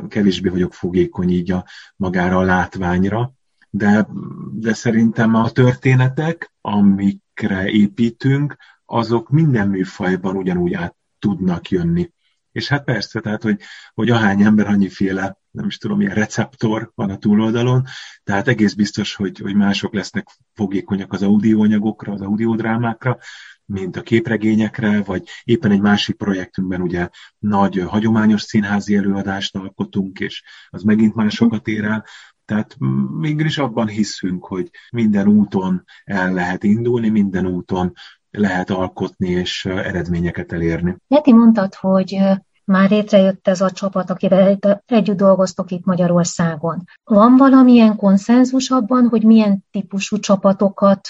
kevésbé 0.08 0.50
vagyok 0.50 0.74
fogékony 0.74 1.30
így 1.30 1.52
a 1.52 1.66
magára 1.96 2.38
a 2.38 2.44
látványra, 2.44 3.34
de, 3.76 4.08
de 4.52 4.74
szerintem 4.74 5.36
a 5.36 5.50
történetek, 5.50 6.54
amikre 6.62 7.70
építünk, 7.70 8.56
azok 8.86 9.30
minden 9.30 9.68
műfajban 9.68 10.36
ugyanúgy 10.36 10.74
át 10.74 10.96
tudnak 11.20 11.70
jönni. 11.70 12.12
És 12.52 12.68
hát 12.68 12.84
persze, 12.84 13.20
tehát, 13.20 13.44
hogy, 13.44 13.62
hogy 13.94 14.10
ahány 14.10 14.42
ember, 14.42 14.68
annyiféle, 14.68 15.38
nem 15.52 15.66
is 15.66 15.78
tudom, 15.78 15.98
milyen 15.98 16.16
receptor 16.16 16.92
van 16.96 17.10
a 17.10 17.18
túloldalon, 17.18 17.84
tehát 18.24 18.48
egész 18.48 18.74
biztos, 18.74 19.16
hogy, 19.16 19.40
hogy 19.40 19.56
mások 19.56 19.94
lesznek 19.94 20.28
fogékonyak 20.54 21.14
az 21.14 21.24
audioanyagokra, 21.24 22.14
az 22.14 22.22
audiodrámákra, 22.22 23.18
mint 23.66 23.96
a 23.96 24.02
képregényekre, 24.02 25.02
vagy 25.04 25.28
éppen 25.44 25.72
egy 25.72 25.82
másik 25.82 26.16
projektünkben 26.16 26.82
ugye 26.82 27.10
nagy 27.38 27.80
hagyományos 27.80 28.42
színházi 28.42 28.96
előadást 28.96 29.56
alkotunk, 29.56 30.20
és 30.20 30.44
az 30.70 30.84
megint 30.84 31.16
másokat 31.16 31.68
ér 31.68 31.84
el. 31.84 32.06
Tehát 32.54 32.76
mégis 33.20 33.58
abban 33.58 33.88
hiszünk, 33.88 34.46
hogy 34.46 34.70
minden 34.92 35.28
úton 35.28 35.84
el 36.04 36.34
lehet 36.34 36.64
indulni, 36.64 37.10
minden 37.10 37.46
úton 37.46 37.94
lehet 38.32 38.70
alkotni 38.70 39.30
és 39.30 39.66
eredményeket 39.66 40.52
elérni. 40.52 40.96
Neti 41.08 41.34
mondtad, 41.34 41.76
hogy 41.76 42.20
már 42.66 42.90
létrejött 42.90 43.48
ez 43.48 43.62
a 43.62 43.72
csapat, 43.72 44.10
akivel 44.10 44.60
együtt 44.86 45.18
dolgoztok 45.18 45.72
itt 45.72 45.86
Magyarországon. 45.86 46.84
Van 47.04 47.38
valamilyen 47.38 47.96
konszenzus 47.96 48.70
abban, 48.70 49.08
hogy 49.08 49.24
milyen 49.24 49.66
típusú 49.72 50.20
csapatokat 50.20 51.10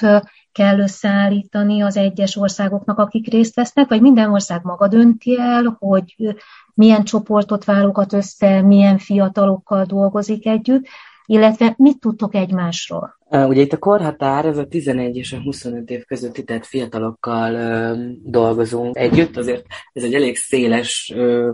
kell 0.52 0.80
összeállítani 0.80 1.82
az 1.82 1.98
egyes 1.98 2.36
országoknak, 2.36 2.98
akik 2.98 3.28
részt 3.28 3.56
vesznek, 3.56 3.90
vagy 3.90 4.02
minden 4.02 4.32
ország 4.32 4.64
maga 4.64 4.88
dönti 4.88 5.40
el, 5.40 5.76
hogy 5.80 6.36
milyen 6.74 7.04
csoportot 7.04 7.66
válogat 7.66 8.14
össze, 8.14 8.62
milyen 8.62 8.98
fiatalokkal 8.98 9.86
dolgozik 9.86 10.46
együtt, 10.46 10.86
illetve 11.26 11.74
mit 11.78 12.00
tudtok 12.00 12.36
egymásról? 12.36 13.18
Ugye 13.30 13.62
itt 13.62 13.74
a 13.74 13.78
korhatár, 13.78 14.46
ez 14.46 14.58
a 14.58 14.66
11 14.66 15.16
és 15.16 15.34
a 15.34 15.42
25 15.42 15.90
év 15.90 16.06
közötti, 16.06 16.44
tehát 16.44 16.66
fiatalokkal 16.66 17.54
ö, 17.54 17.94
dolgozunk 18.24 18.98
együtt, 18.98 19.38
azért 19.38 19.66
ez 19.94 20.04
egy 20.04 20.14
elég 20.14 20.36
széles 20.36 21.12
ö, 21.16 21.52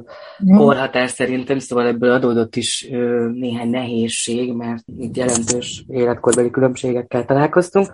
mm. 0.51 0.57
korhatár 0.57 1.09
szerintem, 1.09 1.59
szóval 1.59 1.87
ebből 1.87 2.11
adódott 2.11 2.55
is 2.55 2.87
ö, 2.91 3.29
néhány 3.33 3.69
nehézség, 3.69 4.53
mert 4.53 4.83
itt 4.97 5.17
jelentős 5.17 5.83
életkorbeli 5.87 6.49
különbségekkel 6.49 7.25
találkoztunk. 7.25 7.87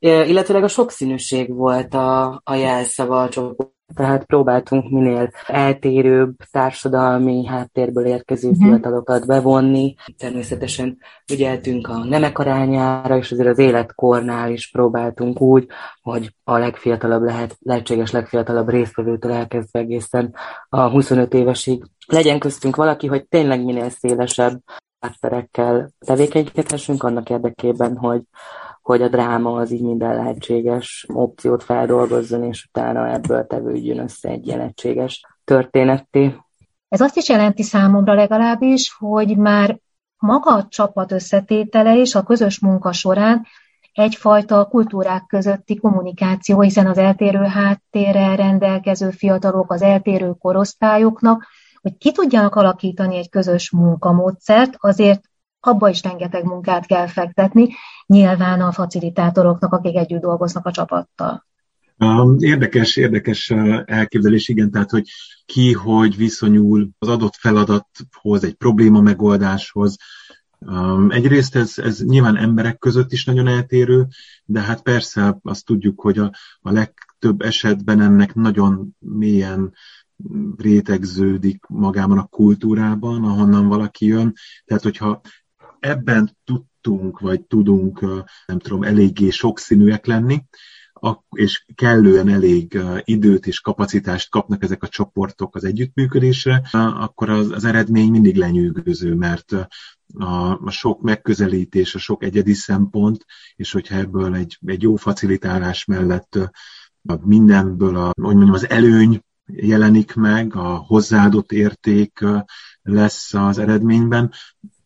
Illetőleg 0.00 0.62
a 0.62 0.68
sokszínűség 0.68 1.54
volt 1.54 1.94
a, 1.94 2.40
a 2.44 2.54
jelszava 2.54 3.22
a 3.22 3.28
csoport 3.28 3.76
tehát 3.94 4.24
próbáltunk 4.24 4.90
minél 4.90 5.30
eltérőbb 5.46 6.34
társadalmi 6.50 7.46
háttérből 7.46 8.06
érkező 8.06 8.48
uh-huh. 8.48 8.66
fiatalokat 8.66 9.26
bevonni. 9.26 9.94
Természetesen 10.18 10.98
ügyeltünk 11.32 11.88
a 11.88 12.04
nemek 12.04 12.38
arányára, 12.38 13.16
és 13.16 13.32
azért 13.32 13.48
az 13.48 13.58
életkornál 13.58 14.50
is 14.50 14.70
próbáltunk 14.70 15.40
úgy, 15.40 15.66
hogy 16.02 16.34
a 16.44 16.58
legfiatalabb 16.58 17.22
lehet, 17.22 17.56
lehetséges 17.60 18.10
legfiatalabb 18.10 18.68
résztvevőtől 18.68 19.32
elkezdve 19.32 19.78
egészen 19.78 20.34
a 20.68 20.88
25 20.88 21.34
évesig 21.34 21.84
legyen 22.06 22.38
köztünk 22.38 22.76
valaki, 22.76 23.06
hogy 23.06 23.26
tényleg 23.28 23.64
minél 23.64 23.90
szélesebb 23.90 24.60
hátterekkel 25.00 25.90
tevékenykedhessünk 25.98 27.02
annak 27.02 27.30
érdekében, 27.30 27.96
hogy 27.96 28.22
hogy 28.88 29.02
a 29.02 29.08
dráma 29.08 29.52
az 29.52 29.70
így 29.70 29.82
minden 29.82 30.14
lehetséges 30.14 31.06
opciót 31.12 31.62
feldolgozzon, 31.62 32.42
és 32.42 32.64
utána 32.68 33.08
ebből 33.08 33.46
tevődjön 33.46 33.98
össze 33.98 34.28
egy 34.28 34.46
ilyen 34.46 34.60
egységes 34.60 35.26
történetté. 35.44 36.34
Ez 36.88 37.00
azt 37.00 37.16
is 37.16 37.28
jelenti 37.28 37.62
számomra 37.62 38.14
legalábbis, 38.14 38.96
hogy 38.98 39.36
már 39.36 39.78
maga 40.16 40.54
a 40.54 40.66
csapat 40.68 41.12
összetétele 41.12 41.96
és 41.96 42.14
a 42.14 42.22
közös 42.22 42.58
munka 42.60 42.92
során 42.92 43.46
egyfajta 43.92 44.64
kultúrák 44.64 45.26
közötti 45.26 45.76
kommunikáció, 45.76 46.60
hiszen 46.60 46.86
az 46.86 46.98
eltérő 46.98 47.42
háttérrel 47.42 48.36
rendelkező 48.36 49.10
fiatalok, 49.10 49.72
az 49.72 49.82
eltérő 49.82 50.32
korosztályoknak, 50.38 51.46
hogy 51.80 51.96
ki 51.96 52.12
tudjanak 52.12 52.54
alakítani 52.54 53.16
egy 53.16 53.28
közös 53.28 53.70
munkamódszert, 53.70 54.74
azért 54.78 55.20
abba 55.60 55.88
is 55.88 56.02
rengeteg 56.02 56.44
munkát 56.44 56.86
kell 56.86 57.06
fektetni, 57.06 57.68
nyilván 58.06 58.60
a 58.60 58.72
facilitátoroknak, 58.72 59.72
akik 59.72 59.96
együtt 59.96 60.20
dolgoznak 60.20 60.66
a 60.66 60.70
csapattal. 60.70 61.46
Érdekes, 62.38 62.96
érdekes 62.96 63.50
elképzelés, 63.84 64.48
igen, 64.48 64.70
tehát, 64.70 64.90
hogy 64.90 65.08
ki 65.46 65.72
hogy 65.72 66.16
viszonyul 66.16 66.88
az 66.98 67.08
adott 67.08 67.34
feladathoz, 67.34 68.44
egy 68.44 68.54
probléma 68.54 69.00
megoldáshoz. 69.00 69.96
Egyrészt 71.08 71.56
ez, 71.56 71.78
ez 71.78 72.04
nyilván 72.04 72.36
emberek 72.36 72.78
között 72.78 73.12
is 73.12 73.24
nagyon 73.24 73.46
eltérő, 73.46 74.06
de 74.44 74.60
hát 74.60 74.82
persze 74.82 75.38
azt 75.42 75.64
tudjuk, 75.64 76.00
hogy 76.00 76.18
a, 76.18 76.32
a 76.60 76.70
legtöbb 76.70 77.40
esetben 77.40 78.00
ennek 78.00 78.34
nagyon 78.34 78.96
mélyen 78.98 79.72
rétegződik 80.56 81.66
magában 81.66 82.18
a 82.18 82.26
kultúrában, 82.26 83.24
ahonnan 83.24 83.68
valaki 83.68 84.06
jön. 84.06 84.34
Tehát, 84.64 84.82
hogyha 84.82 85.20
ebben 85.80 86.36
tudtunk, 86.44 87.20
vagy 87.20 87.42
tudunk, 87.42 88.00
nem 88.46 88.58
tudom, 88.58 88.82
eléggé 88.82 89.30
sokszínűek 89.30 90.06
lenni, 90.06 90.44
és 91.30 91.64
kellően 91.74 92.28
elég 92.28 92.80
időt 93.04 93.46
és 93.46 93.60
kapacitást 93.60 94.30
kapnak 94.30 94.62
ezek 94.62 94.82
a 94.82 94.88
csoportok 94.88 95.56
az 95.56 95.64
együttműködésre, 95.64 96.62
akkor 96.72 97.30
az, 97.30 97.50
az 97.50 97.64
eredmény 97.64 98.10
mindig 98.10 98.36
lenyűgöző, 98.36 99.14
mert 99.14 99.52
a, 100.14 100.64
a 100.64 100.70
sok 100.70 101.02
megközelítés, 101.02 101.94
a 101.94 101.98
sok 101.98 102.22
egyedi 102.22 102.52
szempont, 102.52 103.24
és 103.56 103.72
hogyha 103.72 103.96
ebből 103.96 104.34
egy, 104.34 104.58
egy 104.66 104.82
jó 104.82 104.96
facilitálás 104.96 105.84
mellett 105.84 106.38
mindenből 107.20 107.96
a, 107.96 108.04
hogy 108.04 108.34
mondjam, 108.34 108.52
az 108.52 108.68
előny 108.68 109.22
jelenik 109.46 110.14
meg, 110.14 110.56
a 110.56 110.76
hozzáadott 110.76 111.52
érték 111.52 112.24
lesz 112.82 113.34
az 113.34 113.58
eredményben, 113.58 114.32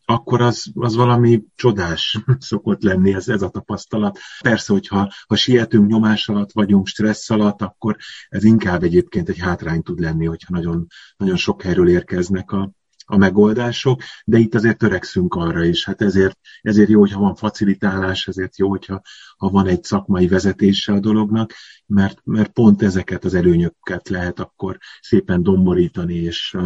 akkor 0.05 0.41
az, 0.41 0.65
az 0.73 0.95
valami 0.95 1.43
csodás 1.55 2.19
szokott 2.39 2.83
lenni 2.83 3.13
ez, 3.13 3.27
ez 3.27 3.41
a 3.41 3.49
tapasztalat. 3.49 4.19
Persze, 4.41 4.73
hogyha 4.73 5.11
ha 5.27 5.35
sietünk, 5.35 5.87
nyomás 5.87 6.29
alatt 6.29 6.51
vagyunk, 6.51 6.87
stressz 6.87 7.29
alatt, 7.29 7.61
akkor 7.61 7.97
ez 8.29 8.43
inkább 8.43 8.83
egyébként 8.83 9.29
egy 9.29 9.39
hátrány 9.39 9.81
tud 9.81 9.99
lenni, 9.99 10.25
hogyha 10.25 10.53
nagyon, 10.53 10.87
nagyon 11.17 11.35
sok 11.35 11.61
helyről 11.61 11.89
érkeznek 11.89 12.51
a, 12.51 12.71
a 13.05 13.17
megoldások, 13.17 14.01
de 14.25 14.37
itt 14.37 14.55
azért 14.55 14.77
törekszünk 14.77 15.35
arra 15.35 15.65
is. 15.65 15.85
Hát 15.85 16.01
ezért, 16.01 16.39
ezért 16.61 16.89
jó, 16.89 16.99
hogyha 16.99 17.19
van 17.19 17.35
facilitálás, 17.35 18.27
ezért 18.27 18.57
jó, 18.57 18.69
hogyha 18.69 19.01
ha 19.37 19.49
van 19.49 19.67
egy 19.67 19.83
szakmai 19.83 20.27
vezetése 20.27 20.93
a 20.93 20.99
dolognak, 20.99 21.53
mert, 21.85 22.19
mert 22.23 22.51
pont 22.51 22.81
ezeket 22.81 23.25
az 23.25 23.33
előnyöket 23.33 24.09
lehet 24.09 24.39
akkor 24.39 24.77
szépen 25.01 25.43
domborítani, 25.43 26.15
és 26.15 26.57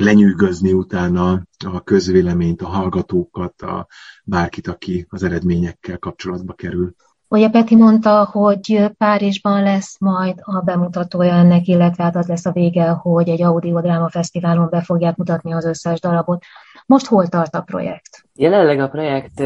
lenyűgözni 0.00 0.72
utána 0.72 1.42
a 1.72 1.80
közvéleményt, 1.84 2.62
a 2.62 2.66
hallgatókat, 2.66 3.62
a 3.62 3.86
bárkit, 4.24 4.68
aki 4.68 5.06
az 5.08 5.22
eredményekkel 5.22 5.98
kapcsolatba 5.98 6.52
kerül. 6.52 6.94
Ugye 7.28 7.48
Peti 7.48 7.76
mondta, 7.76 8.24
hogy 8.32 8.90
Párizsban 8.98 9.62
lesz 9.62 10.00
majd 10.00 10.34
a 10.40 10.60
bemutatója 10.60 11.32
ennek, 11.32 11.66
illetve 11.66 12.02
hát 12.04 12.16
az 12.16 12.26
lesz 12.26 12.46
a 12.46 12.52
vége, 12.52 12.88
hogy 12.88 13.28
egy 13.28 13.42
Audiodráma 13.42 14.08
Fesztiválon 14.08 14.68
be 14.70 14.82
fogják 14.82 15.16
mutatni 15.16 15.52
az 15.52 15.64
összes 15.64 16.00
darabot. 16.00 16.42
Most 16.86 17.06
hol 17.06 17.26
tart 17.26 17.54
a 17.54 17.60
projekt? 17.60 18.24
Jelenleg 18.34 18.80
a 18.80 18.88
projekt 18.88 19.42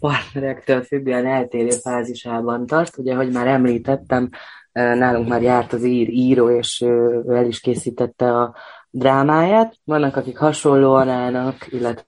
partnerektől 0.00 0.82
függően 0.82 1.26
eltérő 1.26 1.70
fázisában 1.70 2.66
tart. 2.66 2.98
Ugye, 2.98 3.14
hogy 3.14 3.32
már 3.32 3.46
említettem, 3.46 4.28
nálunk 4.72 5.28
már 5.28 5.42
járt 5.42 5.72
az 5.72 5.84
ír, 5.84 6.08
író, 6.08 6.50
és 6.50 6.80
ő 6.80 7.24
el 7.28 7.46
is 7.46 7.60
készítette 7.60 8.38
a 8.38 8.54
drámáját. 8.96 9.76
Vannak, 9.84 10.16
akik 10.16 10.38
hasonlóan 10.38 11.08
állnak, 11.08 11.72
illetve 11.72 12.06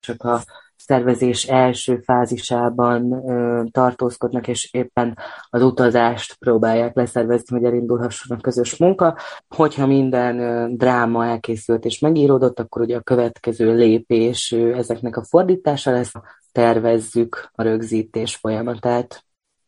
csak 0.00 0.22
a 0.22 0.42
szervezés 0.76 1.44
első 1.44 1.96
fázisában 1.96 3.12
ö, 3.12 3.62
tartózkodnak, 3.70 4.48
és 4.48 4.72
éppen 4.72 5.18
az 5.48 5.62
utazást 5.62 6.34
próbálják 6.38 6.94
leszervezni, 6.94 7.56
hogy 7.56 7.64
elindulhasson 7.66 8.36
a 8.36 8.40
közös 8.40 8.76
munka. 8.76 9.18
Hogyha 9.56 9.86
minden 9.86 10.38
ö, 10.38 10.66
dráma 10.70 11.26
elkészült 11.26 11.84
és 11.84 11.98
megíródott, 11.98 12.60
akkor 12.60 12.82
ugye 12.82 12.96
a 12.96 13.02
következő 13.02 13.74
lépés 13.74 14.52
ö, 14.52 14.74
ezeknek 14.74 15.16
a 15.16 15.24
fordítása 15.24 15.90
lesz, 15.90 16.12
tervezzük 16.52 17.50
a 17.52 17.62
rögzítés 17.62 18.36
folyamatát. 18.36 19.24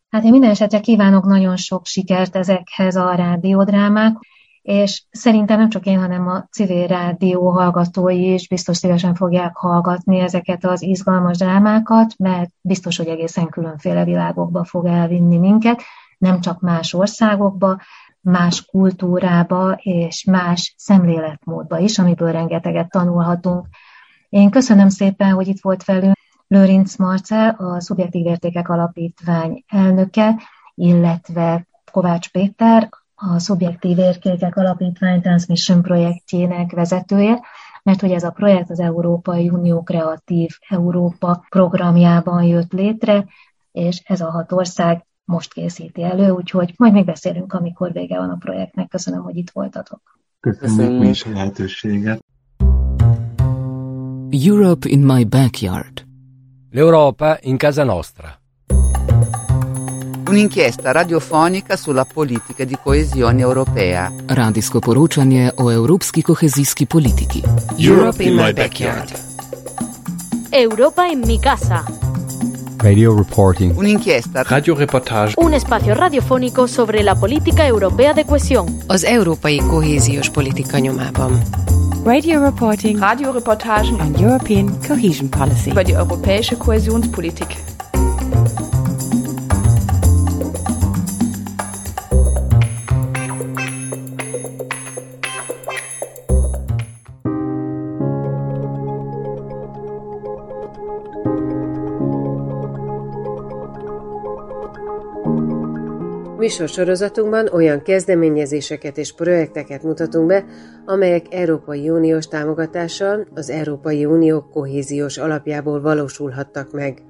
Hát 0.09 0.25
én 0.25 0.31
minden 0.31 0.51
esetre 0.51 0.81
kívánok 0.81 1.25
nagyon 1.25 1.57
sok 1.57 1.87
sikert 1.87 2.37
ezekhez 2.37 2.97
a 2.97 3.15
rádiódrámák 3.15 4.17
és 4.63 5.03
szerintem 5.11 5.59
nem 5.59 5.69
csak 5.69 5.87
én, 5.87 5.99
hanem 5.99 6.29
a 6.29 6.47
civil 6.51 6.87
rádió 6.87 7.51
hallgatói 7.51 8.33
is 8.33 8.49
biztos 8.49 8.77
szívesen 8.77 9.15
fogják 9.15 9.57
hallgatni 9.57 10.19
ezeket 10.19 10.65
az 10.65 10.83
izgalmas 10.83 11.37
drámákat, 11.37 12.15
mert 12.19 12.51
biztos, 12.61 12.97
hogy 12.97 13.07
egészen 13.07 13.49
különféle 13.49 14.05
világokba 14.05 14.65
fog 14.65 14.87
elvinni 14.87 15.39
minket, 15.39 15.83
nem 16.19 16.41
csak 16.41 16.61
más 16.61 16.95
országokba, 16.95 17.81
más 18.21 18.65
kultúrába 18.65 19.73
és 19.83 20.25
más 20.25 20.75
szemléletmódba 20.77 21.79
is, 21.79 21.99
amiből 21.99 22.33
rengeteget 22.33 22.91
tanulhatunk. 22.91 23.67
Én 24.29 24.51
köszönöm 24.51 24.89
szépen, 24.89 25.33
hogy 25.33 25.49
itt 25.49 25.61
volt 25.61 25.85
velünk 25.85 26.17
Lőrinc 26.47 26.97
Marcel, 26.97 27.49
a 27.59 27.81
Szubjektív 27.81 28.27
Értékek 28.27 28.69
Alapítvány 28.69 29.65
elnöke, 29.67 30.35
illetve 30.75 31.67
Kovács 31.93 32.29
Péter, 32.29 32.89
a 33.21 33.39
Szubjektív 33.39 33.99
Értékek 33.99 34.57
Alapítvány 34.57 35.21
Transmission 35.21 35.83
projektjének 35.83 36.73
vezetője, 36.73 37.41
mert 37.83 38.01
hogy 38.01 38.11
ez 38.11 38.23
a 38.23 38.31
projekt 38.31 38.71
az 38.71 38.81
Európai 38.81 39.49
Unió 39.49 39.83
Kreatív 39.83 40.51
Európa 40.69 41.45
programjában 41.49 42.43
jött 42.43 42.73
létre, 42.73 43.27
és 43.73 44.03
ez 44.05 44.21
a 44.21 44.31
hat 44.31 44.53
ország 44.53 45.07
most 45.25 45.53
készíti 45.53 46.03
elő, 46.03 46.31
úgyhogy 46.31 46.75
majd 46.77 46.93
még 46.93 47.05
beszélünk, 47.05 47.53
amikor 47.53 47.93
vége 47.93 48.19
van 48.19 48.31
a 48.31 48.37
projektnek. 48.37 48.89
Köszönöm, 48.89 49.23
hogy 49.23 49.37
itt 49.37 49.51
voltatok. 49.51 50.01
Köszönjük 50.41 51.01
mi 51.01 51.09
is 51.09 51.25
a 51.25 51.31
lehetőséget. 51.31 52.25
Europe 54.31 54.89
in 54.89 55.01
my 55.01 55.25
backyard. 55.25 56.05
L'Europa 56.71 57.39
in 57.41 57.59
casa 57.59 57.85
nostra. 57.85 58.29
Un'inchiesta 60.29 60.93
radiofonica 60.93 61.75
sulla 61.77 62.05
politica 62.05 62.65
di 62.65 62.77
coesione 62.83 63.41
europea. 63.41 64.13
Radijsko 64.27 64.79
poročanje 64.79 65.53
o 65.55 65.71
evropski 65.71 66.23
kohezijski 66.23 66.87
politiki. 66.87 67.43
Europe 67.79 68.23
in 68.23 68.35
my 68.35 68.53
backyard. 68.53 69.11
Europa 70.51 71.07
en 71.07 71.23
mi 71.27 71.39
casa. 71.41 71.83
Radio 72.83 73.17
reporting. 73.17 73.75
Un'inchiesta. 73.77 74.43
Radioreportage. 74.43 75.33
Un 75.37 75.55
espacio 75.55 75.95
radiofónico 75.95 76.67
sobre 76.67 77.03
la 77.03 77.15
política 77.15 77.67
europea 77.67 78.13
de 78.13 78.25
cohesión. 78.25 78.67
Az 78.87 79.05
európai 79.05 79.57
kohéziós 79.57 80.31
politika 80.31 80.79
nyomában. 80.79 81.43
Radio 82.05 82.41
reporting. 82.41 82.99
Radioreportagen 82.99 84.01
on 84.01 84.15
European 84.15 84.79
cohesion 84.89 85.29
policy. 85.29 85.71
über 85.71 85.85
die 85.85 85.95
europäische 85.95 86.57
Kohäsionspolitik. 86.57 87.68
Műsorsorozatunkban 106.49 107.49
olyan 107.53 107.83
kezdeményezéseket 107.83 108.99
és 108.99 109.13
projekteket 109.13 109.83
mutatunk 109.83 110.27
be, 110.27 110.45
amelyek 110.85 111.27
Európai 111.31 111.89
Uniós 111.89 112.27
támogatással 112.27 113.27
az 113.35 113.51
Európai 113.51 114.05
Unió 114.05 114.49
kohéziós 114.53 115.19
alapjából 115.19 115.81
valósulhattak 115.81 116.73
meg. 116.73 117.03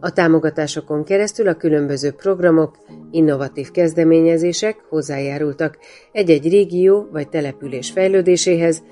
A 0.00 0.12
támogatásokon 0.12 1.04
keresztül 1.04 1.48
a 1.48 1.54
különböző 1.54 2.10
programok, 2.10 2.78
innovatív 3.10 3.70
kezdeményezések 3.70 4.76
hozzájárultak 4.88 5.78
egy-egy 6.12 6.48
régió 6.48 7.08
vagy 7.12 7.28
település 7.28 7.90
fejlődéséhez, 7.90 8.82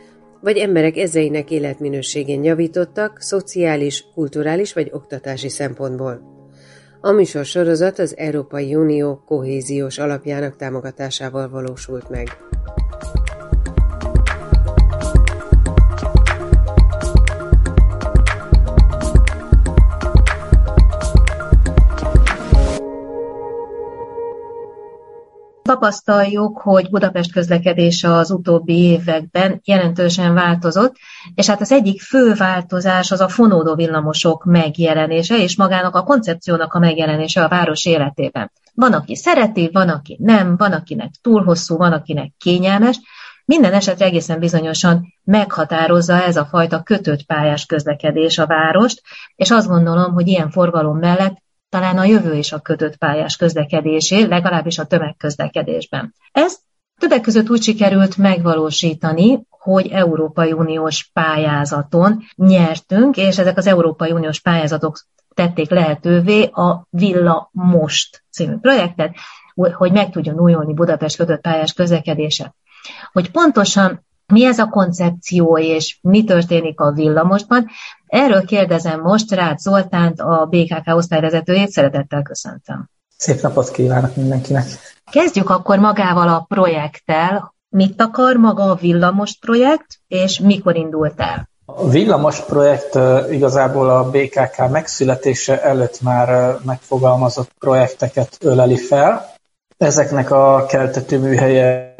vagy 0.40 0.56
emberek 0.56 0.96
ezeinek 0.96 1.50
életminőségén 1.50 2.44
javítottak 2.44 3.20
szociális, 3.20 4.04
kulturális 4.14 4.72
vagy 4.72 4.90
oktatási 4.92 5.48
szempontból. 5.48 6.37
A 7.00 7.10
műsor 7.10 7.44
sorozat 7.44 7.98
az 7.98 8.16
Európai 8.16 8.74
Unió 8.74 9.22
kohéziós 9.26 9.98
alapjának 9.98 10.56
támogatásával 10.56 11.48
valósult 11.48 12.08
meg. 12.08 12.28
Tapasztaljuk, 25.68 26.58
hogy 26.58 26.90
Budapest 26.90 27.32
közlekedése 27.32 28.12
az 28.12 28.30
utóbbi 28.30 28.74
években 28.74 29.60
jelentősen 29.64 30.34
változott, 30.34 30.96
és 31.34 31.46
hát 31.46 31.60
az 31.60 31.72
egyik 31.72 32.00
fő 32.00 32.34
változás 32.34 33.10
az 33.10 33.20
a 33.20 33.28
fonódó 33.28 33.74
villamosok 33.74 34.44
megjelenése, 34.44 35.42
és 35.42 35.56
magának 35.56 35.94
a 35.94 36.02
koncepciónak 36.02 36.74
a 36.74 36.78
megjelenése 36.78 37.44
a 37.44 37.48
város 37.48 37.84
életében. 37.84 38.50
Van, 38.74 38.92
aki 38.92 39.16
szereti, 39.16 39.70
van, 39.72 39.88
aki 39.88 40.16
nem, 40.20 40.56
van, 40.56 40.72
akinek 40.72 41.10
túl 41.22 41.44
hosszú, 41.44 41.76
van, 41.76 41.92
akinek 41.92 42.32
kényelmes, 42.38 43.00
minden 43.44 43.72
esetre 43.72 44.04
egészen 44.04 44.38
bizonyosan 44.38 45.14
meghatározza 45.24 46.22
ez 46.22 46.36
a 46.36 46.44
fajta 46.44 46.82
kötött 46.82 47.26
pályás 47.26 47.66
közlekedés 47.66 48.38
a 48.38 48.46
várost, 48.46 49.02
és 49.36 49.50
azt 49.50 49.68
gondolom, 49.68 50.12
hogy 50.12 50.26
ilyen 50.26 50.50
forgalom 50.50 50.98
mellett 50.98 51.36
talán 51.68 51.98
a 51.98 52.04
jövő 52.04 52.34
is 52.34 52.52
a 52.52 52.58
kötött 52.58 52.96
pályás 52.96 53.36
közlekedésé, 53.36 54.22
legalábbis 54.22 54.78
a 54.78 54.84
tömegközlekedésben. 54.86 56.14
Ezt 56.32 56.60
többek 56.98 57.20
között 57.20 57.50
úgy 57.50 57.62
sikerült 57.62 58.16
megvalósítani, 58.16 59.46
hogy 59.48 59.86
Európai 59.86 60.52
Uniós 60.52 61.10
pályázaton 61.12 62.22
nyertünk, 62.34 63.16
és 63.16 63.38
ezek 63.38 63.56
az 63.56 63.66
Európai 63.66 64.10
Uniós 64.10 64.40
pályázatok 64.40 64.98
tették 65.34 65.70
lehetővé 65.70 66.44
a 66.44 66.86
Villa 66.90 67.48
Most 67.52 68.24
című 68.30 68.56
projektet, 68.56 69.14
hogy 69.54 69.92
meg 69.92 70.10
tudjon 70.10 70.40
újulni 70.40 70.74
Budapest 70.74 71.16
kötött 71.16 71.40
pályás 71.40 71.72
közlekedése. 71.72 72.54
Hogy 73.12 73.30
pontosan 73.30 74.06
mi 74.32 74.44
ez 74.44 74.58
a 74.58 74.66
koncepció, 74.66 75.58
és 75.58 75.98
mi 76.02 76.24
történik 76.24 76.80
a 76.80 76.92
villamosban? 76.92 77.66
Erről 78.06 78.44
kérdezem 78.44 79.00
most 79.00 79.32
Rácz 79.32 79.62
Zoltánt, 79.62 80.20
a 80.20 80.46
BKK 80.50 80.94
osztályvezetőjét, 80.94 81.70
szeretettel 81.70 82.22
köszöntöm. 82.22 82.90
Szép 83.16 83.40
napot 83.40 83.70
kívánok 83.70 84.16
mindenkinek! 84.16 84.64
Kezdjük 85.10 85.50
akkor 85.50 85.78
magával 85.78 86.28
a 86.28 86.44
projekttel. 86.48 87.54
Mit 87.68 88.00
akar 88.00 88.36
maga 88.36 88.70
a 88.70 88.74
villamos 88.74 89.36
projekt, 89.38 90.00
és 90.08 90.40
mikor 90.40 90.76
indult 90.76 91.20
el? 91.20 91.48
A 91.64 91.88
villamos 91.88 92.40
projekt 92.40 92.98
igazából 93.30 93.90
a 93.90 94.10
BKK 94.10 94.70
megszületése 94.70 95.62
előtt 95.62 96.00
már 96.00 96.56
megfogalmazott 96.64 97.50
projekteket 97.58 98.36
öleli 98.40 98.76
fel, 98.76 99.36
Ezeknek 99.78 100.30
a 100.30 100.66
keltető 100.68 101.18
műhelye 101.18 101.94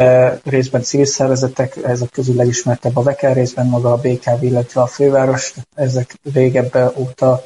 részben 0.45 0.83
civil 0.83 1.07
szervezetek, 1.07 1.77
ezek 1.85 2.11
közül 2.11 2.35
legismertebb 2.35 2.97
a 2.97 3.03
Veker 3.03 3.35
részben, 3.35 3.67
maga 3.67 3.93
a 3.93 3.97
BKV, 3.97 4.43
illetve 4.43 4.81
a 4.81 4.87
főváros. 4.87 5.55
Ezek 5.75 6.15
régebb 6.33 6.93
óta 6.97 7.43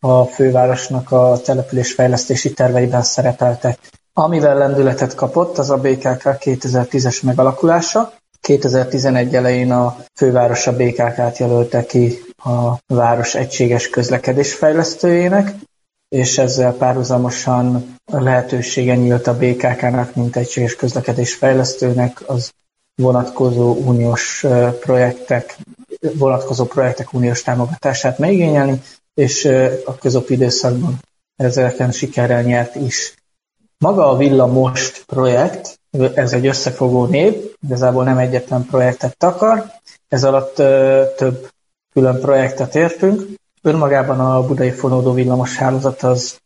a 0.00 0.24
fővárosnak 0.24 1.10
a 1.10 1.40
településfejlesztési 1.44 2.52
terveiben 2.52 3.02
szerepeltek. 3.02 3.78
Amivel 4.12 4.56
lendületet 4.56 5.14
kapott, 5.14 5.58
az 5.58 5.70
a 5.70 5.76
BKK 5.76 6.22
2010-es 6.22 7.22
megalakulása. 7.22 8.12
2011 8.40 9.34
elején 9.34 9.72
a 9.72 9.96
főváros 10.14 10.66
a 10.66 10.76
BKK-t 10.76 11.38
jelölte 11.38 11.86
ki 11.86 12.18
a 12.36 12.76
város 12.86 13.34
egységes 13.34 13.90
közlekedés 13.90 14.54
fejlesztőjének, 14.54 15.54
és 16.12 16.38
ezzel 16.38 16.72
párhuzamosan 16.72 17.94
lehetősége 18.04 18.94
nyílt 18.94 19.26
a 19.26 19.36
BKK-nak, 19.36 20.14
mint 20.14 20.36
egységes 20.36 20.76
közlekedés 20.76 21.34
fejlesztőnek 21.34 22.22
az 22.26 22.52
vonatkozó 22.94 23.74
uniós 23.74 24.46
projektek, 24.80 25.56
vonatkozó 26.14 26.64
projektek 26.64 27.12
uniós 27.12 27.42
támogatását 27.42 28.18
megigényelni, 28.18 28.80
és 29.14 29.44
a 29.84 29.94
közöbb 29.94 30.30
időszakban 30.30 31.00
ezeken 31.36 31.90
sikerrel 31.90 32.42
nyert 32.42 32.74
is. 32.74 33.14
Maga 33.78 34.08
a 34.08 34.16
Villa 34.16 34.46
Most 34.46 35.04
projekt, 35.06 35.80
ez 36.14 36.32
egy 36.32 36.46
összefogó 36.46 37.06
név, 37.06 37.34
igazából 37.66 38.04
nem 38.04 38.18
egyetlen 38.18 38.64
projektet 38.64 39.16
takar, 39.16 39.64
ez 40.08 40.24
alatt 40.24 40.54
több 41.16 41.48
külön 41.92 42.20
projektet 42.20 42.74
értünk, 42.74 43.40
Önmagában 43.62 44.20
a 44.20 44.46
budai 44.46 44.70
fonódó 44.70 45.12
villamos 45.12 45.56
hálózat 45.56 46.02
az 46.02 46.40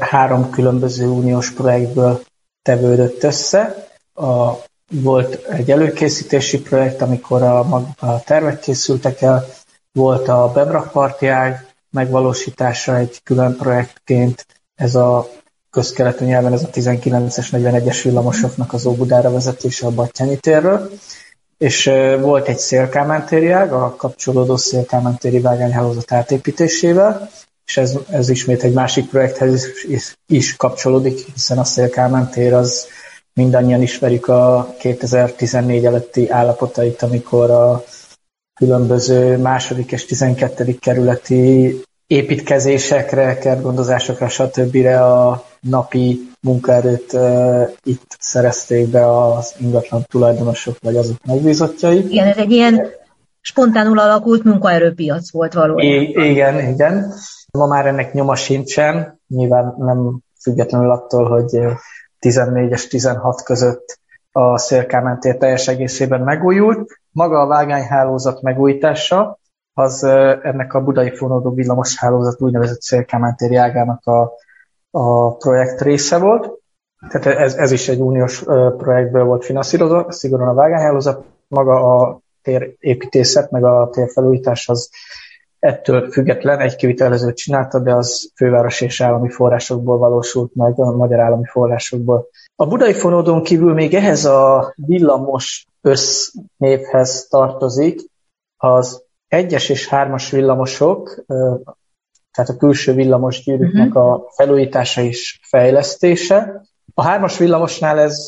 három 0.00 0.50
különböző 0.50 1.06
uniós 1.06 1.50
projektből 1.50 2.22
tevődött 2.62 3.22
össze. 3.22 3.88
A, 4.14 4.52
volt 4.90 5.34
egy 5.34 5.70
előkészítési 5.70 6.60
projekt, 6.60 7.02
amikor 7.02 7.42
a, 7.42 7.58
a 7.98 8.22
tervek 8.24 8.60
készültek 8.60 9.22
el, 9.22 9.46
volt 9.92 10.28
a 10.28 10.50
Bebrakparti 10.54 11.26
ág 11.26 11.66
megvalósítása 11.90 12.96
egy 12.96 13.20
külön 13.22 13.56
projektként, 13.56 14.46
ez 14.74 14.94
a 14.94 15.28
közkeletű 15.70 16.24
nyelven 16.24 16.52
ez 16.52 16.62
a 16.62 16.70
19-es, 16.70 17.48
41-es 17.52 18.00
villamosoknak 18.02 18.72
az 18.72 18.86
Óbudára 18.86 19.32
vezetése 19.32 19.86
a 19.86 19.90
Battyányi 19.90 20.36
térről 20.36 20.90
és 21.58 21.90
volt 22.20 22.48
egy 22.48 22.58
szélkámántéri 22.58 23.50
ág, 23.50 23.72
a 23.72 23.94
kapcsolódó 23.96 24.56
szélkámántéri 24.56 25.40
vágányhálózat 25.40 26.12
átépítésével, 26.12 27.30
és 27.66 27.76
ez, 27.76 27.98
ez 28.10 28.28
ismét 28.28 28.62
egy 28.62 28.72
másik 28.72 29.08
projekthez 29.08 29.66
is, 29.88 30.14
is, 30.26 30.56
kapcsolódik, 30.56 31.18
hiszen 31.34 31.58
a 31.58 31.64
szélkámántér 31.64 32.54
az 32.54 32.86
mindannyian 33.32 33.82
ismerjük 33.82 34.28
a 34.28 34.74
2014 34.78 35.84
előtti 35.84 36.30
állapotait, 36.30 37.02
amikor 37.02 37.50
a 37.50 37.84
különböző 38.54 39.36
második 39.36 39.92
és 39.92 40.04
tizenkettedik 40.04 40.80
kerületi 40.80 41.80
építkezésekre, 42.06 43.38
kertgondozásokra, 43.38 44.28
stb. 44.28 44.86
a 44.86 45.44
napi 45.60 46.30
munkaerőt 46.46 47.12
itt 47.82 48.16
szerezték 48.18 48.88
be 48.88 49.22
az 49.22 49.54
ingatlan 49.58 50.04
tulajdonosok 50.10 50.76
vagy 50.80 50.96
azok 50.96 51.16
megbízottjai. 51.26 52.10
Igen, 52.10 52.26
ez 52.26 52.36
egy 52.36 52.50
ilyen 52.50 52.86
spontánul 53.40 53.98
alakult 53.98 54.44
munkaerőpiac 54.44 55.30
volt 55.30 55.52
valójában. 55.52 55.84
I- 55.84 56.30
igen, 56.30 56.68
igen. 56.68 57.12
Ma 57.52 57.66
már 57.66 57.86
ennek 57.86 58.12
nyoma 58.12 58.34
sincsen, 58.34 59.20
nyilván 59.28 59.74
nem 59.78 60.20
függetlenül 60.42 60.90
attól, 60.90 61.28
hogy 61.28 61.60
14 62.18 62.70
és 62.70 62.86
16 62.86 63.42
között 63.42 63.98
a 64.32 64.58
szélkámentér 64.58 65.36
teljes 65.36 65.68
egészében 65.68 66.20
megújult. 66.20 67.00
Maga 67.10 67.40
a 67.40 67.46
vágányhálózat 67.46 68.42
megújítása, 68.42 69.38
az 69.72 70.04
ennek 70.42 70.74
a 70.74 70.80
budai 70.80 71.16
fonódó 71.16 71.54
villamos 71.54 71.98
hálózat 71.98 72.40
úgynevezett 72.40 72.80
szélkámentéri 72.80 73.56
ágának 73.56 74.06
a 74.06 74.32
a 74.96 75.36
projekt 75.36 75.80
része 75.80 76.18
volt. 76.18 76.50
Tehát 77.08 77.38
ez, 77.38 77.54
ez 77.54 77.70
is 77.70 77.88
egy 77.88 78.00
uniós 78.00 78.42
projektből 78.76 79.24
volt 79.24 79.44
finanszírozva, 79.44 80.12
szigorúan 80.12 80.48
a 80.48 80.54
vágányhálózat, 80.54 81.24
maga 81.48 81.96
a 81.96 82.20
térépítészet, 82.42 83.50
meg 83.50 83.64
a 83.64 83.88
térfelújítás 83.92 84.68
az 84.68 84.90
ettől 85.58 86.10
független 86.10 86.58
egy 86.58 86.76
kivitelezőt 86.76 87.36
csinálta, 87.36 87.78
de 87.78 87.94
az 87.94 88.30
főváros 88.34 88.80
és 88.80 89.00
állami 89.00 89.30
forrásokból 89.30 89.98
valósult 89.98 90.54
meg, 90.54 90.78
a 90.78 90.96
magyar 90.96 91.20
állami 91.20 91.44
forrásokból. 91.44 92.28
A 92.54 92.66
budai 92.66 92.92
fonódon 92.92 93.42
kívül 93.42 93.74
még 93.74 93.94
ehhez 93.94 94.24
a 94.24 94.72
villamos 94.76 95.66
össznévhez 95.80 97.26
tartozik 97.28 98.00
az 98.56 99.02
egyes 99.28 99.68
és 99.68 99.88
hármas 99.88 100.30
villamosok, 100.30 101.24
tehát 102.36 102.50
a 102.50 102.56
külső 102.56 102.92
villamos 102.92 103.44
gyűrűknek 103.44 103.88
uh-huh. 103.88 104.12
a 104.12 104.26
felújítása 104.28 105.00
és 105.00 105.40
fejlesztése. 105.42 106.62
A 106.94 107.02
hármas 107.02 107.38
villamosnál 107.38 107.98
ez 107.98 108.26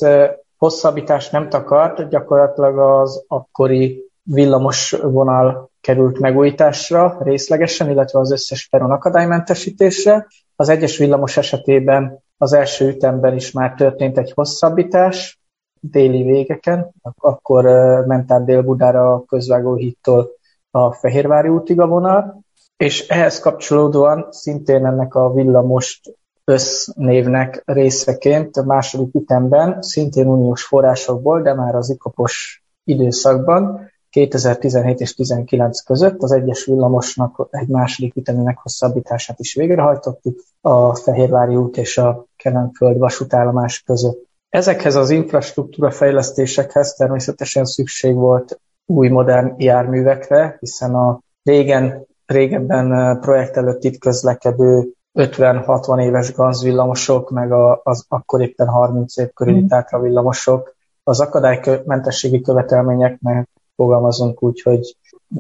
hosszabbítást 0.57 1.33
nem 1.33 1.49
takart, 1.49 2.09
gyakorlatilag 2.09 2.79
az 2.79 3.25
akkori 3.27 4.03
villamos 4.23 4.91
vonal 4.91 5.71
került 5.81 6.19
megújításra 6.19 7.19
részlegesen, 7.21 7.91
illetve 7.91 8.19
az 8.19 8.33
összes 8.33 8.69
peron 8.69 8.91
akadálymentesítésre. 8.91 10.27
Az 10.57 10.69
egyes 10.69 10.97
villamos 10.97 11.37
esetében 11.37 12.23
az 12.37 12.53
első 12.53 12.89
ütemben 12.89 13.35
is 13.35 13.53
már 13.53 13.75
történt 13.75 14.19
egy 14.19 14.33
hosszabbítás, 14.33 15.41
déli 15.81 16.23
végeken, 16.23 16.91
akkor 17.19 17.65
ment 18.07 18.33
át 18.33 18.45
Dél-Budára 18.45 19.13
a 19.13 19.25
közvágóhídtól 19.25 20.31
a 20.71 20.93
Fehérvári 20.93 21.49
útig 21.49 21.81
a 21.81 21.87
vonal, 21.87 22.47
és 22.79 23.09
ehhez 23.09 23.41
kapcsolódóan 23.41 24.27
szintén 24.31 24.87
ennek 24.87 25.15
a 25.15 25.33
villamos 25.33 26.01
össznévnek 26.45 27.63
részeként 27.67 28.57
a 28.57 28.65
második 28.65 29.15
ütemben, 29.15 29.83
szintén 29.83 30.27
uniós 30.27 30.65
forrásokból, 30.65 31.43
de 31.43 31.55
már 31.55 31.75
az 31.75 31.91
ikopos 31.91 32.65
időszakban, 32.85 33.91
2017 34.11 35.01
és 35.01 35.15
2019 35.15 35.81
között 35.81 36.23
az 36.23 36.33
egyes 36.33 36.65
villamosnak 36.65 37.49
egy 37.51 37.69
második 37.69 38.17
ütemi 38.17 38.43
meghosszabbítását 38.43 39.39
is 39.39 39.55
végrehajtottuk 39.55 40.45
a 40.61 40.95
Fehérvári 40.95 41.57
út 41.57 41.77
és 41.77 41.99
a 41.99 42.27
Kelenföld 42.37 42.99
vasútállomás 42.99 43.83
között. 43.83 44.27
Ezekhez 44.49 44.95
az 44.95 45.11
infrastruktúra 45.11 45.91
fejlesztésekhez 45.91 46.95
természetesen 46.95 47.65
szükség 47.65 48.15
volt 48.15 48.61
új 48.87 49.09
modern 49.09 49.55
járművekre, 49.57 50.57
hiszen 50.61 50.95
a 50.95 51.21
régen 51.43 52.07
régebben 52.29 53.19
projekt 53.21 53.57
előtt 53.57 53.85
itt 53.85 53.99
közlekedő 53.99 54.89
50-60 55.15 56.03
éves 56.03 56.33
gazvillamosok, 56.33 57.31
meg 57.31 57.53
a, 57.53 57.81
az 57.85 58.05
akkor 58.09 58.41
éppen 58.41 58.67
30 58.67 59.17
év 59.17 59.33
körüli 59.35 59.61
mm. 59.61 60.01
villamosok, 60.01 60.77
az 61.03 61.21
akadálymentességi 61.21 62.41
követelményeknek 62.41 63.49
fogalmazunk 63.77 64.43
úgy, 64.43 64.63
hogy 64.63 64.97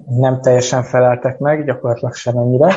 nem 0.09 0.40
teljesen 0.40 0.83
feleltek 0.83 1.38
meg, 1.38 1.64
gyakorlatilag 1.64 2.14
semennyire. 2.14 2.74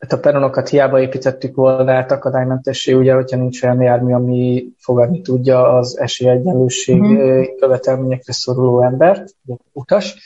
Hát 0.00 0.12
a 0.12 0.18
peronokat 0.18 0.68
hiába 0.68 1.00
építettük 1.00 1.54
volna 1.54 1.92
át 1.92 2.12
akadálymentessé, 2.12 2.92
ugye, 2.92 3.14
hogyha 3.14 3.36
nincs 3.36 3.62
olyan 3.62 3.82
jármű, 3.82 4.12
ami 4.12 4.66
fogadni 4.78 5.20
tudja 5.20 5.76
az 5.76 5.98
esélyegyenlőség 5.98 7.02
mm. 7.02 7.42
követelményekre 7.60 8.32
szoruló 8.32 8.82
embert, 8.82 9.34
utas. 9.72 10.16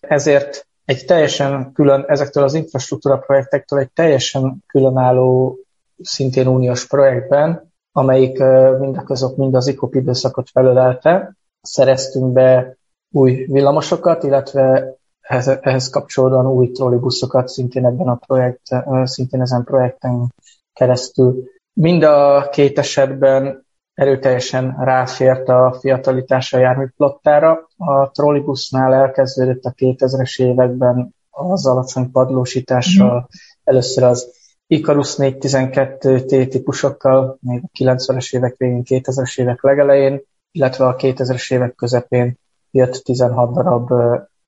Ezért 0.00 0.66
egy 0.84 1.04
teljesen 1.04 1.72
külön, 1.72 2.04
ezektől 2.06 2.44
az 2.44 2.54
infrastruktúra 2.54 3.18
projektektől 3.18 3.78
egy 3.78 3.90
teljesen 3.90 4.64
különálló, 4.66 5.58
szintén 6.02 6.46
uniós 6.46 6.86
projektben, 6.86 7.72
amelyik 7.92 8.38
mind 8.78 8.96
a 8.96 9.32
mind 9.36 9.54
az 9.54 9.66
ICOP 9.66 9.94
időszakot 9.94 10.50
felölelte, 10.50 11.36
szereztünk 11.60 12.32
be 12.32 12.76
új 13.10 13.32
villamosokat, 13.32 14.22
illetve 14.22 14.94
ehhez, 15.20 15.48
ehhez 15.60 15.88
kapcsolódóan 15.88 16.46
új 16.46 16.70
trollibuszokat 16.70 17.48
szintén 17.48 17.86
ebben 17.86 18.08
a 18.08 18.18
projekt, 18.26 18.62
szintén 19.04 19.40
ezen 19.40 19.64
projekten 19.64 20.34
keresztül. 20.72 21.44
Mind 21.72 22.02
a 22.02 22.48
két 22.52 22.78
esetben 22.78 23.63
erőteljesen 23.94 24.76
ráfért 24.78 25.48
a 25.48 25.76
fiatalitás 25.80 26.52
a 26.52 26.58
járműflottára. 26.58 27.68
A 27.76 28.10
trollibusznál 28.10 28.94
elkezdődött 28.94 29.64
a 29.64 29.72
2000-es 29.76 30.42
években 30.42 31.14
az 31.30 31.66
alacsony 31.66 32.10
padlósítással, 32.10 33.18
mm. 33.18 33.24
először 33.64 34.04
az 34.04 34.32
Icarus 34.66 35.16
412 35.16 36.20
T 36.20 36.48
típusokkal, 36.48 37.38
még 37.40 37.62
a 37.62 37.78
90-es 37.78 38.34
évek 38.34 38.54
végén, 38.56 38.82
2000-es 38.84 39.40
évek 39.40 39.62
legelején, 39.62 40.22
illetve 40.50 40.86
a 40.86 40.96
2000-es 40.96 41.52
évek 41.52 41.74
közepén 41.74 42.38
jött 42.70 43.02
16 43.02 43.52
darab 43.52 43.90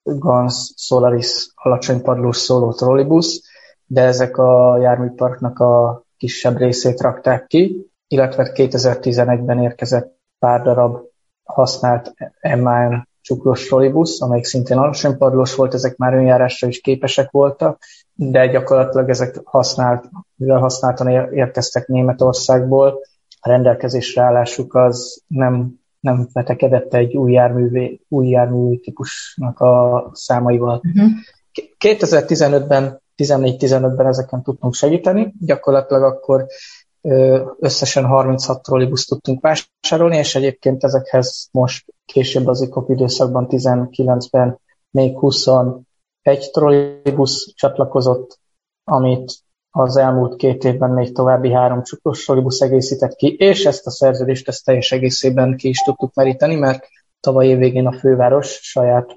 Gans 0.03 0.72
Solaris 0.76 1.49
alacsony 1.55 2.03
padlós 2.03 2.36
szóló 2.36 2.72
trollibus, 2.72 3.40
de 3.86 4.03
ezek 4.03 4.36
a 4.36 4.78
járműparknak 4.78 5.59
a 5.59 6.03
kisebb 6.16 6.57
részét 6.57 7.01
rakták 7.01 7.47
ki, 7.47 7.90
illetve 8.09 8.53
2011-ben 8.55 9.63
érkezett 9.63 10.19
pár 10.39 10.63
darab 10.63 10.99
használt 11.45 12.15
MAN 12.41 13.09
csuklós 13.21 13.67
trollibusz, 13.67 14.23
amelyik 14.23 14.45
szintén 14.45 14.77
alacsony 14.77 15.17
padlós 15.17 15.55
volt, 15.55 15.75
ezek 15.75 15.97
már 15.97 16.15
önjárásra 16.15 16.69
is 16.69 16.81
képesek 16.81 17.31
voltak, 17.31 17.79
de 18.15 18.47
gyakorlatilag 18.47 19.09
ezek 19.09 19.41
használt, 19.45 20.05
mivel 20.35 20.59
használtan 20.59 21.33
érkeztek 21.33 21.87
Németországból, 21.87 23.01
a 23.41 23.49
rendelkezésre 23.49 24.23
állásuk 24.23 24.75
az 24.75 25.23
nem, 25.27 25.81
nem 26.01 26.29
vetekedett 26.33 26.95
egy 26.95 27.17
új 27.17 27.33
jármű, 27.33 27.99
új 28.09 28.29
jármű 28.29 28.79
típusnak 28.79 29.61
a 29.61 30.11
számaival. 30.13 30.81
Uh-huh. 30.85 31.11
2015-ben, 31.79 33.01
14-15-ben 33.17 34.07
ezeken 34.07 34.43
tudtunk 34.43 34.75
segíteni, 34.75 35.35
gyakorlatilag 35.41 36.03
akkor 36.03 36.47
összesen 37.59 38.05
36 38.05 38.63
trollibuszt 38.63 39.09
tudtunk 39.09 39.41
vásárolni, 39.41 40.17
és 40.17 40.35
egyébként 40.35 40.85
ezekhez 40.85 41.49
most 41.53 41.95
később 42.05 42.47
az 42.47 42.63
ICOP 42.63 42.91
időszakban 42.91 43.47
19-ben 43.51 44.59
még 44.91 45.19
21 45.19 45.85
trollibusz 46.53 47.53
csatlakozott, 47.55 48.39
amit 48.85 49.33
az 49.71 49.97
elmúlt 49.97 50.37
két 50.37 50.65
évben 50.65 50.91
még 50.91 51.15
további 51.15 51.53
három 51.53 51.83
csuklós 51.83 52.25
trollibusz 52.25 52.61
egészített 52.61 53.15
ki, 53.15 53.37
és 53.39 53.65
ezt 53.65 53.87
a 53.87 53.91
szerződést 53.91 54.49
ezt 54.49 54.65
teljes 54.65 54.93
egészében 54.93 55.57
ki 55.57 55.69
is 55.69 55.83
tudtuk 55.83 56.15
meríteni, 56.15 56.55
mert 56.55 56.89
tavaly 57.21 57.47
év 57.47 57.59
végén 57.59 57.87
a 57.87 57.99
főváros 57.99 58.59
saját 58.63 59.17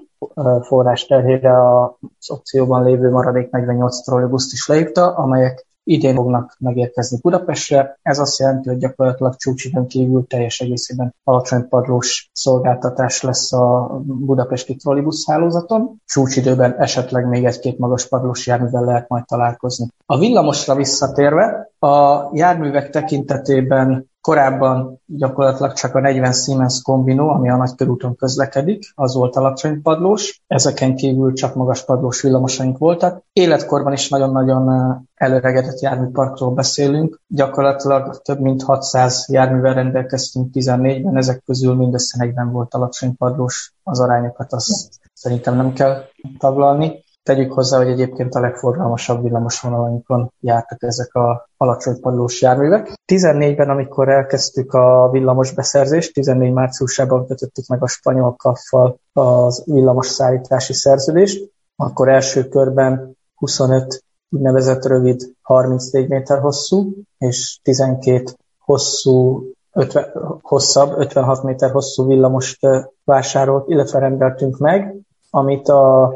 forrás 0.60 1.06
terhére 1.06 1.78
az 1.78 2.30
opcióban 2.30 2.84
lévő 2.84 3.10
maradék 3.10 3.50
48 3.50 4.00
trollibuszt 4.00 4.52
is 4.52 4.66
leírta, 4.66 5.14
amelyek 5.14 5.66
idén 5.84 6.14
fognak 6.14 6.56
megérkezni 6.58 7.18
Budapestre. 7.22 7.98
Ez 8.02 8.18
azt 8.18 8.38
jelenti, 8.38 8.68
hogy 8.68 8.78
gyakorlatilag 8.78 9.36
csúcsidőn 9.36 9.86
kívül 9.86 10.26
teljes 10.26 10.60
egészében 10.60 11.14
alacsony 11.24 11.68
padlós 11.68 12.30
szolgáltatás 12.32 13.22
lesz 13.22 13.52
a 13.52 14.00
budapesti 14.04 14.76
trollibusz 14.76 15.26
hálózaton. 15.26 16.00
Csúcsidőben 16.04 16.74
esetleg 16.78 17.26
még 17.26 17.44
egy-két 17.44 17.78
magas 17.78 18.08
padlós 18.08 18.46
járművel 18.46 18.84
lehet 18.84 19.08
majd 19.08 19.24
találkozni. 19.24 19.88
A 20.06 20.18
villamosra 20.18 20.74
visszatérve, 20.74 21.70
a 21.78 22.28
járművek 22.32 22.90
tekintetében 22.90 24.09
Korábban 24.20 25.00
gyakorlatilag 25.06 25.72
csak 25.72 25.94
a 25.94 26.00
40 26.00 26.32
Siemens 26.32 26.82
kombinó, 26.82 27.28
ami 27.28 27.50
a 27.50 27.56
nagykörúton 27.56 28.16
közlekedik, 28.16 28.92
az 28.94 29.14
volt 29.14 29.36
alacsony 29.36 29.82
padlós. 29.82 30.42
Ezeken 30.46 30.96
kívül 30.96 31.32
csak 31.32 31.54
magas 31.54 31.84
padlós 31.84 32.22
villamosaink 32.22 32.78
voltak. 32.78 33.22
Életkorban 33.32 33.92
is 33.92 34.08
nagyon-nagyon 34.08 35.08
előregedett 35.14 35.80
járműparkról 35.80 36.50
beszélünk. 36.50 37.20
Gyakorlatilag 37.26 38.22
több 38.22 38.40
mint 38.40 38.62
600 38.62 39.26
járművel 39.28 39.74
rendelkeztünk 39.74 40.50
14-ben, 40.52 41.16
ezek 41.16 41.42
közül 41.44 41.74
mindössze 41.74 42.24
40 42.24 42.52
volt 42.52 42.74
alacsony 42.74 43.16
padlós. 43.16 43.74
Az 43.82 44.00
arányokat 44.00 44.52
azt 44.52 45.00
szerintem 45.12 45.56
nem 45.56 45.72
kell 45.72 46.02
taglalni. 46.38 47.04
Tegyük 47.30 47.52
hozzá, 47.52 47.76
hogy 47.76 47.88
egyébként 47.88 48.34
a 48.34 48.40
legforgalmasabb 48.40 49.22
villamosvonalainkon 49.22 50.32
jártak 50.40 50.82
ezek 50.82 51.14
a 51.14 51.48
alacsony 51.56 52.00
padlós 52.00 52.42
járművek. 52.42 52.92
14-ben, 53.12 53.70
amikor 53.70 54.08
elkezdtük 54.08 54.72
a 54.72 55.08
villamos 55.12 55.52
beszerzést, 55.52 56.12
14 56.12 56.52
márciusában 56.52 57.26
kötöttük 57.26 57.66
meg 57.66 57.82
a 57.82 57.86
spanyol 57.86 58.34
kaffal 58.36 58.98
az 59.12 59.62
villamos 59.66 60.06
szállítási 60.06 60.72
szerződést, 60.72 61.52
akkor 61.76 62.08
első 62.08 62.48
körben 62.48 63.16
25 63.34 64.04
úgynevezett 64.30 64.84
rövid 64.84 65.34
34 65.42 66.08
méter 66.08 66.38
hosszú, 66.38 66.92
és 67.18 67.60
12 67.62 68.24
hosszú 68.58 69.42
50, 69.72 70.04
hosszabb, 70.42 70.98
56 70.98 71.42
méter 71.42 71.70
hosszú 71.70 72.06
villamost 72.06 72.58
vásárolt, 73.04 73.68
illetve 73.68 73.98
rendeltünk 73.98 74.58
meg, 74.58 74.96
amit 75.30 75.68
a 75.68 76.12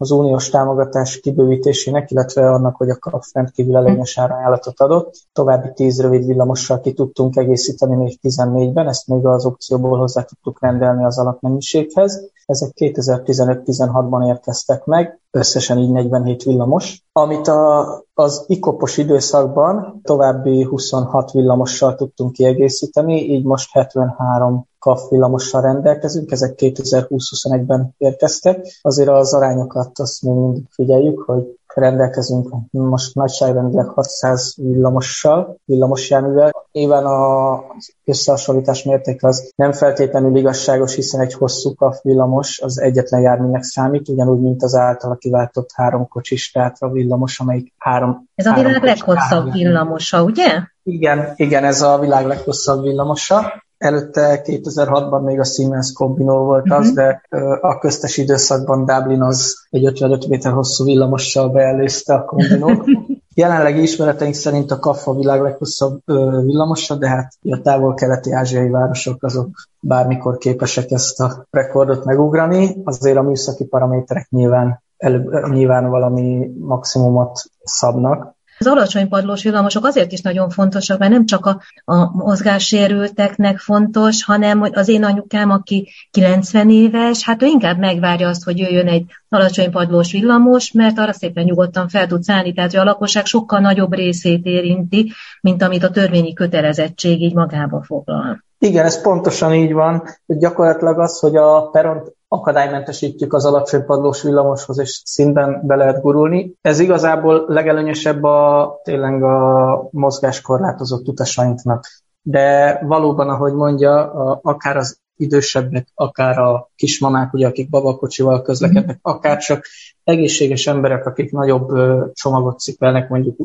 az 0.00 0.10
uniós 0.10 0.48
támogatás 0.48 1.20
kibővítésének, 1.20 2.10
illetve 2.10 2.50
annak, 2.50 2.76
hogy 2.76 2.90
a 2.90 2.96
KAP 2.96 3.22
rendkívül 3.32 3.76
előnyös 3.76 4.18
árajánlatot 4.18 4.80
adott. 4.80 5.14
További 5.32 5.68
10 5.74 6.00
rövid 6.00 6.26
villamossal 6.26 6.80
ki 6.80 6.92
tudtunk 6.92 7.36
egészíteni 7.36 7.94
még 7.94 8.18
14-ben, 8.22 8.88
ezt 8.88 9.06
még 9.06 9.26
az 9.26 9.44
opcióból 9.44 9.98
hozzá 9.98 10.22
tudtuk 10.22 10.60
rendelni 10.60 11.04
az 11.04 11.18
alapmennyiséghez. 11.18 12.30
Ezek 12.46 12.70
2015-16-ban 12.76 14.26
érkeztek 14.26 14.84
meg, 14.84 15.20
összesen 15.38 15.78
így 15.78 15.90
47 15.90 16.42
villamos, 16.42 17.02
amit 17.12 17.48
a, 17.48 17.86
az 18.14 18.44
ikopos 18.46 18.96
időszakban 18.96 20.00
további 20.02 20.62
26 20.62 21.30
villamossal 21.30 21.94
tudtunk 21.94 22.32
kiegészíteni, 22.32 23.32
így 23.32 23.44
most 23.44 23.72
73 23.72 24.66
KAF 24.78 25.08
villamossal 25.10 25.60
rendelkezünk, 25.60 26.30
ezek 26.30 26.54
2020-21-ben 26.56 27.94
érkeztek. 27.98 28.78
Azért 28.82 29.08
az 29.08 29.34
arányokat 29.34 29.98
azt 29.98 30.22
még 30.22 30.34
mindig 30.34 30.64
figyeljük, 30.70 31.20
hogy 31.20 31.57
rendelkezünk 31.74 32.48
most 32.70 33.14
nagyságrendileg 33.14 33.86
600 33.86 34.54
villamossal, 34.56 35.56
villamos 35.64 36.10
járművel. 36.10 36.50
Nyilván 36.72 37.06
az 37.06 37.94
összehasonlítás 38.04 38.82
mérték 38.82 39.24
az 39.24 39.52
nem 39.56 39.72
feltétlenül 39.72 40.36
igazságos, 40.36 40.94
hiszen 40.94 41.20
egy 41.20 41.34
hosszú 41.34 41.74
kaf 41.74 41.98
villamos 42.02 42.60
az 42.60 42.80
egyetlen 42.80 43.20
járműnek 43.20 43.62
számít, 43.62 44.08
ugyanúgy, 44.08 44.40
mint 44.40 44.62
az 44.62 44.74
általa 44.74 45.14
kiváltott 45.14 45.70
három 45.74 46.08
kocsis 46.08 46.50
tátra 46.50 46.90
villamos, 46.90 47.40
amelyik 47.40 47.72
három... 47.78 48.28
Ez 48.34 48.46
a 48.46 48.54
világ 48.54 48.82
leghosszabb 48.82 49.52
villamosa, 49.52 50.22
ugye? 50.22 50.62
Igen, 50.82 51.32
igen, 51.36 51.64
ez 51.64 51.82
a 51.82 51.98
világ 51.98 52.26
leghosszabb 52.26 52.82
villamosa. 52.82 53.66
Előtte 53.78 54.42
2006-ban 54.44 55.24
még 55.24 55.40
a 55.40 55.44
Siemens 55.44 55.92
Combino 55.92 56.44
volt 56.44 56.70
az, 56.70 56.88
uh-huh. 56.88 56.94
de 56.94 57.22
a 57.60 57.78
köztes 57.78 58.16
időszakban 58.16 58.84
Dublin 58.84 59.22
az 59.22 59.66
egy 59.70 59.84
55 59.84 60.28
méter 60.28 60.52
hosszú 60.52 60.84
villamossal 60.84 61.48
beelőzte 61.48 62.14
a 62.14 62.24
Combinót. 62.24 62.84
Jelenlegi 63.34 63.82
ismereteink 63.82 64.34
szerint 64.34 64.70
a 64.70 64.78
Kaffa 64.78 65.14
világ 65.14 65.40
leghosszabb 65.40 66.00
villamosa, 66.44 66.94
de 66.94 67.08
hát 67.08 67.32
a 67.42 67.60
távol-keleti 67.62 68.32
ázsiai 68.32 68.70
városok 68.70 69.22
azok 69.22 69.48
bármikor 69.80 70.38
képesek 70.38 70.90
ezt 70.90 71.20
a 71.20 71.46
rekordot 71.50 72.04
megugrani. 72.04 72.76
Azért 72.84 73.16
a 73.16 73.22
műszaki 73.22 73.64
paraméterek 73.64 74.28
nyilván, 74.30 74.82
előbb, 74.96 75.48
nyilván 75.50 75.90
valami 75.90 76.50
maximumot 76.60 77.42
szabnak. 77.62 78.36
Az 78.58 78.66
alacsony 78.66 79.08
padlós 79.08 79.42
villamosok 79.42 79.84
azért 79.84 80.12
is 80.12 80.20
nagyon 80.20 80.50
fontosak, 80.50 80.98
mert 80.98 81.12
nem 81.12 81.26
csak 81.26 81.46
a, 81.46 81.60
a 81.84 82.16
mozgássérülteknek 82.16 83.58
fontos, 83.58 84.24
hanem 84.24 84.58
hogy 84.58 84.72
az 84.74 84.88
én 84.88 85.04
anyukám, 85.04 85.50
aki 85.50 85.88
90 86.10 86.70
éves, 86.70 87.24
hát 87.24 87.42
ő 87.42 87.46
inkább 87.46 87.78
megvárja 87.78 88.28
azt, 88.28 88.44
hogy 88.44 88.58
jöjjön 88.58 88.88
egy 88.88 89.04
alacsony 89.28 89.70
padlós 89.70 90.12
villamos, 90.12 90.72
mert 90.72 90.98
arra 90.98 91.12
szépen 91.12 91.44
nyugodtan 91.44 91.88
fel 91.88 92.06
tud 92.06 92.22
szállni, 92.22 92.52
tehát 92.52 92.70
hogy 92.70 92.80
a 92.80 92.84
lakosság 92.84 93.26
sokkal 93.26 93.60
nagyobb 93.60 93.94
részét 93.94 94.44
érinti, 94.44 95.12
mint 95.40 95.62
amit 95.62 95.84
a 95.84 95.90
törvényi 95.90 96.32
kötelezettség 96.32 97.22
így 97.22 97.34
magába 97.34 97.82
foglal. 97.82 98.44
Igen, 98.58 98.84
ez 98.84 99.02
pontosan 99.02 99.54
így 99.54 99.72
van, 99.72 100.02
hogy 100.26 100.36
gyakorlatilag 100.36 100.98
az, 100.98 101.18
hogy 101.18 101.36
a 101.36 101.68
peront 101.70 102.16
akadálymentesítjük 102.28 103.32
az 103.32 103.44
alacsony 103.44 103.84
padlós 103.84 104.22
villamoshoz, 104.22 104.78
és 104.78 105.02
színben 105.04 105.60
be 105.66 105.76
lehet 105.76 106.00
gurulni. 106.00 106.54
Ez 106.60 106.78
igazából 106.78 107.44
legelőnyösebb 107.46 108.22
a 108.22 108.80
tényleg 108.84 109.22
a 109.22 109.88
mozgáskorlátozott 109.90 111.08
utasainknak. 111.08 111.86
De 112.22 112.78
valóban, 112.86 113.28
ahogy 113.28 113.52
mondja, 113.52 114.12
a, 114.12 114.40
akár 114.42 114.76
az 114.76 114.98
idősebbek, 115.16 115.88
akár 115.94 116.38
a 116.38 116.70
kismamák, 116.76 117.32
ugye, 117.32 117.46
akik 117.46 117.68
babakocsival 117.68 118.42
közlekednek, 118.42 118.96
mm. 118.96 119.12
akár 119.12 119.38
csak 119.38 119.64
egészséges 120.04 120.66
emberek, 120.66 121.06
akik 121.06 121.32
nagyobb 121.32 121.68
csomagot 122.12 122.58
cipelnek, 122.58 123.08
mondjuk 123.08 123.36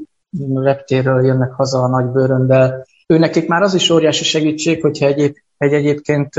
reptérről 0.53 1.25
jönnek 1.25 1.51
haza 1.51 1.79
a 1.79 1.87
nagy 1.87 2.05
bőröndel, 2.05 2.85
ő 3.07 3.17
nekik 3.17 3.47
már 3.47 3.61
az 3.61 3.73
is 3.73 3.89
óriási 3.89 4.23
segítség, 4.23 4.81
hogyha 4.81 5.05
egyéb, 5.05 5.35
egy 5.57 5.73
egyébként 5.73 6.35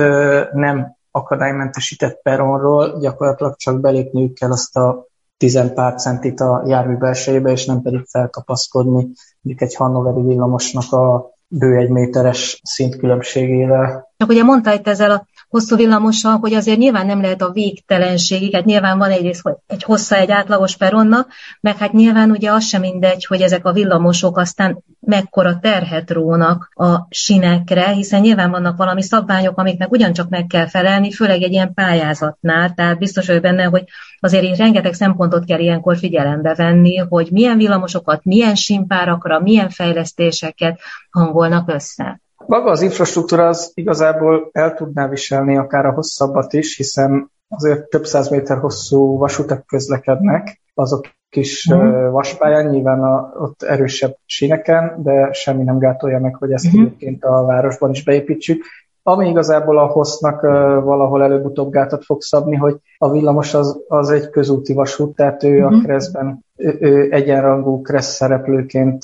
nem 0.52 0.96
akadálymentesített 1.16 2.22
peronról 2.22 2.98
gyakorlatilag 3.00 3.56
csak 3.56 3.80
belépniük 3.80 4.34
kell 4.34 4.50
azt 4.50 4.76
a 4.76 5.06
10 5.36 5.72
pár 5.74 5.94
centit 5.94 6.40
a 6.40 6.62
jármű 6.66 6.96
belsejébe, 6.96 7.50
és 7.50 7.64
nem 7.64 7.82
pedig 7.82 8.04
felkapaszkodni 8.08 9.08
mondjuk 9.40 9.68
egy 9.68 9.74
hannoveri 9.74 10.26
villamosnak 10.26 10.92
a 10.92 11.30
bő 11.48 11.76
egy 11.76 11.88
méteres 11.88 12.60
szintkülönbségével. 12.62 14.12
Csak 14.16 14.28
ugye 14.28 14.42
mondta 14.42 14.72
itt 14.72 14.86
ezzel 14.86 15.10
a 15.10 15.26
hosszú 15.54 15.76
villamossal, 15.76 16.36
hogy 16.36 16.54
azért 16.54 16.78
nyilván 16.78 17.06
nem 17.06 17.20
lehet 17.20 17.42
a 17.42 17.50
végtelenségig, 17.50 18.54
hát 18.54 18.64
nyilván 18.64 18.98
van 18.98 19.10
egyrészt 19.10 19.42
egy 19.66 19.82
hossza 19.82 20.16
egy 20.16 20.30
átlagos 20.30 20.76
peronnak, 20.76 21.28
meg 21.60 21.76
hát 21.76 21.92
nyilván 21.92 22.30
ugye 22.30 22.52
az 22.52 22.64
sem 22.64 22.80
mindegy, 22.80 23.24
hogy 23.24 23.40
ezek 23.40 23.66
a 23.66 23.72
villamosok 23.72 24.38
aztán 24.38 24.84
mekkora 25.00 25.58
terhet 25.58 26.10
rónak 26.10 26.70
a 26.74 27.06
sinekre, 27.10 27.88
hiszen 27.88 28.20
nyilván 28.20 28.50
vannak 28.50 28.76
valami 28.76 29.02
szabványok, 29.02 29.58
amiknek 29.58 29.90
ugyancsak 29.90 30.28
meg 30.28 30.46
kell 30.46 30.66
felelni, 30.66 31.12
főleg 31.12 31.42
egy 31.42 31.52
ilyen 31.52 31.74
pályázatnál, 31.74 32.74
tehát 32.74 32.98
biztos 32.98 33.26
vagyok 33.26 33.42
benne, 33.42 33.64
hogy 33.64 33.84
azért 34.20 34.44
így 34.44 34.56
rengeteg 34.56 34.94
szempontot 34.94 35.44
kell 35.44 35.58
ilyenkor 35.58 35.96
figyelembe 35.96 36.54
venni, 36.54 36.96
hogy 36.96 37.28
milyen 37.30 37.56
villamosokat, 37.56 38.24
milyen 38.24 38.54
simpárakra, 38.54 39.40
milyen 39.40 39.68
fejlesztéseket 39.68 40.80
hangolnak 41.10 41.68
össze. 41.72 42.22
Maga 42.46 42.70
az 42.70 42.82
infrastruktúra 42.82 43.46
az 43.46 43.70
igazából 43.74 44.48
el 44.52 44.74
tudná 44.74 45.08
viselni 45.08 45.56
akár 45.56 45.86
a 45.86 45.92
hosszabbat 45.92 46.52
is, 46.52 46.76
hiszen 46.76 47.30
azért 47.48 47.88
több 47.88 48.04
száz 48.04 48.28
méter 48.28 48.58
hosszú 48.58 49.18
vasutak 49.18 49.66
közlekednek, 49.66 50.60
azok 50.74 51.06
kis 51.28 51.72
mm. 51.74 52.10
vaspályán, 52.10 52.66
nyilván 52.66 53.02
a, 53.02 53.32
ott 53.38 53.62
erősebb 53.62 54.16
síneken, 54.26 55.02
de 55.02 55.32
semmi 55.32 55.62
nem 55.62 55.78
gátolja 55.78 56.20
meg, 56.20 56.34
hogy 56.34 56.52
ezt 56.52 56.66
mm. 56.76 56.80
egyébként 56.80 57.24
a 57.24 57.44
városban 57.44 57.90
is 57.90 58.04
beépítsük. 58.04 58.64
Ami 59.02 59.28
igazából 59.28 59.78
a 59.78 59.86
hossznak 59.86 60.42
uh, 60.42 60.50
valahol 60.82 61.22
előbb-utóbb 61.22 61.70
gátat 61.70 62.04
fog 62.04 62.22
szabni, 62.22 62.56
hogy 62.56 62.76
a 62.98 63.10
villamos 63.10 63.54
az, 63.54 63.84
az 63.88 64.10
egy 64.10 64.30
közúti 64.30 64.72
vasút, 64.72 65.16
tehát 65.16 65.42
ő 65.42 65.60
mm. 65.60 65.64
a 65.64 65.82
Kreszben 65.82 66.43
ő, 66.56 67.12
egyenrangú 67.12 67.82
Kressz 67.82 68.14
szereplőként 68.14 69.02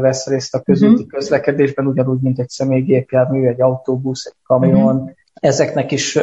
vesz 0.00 0.26
részt 0.26 0.54
a 0.54 0.60
közúti 0.60 1.02
mm. 1.02 1.06
közlekedésben, 1.06 1.86
ugyanúgy, 1.86 2.20
mint 2.20 2.38
egy 2.38 2.48
személygépjármű, 2.48 3.46
egy 3.46 3.60
autóbusz, 3.60 4.26
egy 4.26 4.34
kamion, 4.42 4.96
mm. 4.96 5.06
Ezeknek 5.40 5.92
is 5.92 6.16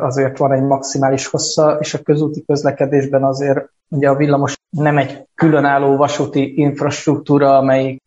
azért 0.00 0.38
van 0.38 0.52
egy 0.52 0.62
maximális 0.62 1.26
hossza, 1.26 1.76
és 1.80 1.94
a 1.94 2.02
közúti 2.02 2.44
közlekedésben 2.44 3.24
azért 3.24 3.68
ugye 3.88 4.08
a 4.08 4.16
villamos 4.16 4.56
nem 4.70 4.98
egy 4.98 5.26
különálló 5.34 5.96
vasúti 5.96 6.52
infrastruktúra, 6.56 7.56
amelyik 7.56 8.02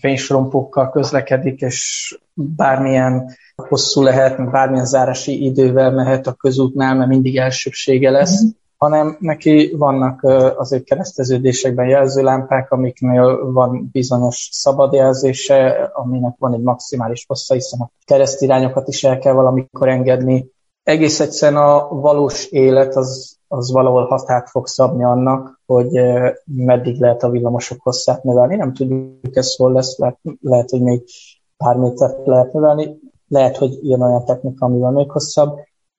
fénysorompókkal 0.00 0.90
közlekedik, 0.90 1.60
és 1.60 2.18
bármilyen 2.34 3.30
hosszú 3.54 4.02
lehet, 4.02 4.50
bármilyen 4.50 4.86
zárási 4.86 5.44
idővel 5.44 5.90
mehet 5.90 6.26
a 6.26 6.32
közútnál, 6.32 6.94
mert 6.94 7.08
mindig 7.08 7.36
elsőbsége 7.36 8.10
lesz, 8.10 8.44
mm 8.44 8.48
hanem 8.78 9.16
neki 9.20 9.74
vannak 9.78 10.22
azért 10.56 10.84
kereszteződésekben 10.84 11.88
jelzőlámpák, 11.88 12.70
amiknél 12.70 13.52
van 13.52 13.88
bizonyos 13.92 14.48
szabadjelzése, 14.52 15.90
aminek 15.94 16.34
van 16.38 16.54
egy 16.54 16.62
maximális 16.62 17.24
hossza, 17.28 17.54
hiszen 17.54 17.80
a 17.80 17.90
keresztirányokat 18.04 18.88
is 18.88 19.04
el 19.04 19.18
kell 19.18 19.32
valamikor 19.32 19.88
engedni. 19.88 20.50
Egész 20.82 21.20
egyszerűen 21.20 21.62
a 21.62 21.88
valós 21.88 22.46
élet 22.50 22.96
az, 22.96 23.36
az 23.48 23.72
valahol 23.72 24.06
határt 24.06 24.50
fog 24.50 24.66
szabni 24.66 25.04
annak, 25.04 25.60
hogy 25.66 26.00
meddig 26.44 27.00
lehet 27.00 27.22
a 27.22 27.30
villamosok 27.30 27.82
hosszát 27.82 28.22
növelni. 28.22 28.56
Nem 28.56 28.72
tudjuk, 28.72 29.36
ez 29.36 29.56
hol 29.56 29.72
lesz, 29.72 29.98
lehet, 29.98 30.18
lehet 30.40 30.70
hogy 30.70 30.82
még 30.82 31.02
pár 31.56 31.76
métert 31.76 32.26
lehet 32.26 32.52
növelni, 32.52 32.98
lehet, 33.28 33.56
hogy 33.56 33.78
ilyen 33.84 34.02
olyan 34.02 34.24
technika, 34.24 34.66
ami 34.66 34.78
még 34.78 35.10
hosszabb, 35.10 35.58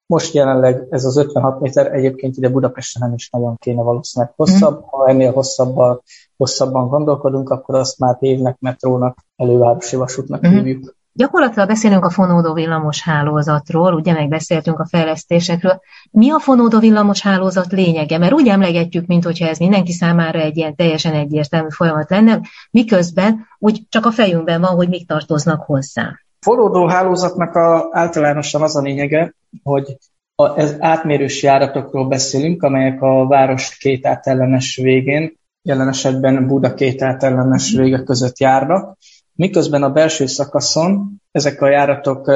most 0.09 0.33
jelenleg 0.33 0.87
ez 0.89 1.05
az 1.05 1.17
56 1.17 1.59
méter 1.59 1.93
egyébként 1.93 2.37
ide 2.37 2.49
Budapesten 2.49 3.01
nem 3.07 3.13
is 3.13 3.29
nagyon 3.29 3.57
kéne 3.57 3.81
valószínűleg 3.81 4.33
hosszabb. 4.35 4.77
Mm. 4.77 4.83
Ha 4.85 5.07
ennél 5.07 5.31
hosszabban, 5.31 6.01
hosszabban 6.37 6.87
gondolkodunk, 6.87 7.49
akkor 7.49 7.75
azt 7.75 7.99
már 7.99 8.17
évnek, 8.19 8.57
metrónak, 8.59 9.17
elővárosi 9.35 9.95
vasútnak 9.95 10.47
mm. 10.47 10.51
hívjuk. 10.51 10.95
Gyakorlatilag 11.13 11.67
beszélünk 11.67 12.05
a 12.05 12.09
fonódó 12.09 12.53
villamos 12.53 13.03
hálózatról, 13.03 13.93
ugye 13.93 14.13
megbeszéltünk 14.13 14.79
a 14.79 14.87
fejlesztésekről. 14.87 15.79
Mi 16.11 16.29
a 16.29 16.39
fonódó 16.39 16.79
villamos 16.79 17.21
hálózat 17.21 17.71
lényege? 17.71 18.17
Mert 18.17 18.33
úgy 18.33 18.47
emlegetjük, 18.47 19.05
mint 19.05 19.23
hogyha 19.23 19.47
ez 19.47 19.57
mindenki 19.57 19.91
számára 19.91 20.39
egy 20.39 20.57
ilyen 20.57 20.75
teljesen 20.75 21.13
egyértelmű 21.13 21.69
folyamat 21.69 22.09
lenne, 22.09 22.41
miközben 22.71 23.47
úgy 23.59 23.81
csak 23.89 24.05
a 24.05 24.11
fejünkben 24.11 24.61
van, 24.61 24.75
hogy 24.75 24.89
mik 24.89 25.07
tartoznak 25.07 25.63
hozzá. 25.63 26.19
Forródó 26.39 26.87
hálózatnak 26.87 27.55
a, 27.55 27.89
általánosan 27.91 28.61
az 28.61 28.75
a 28.75 28.81
lényege, 28.81 29.33
hogy 29.63 29.97
a, 30.35 30.59
ez 30.59 30.75
átmérős 30.79 31.43
járatokról 31.43 32.07
beszélünk, 32.07 32.63
amelyek 32.63 33.01
a 33.01 33.27
város 33.27 33.77
két 33.77 34.05
átellenes 34.05 34.75
végén, 34.75 35.37
jelen 35.61 35.87
esetben 35.87 36.47
Buda 36.47 36.73
két 36.73 37.01
átellenes 37.01 37.71
vége 37.71 38.03
között 38.03 38.39
járnak, 38.39 38.97
miközben 39.33 39.83
a 39.83 39.89
belső 39.89 40.25
szakaszon 40.25 41.21
ezek 41.31 41.61
a 41.61 41.69
járatok 41.69 42.31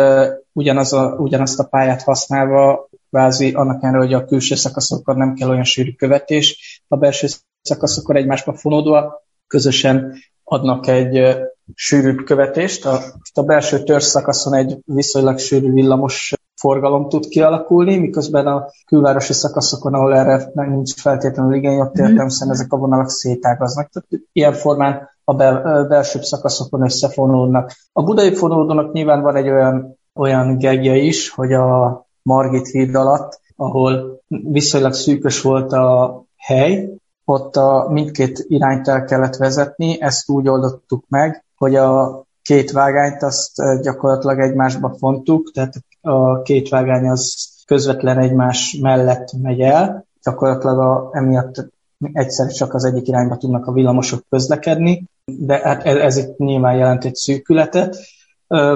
ugyanaz 0.52 0.94
a, 0.94 1.16
ugyanazt 1.18 1.60
a 1.60 1.64
pályát 1.64 2.02
használva, 2.02 2.90
kvázi 3.10 3.52
annak 3.52 3.84
ellenére, 3.84 4.04
hogy 4.04 4.14
a 4.14 4.26
külső 4.26 4.56
szakaszokon 4.56 5.18
nem 5.18 5.34
kell 5.34 5.50
olyan 5.50 5.64
sűrű 5.64 5.92
követés, 5.92 6.82
a 6.88 6.98
belső 6.98 7.28
szakaszokon 7.62 8.16
egymásba 8.16 8.54
fonódva 8.54 9.24
közösen 9.48 10.14
adnak 10.44 10.88
egy 10.88 11.38
sűrűbb 11.74 12.24
követést. 12.24 12.86
A, 12.86 13.00
a 13.34 13.44
belső 13.44 13.84
törzszakaszon 13.84 14.54
egy 14.54 14.78
viszonylag 14.86 15.38
sűrű 15.38 15.72
villamos 15.72 16.34
forgalom 16.64 17.10
tud 17.10 17.28
kialakulni, 17.28 17.98
miközben 17.98 18.48
a 18.48 18.66
külvárosi 18.86 19.34
szakaszokon, 19.34 19.94
ahol 19.94 20.16
erre 20.16 20.52
nincs 20.54 20.94
feltétlenül 20.94 21.54
igény, 21.54 21.80
ott 21.80 21.94
mhm. 21.94 22.04
értelmesen 22.04 22.50
ezek 22.50 22.74
a 22.74 22.78
vonalak 22.78 23.10
szétágaznak. 23.10 23.90
Tehát 23.90 24.26
ilyen 24.32 24.54
formán 24.54 25.10
a 25.24 25.34
bel, 25.34 25.86
belsőbb 25.88 26.22
szakaszokon 26.22 26.82
összefonódnak. 26.82 27.72
A 27.94 28.04
budai 28.04 28.34
fonódónak 28.34 28.94
nyilván 28.94 29.22
van 29.22 29.36
egy 29.36 29.50
olyan, 29.50 30.00
olyan 30.14 30.58
gegje 30.58 30.96
is, 30.96 31.30
hogy 31.30 31.54
a 31.54 32.06
Margit 32.22 32.68
híd 32.68 32.96
alatt, 32.96 33.40
ahol 33.56 34.22
viszonylag 34.28 34.94
szűkös 34.94 35.42
volt 35.42 35.72
a 35.72 36.24
hely, 36.38 36.90
ott 37.26 37.56
a 37.56 37.88
mindkét 37.90 38.46
irányt 38.48 38.88
el 38.88 39.04
kellett 39.04 39.36
vezetni, 39.36 40.02
ezt 40.02 40.30
úgy 40.30 40.48
oldottuk 40.48 41.04
meg, 41.08 41.46
hogy 41.58 41.76
a 41.76 42.24
két 42.44 42.72
vágányt 42.72 43.24
azt 43.24 43.82
gyakorlatilag 43.82 44.40
egymásba 44.40 44.96
fontuk, 44.98 45.52
tehát 45.52 45.74
a 46.02 46.42
két 46.42 46.70
vágány 46.70 47.10
az 47.10 47.52
közvetlen 47.66 48.20
egymás 48.20 48.78
mellett 48.82 49.30
megy 49.42 49.62
el, 49.62 50.06
gyakorlatilag 50.24 50.80
a, 50.80 51.10
emiatt 51.12 51.72
egyszer 52.12 52.52
csak 52.52 52.74
az 52.74 52.84
egyik 52.84 53.08
irányba 53.08 53.38
tudnak 53.38 53.66
a 53.66 53.72
villamosok 53.72 54.24
közlekedni, 54.30 55.04
de 55.26 55.60
hát 55.64 55.84
ez, 55.84 55.96
ez 55.96 56.18
itt 56.18 56.38
nyilván 56.38 56.76
jelent 56.76 57.06
egy 57.06 57.16
szűkületet. 57.16 57.98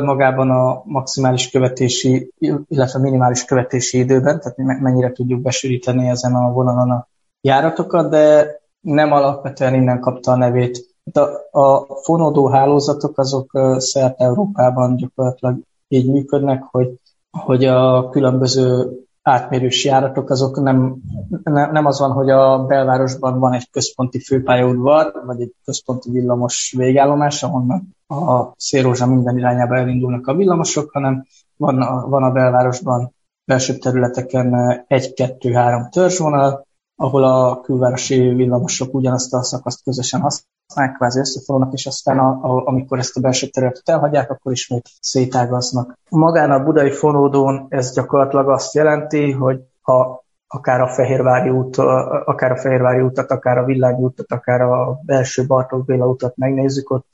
Magában 0.01 0.49
a 0.49 0.81
maximális 0.85 1.49
követési, 1.49 2.33
illetve 2.67 2.99
minimális 2.99 3.45
követési 3.45 3.97
időben, 3.97 4.39
tehát 4.39 4.79
mennyire 4.81 5.11
tudjuk 5.11 5.41
besűríteni 5.41 6.07
ezen 6.07 6.35
a 6.35 6.51
vonalon 6.51 6.91
a 6.91 7.07
járatokat, 7.41 8.09
de 8.09 8.47
nem 8.79 9.11
alapvetően 9.11 9.73
innen 9.73 9.99
kapta 9.99 10.31
a 10.31 10.35
nevét. 10.35 10.86
A, 11.13 11.59
a 11.59 11.85
fonódó 12.01 12.47
hálózatok 12.47 13.17
azok 13.17 13.51
szerte 13.77 14.23
Európában 14.23 14.95
gyakorlatilag 14.95 15.59
így 15.87 16.11
működnek, 16.11 16.63
hogy, 16.63 16.99
hogy 17.31 17.65
a 17.65 18.09
különböző 18.09 18.91
átmérős 19.21 19.85
járatok 19.85 20.29
azok 20.29 20.61
nem, 20.61 20.95
nem 21.43 21.85
az 21.85 21.99
van, 21.99 22.11
hogy 22.11 22.29
a 22.29 22.65
belvárosban 22.65 23.39
van 23.39 23.53
egy 23.53 23.69
központi 23.69 24.19
főpályaudvar, 24.19 25.21
vagy 25.25 25.41
egy 25.41 25.53
központi 25.65 26.11
villamos 26.11 26.73
végállomás, 26.77 27.43
ahonnan 27.43 27.95
a 28.07 28.53
szélrózsa 28.57 29.05
minden 29.05 29.37
irányába 29.37 29.75
elindulnak 29.75 30.27
a 30.27 30.35
villamosok, 30.35 30.91
hanem 30.91 31.25
van 31.57 31.81
a, 31.81 32.07
van 32.07 32.23
a 32.23 32.31
belvárosban 32.31 33.13
belső 33.45 33.77
területeken 33.77 34.53
egy-kettő-három 34.87 35.89
törzsvonal, 35.89 36.65
ahol 36.95 37.23
a 37.23 37.59
külvárosi 37.61 38.19
villamosok 38.19 38.93
ugyanazt 38.93 39.33
a 39.33 39.43
szakaszt 39.43 39.83
közösen 39.83 40.21
használják, 40.67 40.95
kvázi 40.95 41.19
összefonulnak, 41.19 41.73
és 41.73 41.85
aztán 41.85 42.19
a, 42.19 42.29
a, 42.29 42.63
amikor 42.65 42.99
ezt 42.99 43.17
a 43.17 43.19
belső 43.19 43.47
területet 43.47 43.89
elhagyják, 43.89 44.31
akkor 44.31 44.51
ismét 44.51 44.89
szétágaznak. 44.99 45.97
Magán 46.09 46.51
a 46.51 46.63
budai 46.63 46.91
fonódón 46.91 47.65
ez 47.69 47.93
gyakorlatilag 47.93 48.49
azt 48.49 48.73
jelenti, 48.73 49.31
hogy 49.31 49.59
ha 49.81 50.25
akár 50.47 50.81
a 50.81 50.87
Fehérvári 50.87 51.49
út, 51.49 51.77
akár 52.25 52.51
a 52.51 52.57
Fehérvári 52.57 53.01
utat, 53.01 53.31
akár 53.31 53.57
a 53.57 53.65
Villányi 53.65 54.03
utat, 54.03 54.31
akár 54.31 54.61
a 54.61 54.99
belső 55.05 55.45
Bartók 55.45 55.85
Béla 55.85 56.07
utat 56.07 56.35
megnézzük, 56.35 56.89
ott 56.89 57.13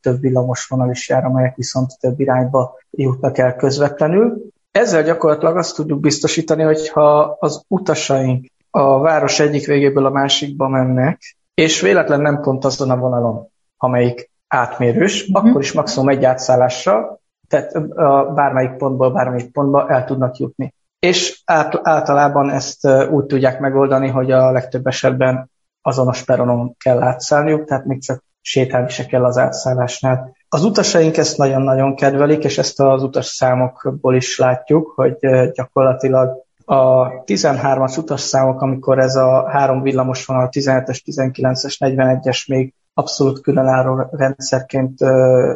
több 0.00 0.20
villamos 0.20 0.66
vonal 0.66 0.90
is 0.90 1.08
jár, 1.08 1.24
amelyek 1.24 1.56
viszont 1.56 1.98
több 2.00 2.20
irányba 2.20 2.78
jutnak 2.90 3.38
el 3.38 3.56
közvetlenül. 3.56 4.42
Ezzel 4.70 5.02
gyakorlatilag 5.02 5.56
azt 5.56 5.74
tudjuk 5.74 6.00
biztosítani, 6.00 6.62
hogy 6.62 6.88
ha 6.88 7.36
az 7.40 7.64
utasaink 7.68 8.46
a 8.70 8.98
város 8.98 9.40
egyik 9.40 9.66
végéből 9.66 10.06
a 10.06 10.10
másikba 10.10 10.68
mennek, 10.68 11.36
és 11.54 11.80
véletlen 11.80 12.20
nem 12.20 12.40
pont 12.40 12.64
azon 12.64 12.90
a 12.90 12.96
vonalon, 12.96 13.48
amelyik 13.76 14.30
átmérős, 14.48 15.22
mm-hmm. 15.22 15.48
akkor 15.48 15.60
is 15.60 15.72
maximum 15.72 16.08
egy 16.08 16.24
átszállásra, 16.24 17.18
tehát 17.48 17.74
a 17.94 18.32
bármelyik 18.34 18.76
pontból 18.76 19.10
bármelyik 19.10 19.52
pontba 19.52 19.88
el 19.88 20.04
tudnak 20.04 20.36
jutni. 20.36 20.74
és 20.98 21.42
általában 21.82 22.50
ezt 22.50 22.88
úgy 23.10 23.24
tudják 23.24 23.60
megoldani, 23.60 24.08
hogy 24.08 24.30
a 24.30 24.50
legtöbb 24.50 24.86
esetben 24.86 25.50
azonos 25.82 26.22
peronon 26.22 26.74
kell 26.78 27.02
átszállniuk, 27.02 27.64
tehát 27.64 27.84
még 27.84 28.02
csak 28.02 28.24
sétálni 28.40 28.88
se 28.88 29.06
kell 29.06 29.24
az 29.24 29.38
átszállásnál. 29.38 30.36
Az 30.48 30.64
utasaink 30.64 31.16
ezt 31.16 31.38
nagyon-nagyon 31.38 31.96
kedvelik, 31.96 32.44
és 32.44 32.58
ezt 32.58 32.80
az 32.80 33.02
utas 33.02 33.26
számokból 33.26 34.14
is 34.14 34.38
látjuk, 34.38 34.92
hogy 34.96 35.16
gyakorlatilag 35.52 36.43
a 36.64 37.08
13-as 37.24 37.98
utasszámok, 37.98 38.60
amikor 38.60 38.98
ez 38.98 39.16
a 39.16 39.48
három 39.48 39.82
villamos 39.82 40.26
vonal, 40.26 40.48
17-es, 40.50 41.00
19-es, 41.06 41.76
41-es 41.78 42.48
még 42.48 42.74
abszolút 42.94 43.40
különálló 43.40 44.08
rendszerként 44.10 44.98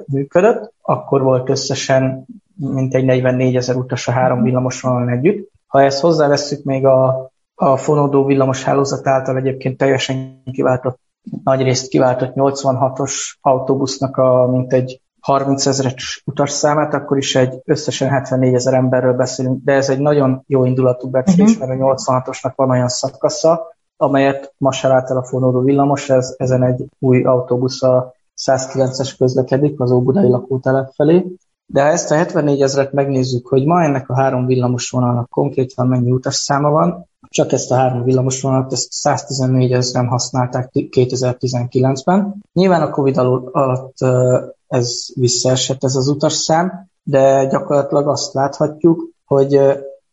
működött, 0.07 0.73
akkor 0.83 1.23
volt 1.23 1.49
összesen 1.49 2.27
mintegy 2.55 3.05
44 3.05 3.57
ezer 3.57 3.77
utas 3.77 4.09
a 4.09 4.13
három 4.13 4.43
villamos 4.43 4.81
vonalon 4.81 5.09
együtt. 5.09 5.51
Ha 5.67 5.83
ezt 5.83 6.01
hozzáveszünk 6.01 6.65
még 6.65 6.87
a, 6.87 7.31
a 7.55 7.77
fonódó 7.77 8.25
villamos 8.25 8.65
hálózat 8.65 9.07
által 9.07 9.37
egyébként 9.37 9.77
teljesen 9.77 10.43
kiváltott, 10.53 10.99
nagy 11.45 11.63
részt 11.63 11.89
kiváltott 11.89 12.33
86-os 12.35 13.15
autóbusznak 13.41 14.17
a 14.17 14.47
mintegy 14.47 15.01
30 15.29 15.67
ezeres 15.67 16.23
utasszámát, 16.27 16.95
akkor 16.95 17.17
is 17.17 17.37
egy 17.37 17.61
összesen 17.65 18.09
74 18.09 18.55
ezer 18.55 18.75
emberről 18.75 19.13
beszélünk, 19.13 19.65
de 19.65 19.73
ez 19.73 19.89
egy 19.89 19.99
nagyon 19.99 20.43
jó 20.47 20.65
indulatú 20.65 21.11
becslés, 21.11 21.51
uh-huh. 21.51 21.69
mert 21.69 21.81
a 21.81 21.85
86-osnak 21.85 22.53
van 22.57 22.71
olyan 22.71 22.89
szakasza, 22.89 23.77
amelyet 23.97 24.55
ma 24.59 24.73
se 24.73 24.89
lát 24.89 25.11
el 25.11 25.17
a 25.17 25.25
fonódó 25.25 25.61
villamos, 25.61 26.11
ez, 26.11 26.35
ezen 26.37 26.63
egy 26.63 26.85
új 26.99 27.23
autóbusz 27.23 27.83
a 27.83 28.15
109-es 28.47 29.15
közlekedik 29.19 29.81
az 29.81 29.91
Óbudai 29.91 30.29
lakótelep 30.29 30.93
felé, 30.95 31.37
de 31.67 31.83
ha 31.83 31.89
ezt 31.89 32.11
a 32.11 32.15
74 32.15 32.63
ezeret 32.63 32.93
megnézzük, 32.93 33.47
hogy 33.47 33.65
ma 33.65 33.83
ennek 33.83 34.09
a 34.09 34.15
három 34.15 34.47
villamos 34.47 34.91
vonalnak 34.91 35.29
konkrétan 35.29 35.87
mennyi 35.87 36.11
utasszáma 36.11 36.71
van, 36.71 37.09
csak 37.29 37.53
ezt 37.53 37.71
a 37.71 37.75
három 37.75 38.05
villamos 38.05 38.43
vonalat, 38.43 38.73
ezt 38.73 38.93
114 38.93 39.73
ezeren 39.73 40.09
használták 40.09 40.71
2019-ben. 40.73 42.35
Nyilván 42.53 42.83
a 42.83 42.91
Covid 42.91 43.17
alatt 43.53 43.97
ez 44.69 45.07
visszaesett 45.15 45.85
ez 45.85 45.95
az 45.95 46.09
utasszám, 46.09 46.89
de 47.03 47.47
gyakorlatilag 47.47 48.09
azt 48.09 48.33
láthatjuk, 48.35 49.09
hogy 49.25 49.61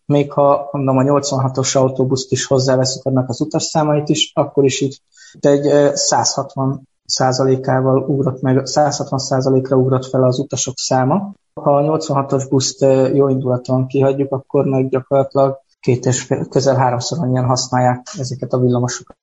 még 0.06 0.32
ha 0.32 0.70
mondom, 0.72 0.98
a 0.98 1.02
86-os 1.02 1.78
autóbuszt 1.78 2.32
is 2.32 2.46
hozzáveszünk 2.46 3.06
annak 3.06 3.30
az 3.30 3.42
utasszámait 3.42 4.10
is, 4.10 4.32
akkor 4.34 4.66
is 4.66 4.82
itt 4.82 5.02
egy 5.40 5.96
160 5.96 6.88
százalékával 7.06 7.98
ugrott 7.98 8.42
meg, 8.42 8.66
160 8.66 9.20
százalékra 9.20 9.78
ugrott 9.78 10.06
fel 10.06 10.24
az 10.24 10.40
utasok 10.40 10.78
száma. 10.78 11.34
Ha 11.54 11.78
a 11.78 11.98
86-os 11.98 12.46
buszt 12.50 12.82
jó 13.14 13.28
indulaton 13.28 13.88
kihagyjuk, 13.88 14.32
akkor 14.32 14.66
meg 14.66 14.90
gyakorlatilag 14.90 15.58
két 15.80 16.06
és 16.06 16.22
fél, 16.22 16.46
közel 16.46 16.76
háromszor 16.76 17.18
annyian 17.20 17.46
használják 17.46 18.08
ezeket 18.18 18.54
a 18.54 18.60
villamosokat. 18.60 19.18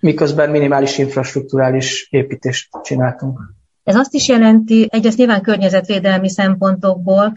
Miközben 0.00 0.50
minimális 0.50 0.98
infrastruktúrális 0.98 2.08
építést 2.10 2.68
csináltunk. 2.82 3.38
Ez 3.84 3.96
azt 3.96 4.14
is 4.14 4.28
jelenti, 4.28 4.88
egyrészt 4.90 5.18
nyilván 5.18 5.42
környezetvédelmi 5.42 6.30
szempontokból 6.30 7.32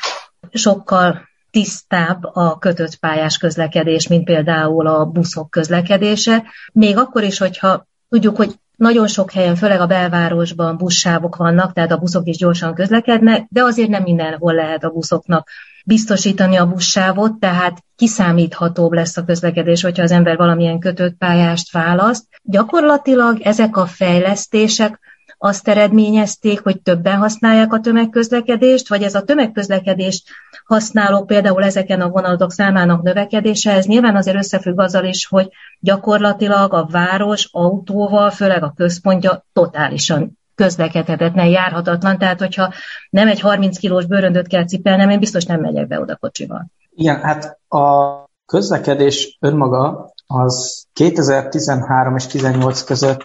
sokkal 0.52 1.28
tisztább 1.52 2.24
a 2.24 2.58
kötött 2.58 2.96
pályás 2.96 3.38
közlekedés, 3.38 4.08
mint 4.08 4.24
például 4.24 4.88
a 4.88 5.06
buszok 5.06 5.50
közlekedése. 5.50 6.44
Még 6.74 6.98
akkor 6.98 7.24
is, 7.24 7.38
hogyha 7.38 7.88
tudjuk, 8.10 8.36
hogy 8.36 8.56
nagyon 8.76 9.08
sok 9.08 9.32
helyen, 9.32 9.56
főleg 9.56 9.82
a 9.82 9.86
belvárosban 9.86 10.78
buszsávok 10.78 11.36
vannak, 11.36 11.74
tehát 11.74 11.92
a 11.92 11.98
buszok 11.98 12.28
is 12.28 12.38
gyorsan 12.38 12.74
közlekednek, 12.74 13.46
de 13.50 13.64
azért 13.64 13.90
nem 13.90 14.04
mindenhol 14.04 14.54
lehet 14.54 14.84
a 14.84 14.90
buszoknak 14.90 15.50
biztosítani 15.86 16.56
a 16.56 16.68
buszsávot, 16.68 17.34
tehát 17.40 17.84
kiszámíthatóbb 17.96 18.92
lesz 18.92 19.18
a 19.18 19.24
közlekedés, 19.24 19.82
hogyha 19.82 20.04
az 20.04 20.12
ember 20.12 20.38
valamilyen 20.38 20.80
kötött 20.80 21.18
pályást 21.18 21.72
választ. 21.72 22.26
Gyakorlatilag 22.44 23.42
ezek 23.42 23.78
a 23.78 23.86
fejlesztések 23.86 25.00
azt 25.38 25.68
eredményezték, 25.68 26.64
hogy 26.64 26.82
többen 26.82 27.18
használják 27.18 27.74
a 27.74 27.80
tömegközlekedést, 27.80 28.90
vagy 28.90 29.04
ez 29.04 29.16
a 29.16 29.24
tömegközlekedést 29.24 30.28
használók 30.66 31.28
például 31.28 31.64
ezeken 31.64 32.02
a 32.02 32.10
vonalatok 32.10 32.52
számának 32.52 33.02
növekedése, 33.02 33.72
ez 33.72 33.86
nyilván 33.86 34.16
azért 34.16 34.38
összefügg 34.38 34.80
azzal 34.80 35.06
is, 35.06 35.26
hogy 35.26 35.50
gyakorlatilag 35.80 36.74
a 36.74 36.88
város 36.92 37.50
autóval, 37.52 38.30
főleg 38.30 38.64
a 38.64 38.74
központja 38.76 39.46
totálisan 39.54 40.38
közlekedhetetlen, 40.56 41.48
járhatatlan, 41.48 42.18
tehát 42.18 42.40
hogyha 42.40 42.74
nem 43.10 43.28
egy 43.28 43.40
30 43.40 43.78
kilós 43.78 44.06
bőröndöt 44.06 44.48
kell 44.48 44.66
cipelnem, 44.66 45.10
én 45.10 45.20
biztos 45.20 45.46
nem 45.46 45.62
megyek 45.62 45.88
be 45.88 46.00
oda 46.00 46.16
kocsival. 46.16 46.66
Igen, 46.90 47.22
hát 47.22 47.60
a 47.68 48.16
közlekedés 48.46 49.38
önmaga 49.42 50.14
az 50.28 50.86
2013 50.94 52.16
és 52.16 52.24
2018 52.24 52.84
között 52.84 53.24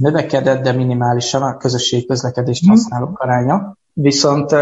növekedett, 0.00 0.62
de 0.62 0.72
minimálisan 0.72 1.42
a 1.42 1.56
közösségi 1.56 2.06
közlekedést 2.06 2.62
mhm. 2.62 2.70
használók 2.70 3.18
aránya. 3.18 3.76
Viszont 3.92 4.54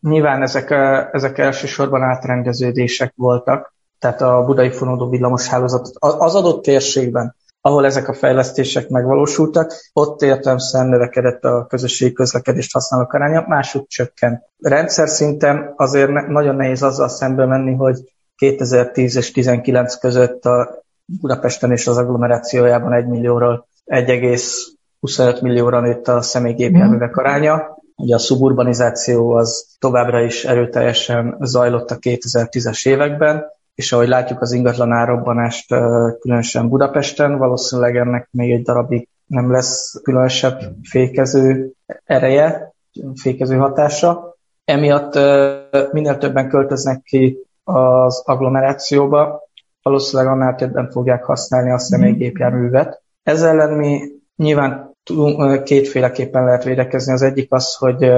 nyilván 0.00 0.42
ezek, 0.42 0.70
ezek 1.12 1.38
elsősorban 1.38 2.02
átrendeződések 2.02 3.12
voltak, 3.16 3.74
tehát 3.98 4.20
a 4.20 4.44
budai 4.44 4.70
fonódó 4.70 5.08
villamoshálózat 5.08 5.90
az 5.98 6.34
adott 6.34 6.62
térségben, 6.62 7.36
ahol 7.60 7.84
ezek 7.84 8.08
a 8.08 8.14
fejlesztések 8.14 8.88
megvalósultak, 8.88 9.72
ott 9.92 10.22
értelmszerűen 10.22 10.90
növekedett 10.90 11.44
a 11.44 11.66
közösségi 11.66 12.12
közlekedést 12.12 12.72
használók 12.72 13.12
aránya, 13.12 13.44
máshogy 13.48 13.86
csökkent. 13.86 14.42
Rendszer 14.58 15.08
szinten 15.08 15.72
azért 15.76 16.10
nagyon 16.28 16.56
nehéz 16.56 16.82
azzal 16.82 17.08
szembe 17.08 17.46
menni, 17.46 17.74
hogy 17.74 18.14
2010 18.36 19.16
és 19.16 19.30
2019 19.30 19.94
között 19.94 20.44
a 20.44 20.84
Budapesten 21.04 21.72
és 21.72 21.86
az 21.86 21.96
agglomerációjában 21.96 22.92
1 22.92 23.06
millióról 23.06 23.66
1,25 23.86 25.42
millióra 25.42 25.80
nőtt 25.80 26.08
a 26.08 26.22
személygépjárművek 26.22 27.16
aránya. 27.16 27.78
Ugye 27.96 28.14
a 28.14 28.18
szuburbanizáció 28.18 29.30
az 29.30 29.76
továbbra 29.78 30.20
is 30.20 30.44
erőteljesen 30.44 31.36
zajlott 31.40 31.90
a 31.90 31.98
2010-es 31.98 32.88
években, 32.88 33.44
és 33.74 33.92
ahogy 33.92 34.08
látjuk 34.08 34.40
az 34.40 34.52
ingatlan 34.52 34.92
árobbanást 34.92 35.74
különösen 36.20 36.68
Budapesten, 36.68 37.38
valószínűleg 37.38 37.96
ennek 37.96 38.28
még 38.30 38.52
egy 38.52 38.62
darabig 38.62 39.08
nem 39.26 39.50
lesz 39.50 40.00
különösebb 40.02 40.60
fékező 40.82 41.72
ereje, 42.04 42.74
fékező 43.14 43.56
hatása. 43.56 44.36
Emiatt 44.64 45.14
minél 45.92 46.18
többen 46.18 46.48
költöznek 46.48 47.02
ki 47.02 47.38
az 47.64 48.22
agglomerációba, 48.24 49.42
valószínűleg 49.82 50.32
annál 50.32 50.54
többen 50.54 50.90
fogják 50.90 51.24
használni 51.24 51.70
a 51.70 51.78
személygépjárművet, 51.78 53.02
ezzel 53.22 53.48
ellen 53.48 53.76
mi 53.76 54.10
nyilván 54.36 54.96
kétféleképpen 55.64 56.44
lehet 56.44 56.64
védekezni. 56.64 57.12
Az 57.12 57.22
egyik 57.22 57.52
az, 57.52 57.74
hogy 57.74 58.10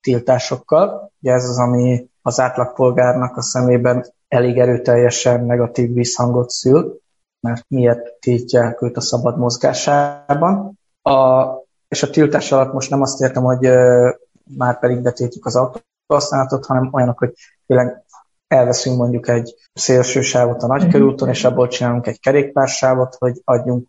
tiltásokkal, 0.00 1.12
ugye 1.20 1.32
ez 1.32 1.48
az, 1.48 1.58
ami 1.58 2.10
az 2.22 2.40
átlagpolgárnak 2.40 3.36
a 3.36 3.42
szemében 3.42 4.12
elég 4.28 4.58
erőteljesen 4.58 5.44
negatív 5.44 5.92
visszhangot 5.92 6.50
szül, 6.50 7.00
mert 7.40 7.64
miért 7.68 8.14
tiltják 8.20 8.82
őt 8.82 8.96
a 8.96 9.00
szabad 9.00 9.38
mozgásában. 9.38 10.78
A, 11.02 11.46
és 11.88 12.02
a 12.02 12.10
tiltás 12.10 12.52
alatt 12.52 12.72
most 12.72 12.90
nem 12.90 13.02
azt 13.02 13.20
értem, 13.20 13.42
hogy 13.42 13.68
már 14.56 14.78
pedig 14.78 15.00
betiltjuk 15.02 15.46
az 15.46 15.56
autóhasználatot, 15.56 16.66
hanem 16.66 16.88
olyanok, 16.92 17.18
hogy 17.18 17.32
tényleg 17.66 18.04
elveszünk 18.48 18.96
mondjuk 18.96 19.28
egy 19.28 19.54
szélső 19.74 20.20
sávot 20.20 20.62
a 20.62 20.66
nagykörúton, 20.66 21.28
és 21.28 21.44
abból 21.44 21.68
csinálunk 21.68 22.06
egy 22.06 22.20
kerékpársávot, 22.20 23.16
hogy 23.18 23.40
adjunk 23.44 23.86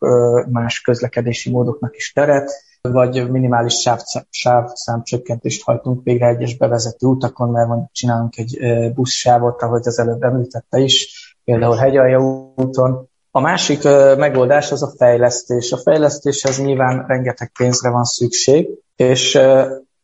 más 0.52 0.82
közlekedési 0.82 1.52
módoknak 1.52 1.96
is 1.96 2.12
teret, 2.12 2.52
vagy 2.82 3.30
minimális 3.32 3.74
sáv, 3.74 4.00
sávszámcsökkentést 4.30 5.64
hajtunk 5.64 6.04
végre 6.04 6.28
egyes 6.28 6.58
bevezető 6.58 7.08
utakon, 7.08 7.50
mert 7.50 7.68
mondjuk 7.68 7.92
csinálunk 7.92 8.38
egy 8.38 8.60
buszsávot, 8.94 9.62
ahogy 9.62 9.88
az 9.88 10.00
előbb 10.00 10.24
említette 10.24 10.78
is, 10.78 11.08
például 11.44 11.76
Hegyalja 11.76 12.20
úton. 12.56 13.10
A 13.32 13.40
másik 13.40 13.84
megoldás 14.18 14.72
az 14.72 14.84
a 14.84 14.94
fejlesztés. 14.98 15.72
A 15.72 15.78
fejlesztéshez 15.78 16.62
nyilván 16.62 17.06
rengeteg 17.08 17.52
pénzre 17.58 17.90
van 17.90 18.04
szükség, 18.04 18.68
és 18.96 19.40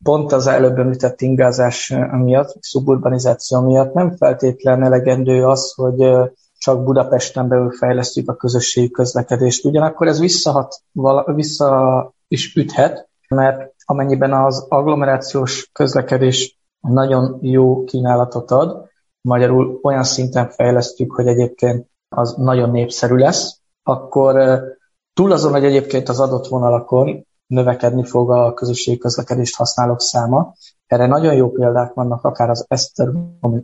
pont 0.06 0.32
az 0.32 0.46
előbb 0.46 0.78
említett 0.78 1.20
ingázás 1.20 1.94
miatt, 2.12 2.56
szuburbanizáció 2.60 3.60
miatt 3.60 3.92
nem 3.92 4.16
feltétlen 4.16 4.84
elegendő 4.84 5.46
az, 5.46 5.72
hogy 5.76 6.30
csak 6.58 6.84
Budapesten 6.84 7.48
belül 7.48 7.70
fejlesztjük 7.70 8.30
a 8.30 8.36
közösségi 8.36 8.90
közlekedést. 8.90 9.64
Ugyanakkor 9.64 10.06
ez 10.06 10.20
visszahat, 10.20 10.80
vissza 11.24 12.12
is 12.28 12.54
üthet, 12.54 13.08
mert 13.28 13.74
amennyiben 13.84 14.32
az 14.32 14.66
agglomerációs 14.68 15.70
közlekedés 15.72 16.58
nagyon 16.80 17.38
jó 17.40 17.84
kínálatot 17.84 18.50
ad, 18.50 18.88
magyarul 19.20 19.78
olyan 19.82 20.04
szinten 20.04 20.48
fejlesztjük, 20.48 21.12
hogy 21.12 21.26
egyébként 21.26 21.86
az 22.08 22.34
nagyon 22.36 22.70
népszerű 22.70 23.14
lesz, 23.14 23.60
akkor 23.82 24.62
túl 25.14 25.32
azon, 25.32 25.52
hogy 25.52 25.64
egyébként 25.64 26.08
az 26.08 26.20
adott 26.20 26.46
vonalakon 26.46 27.26
növekedni 27.46 28.04
fog 28.04 28.30
a 28.30 28.54
közösségi 28.54 28.98
közlekedést 28.98 29.56
használók 29.56 30.00
száma. 30.00 30.54
Erre 30.86 31.06
nagyon 31.06 31.34
jó 31.34 31.50
példák 31.50 31.92
vannak, 31.94 32.24
akár 32.24 32.50
az 32.50 32.64
Eszter, 32.68 33.08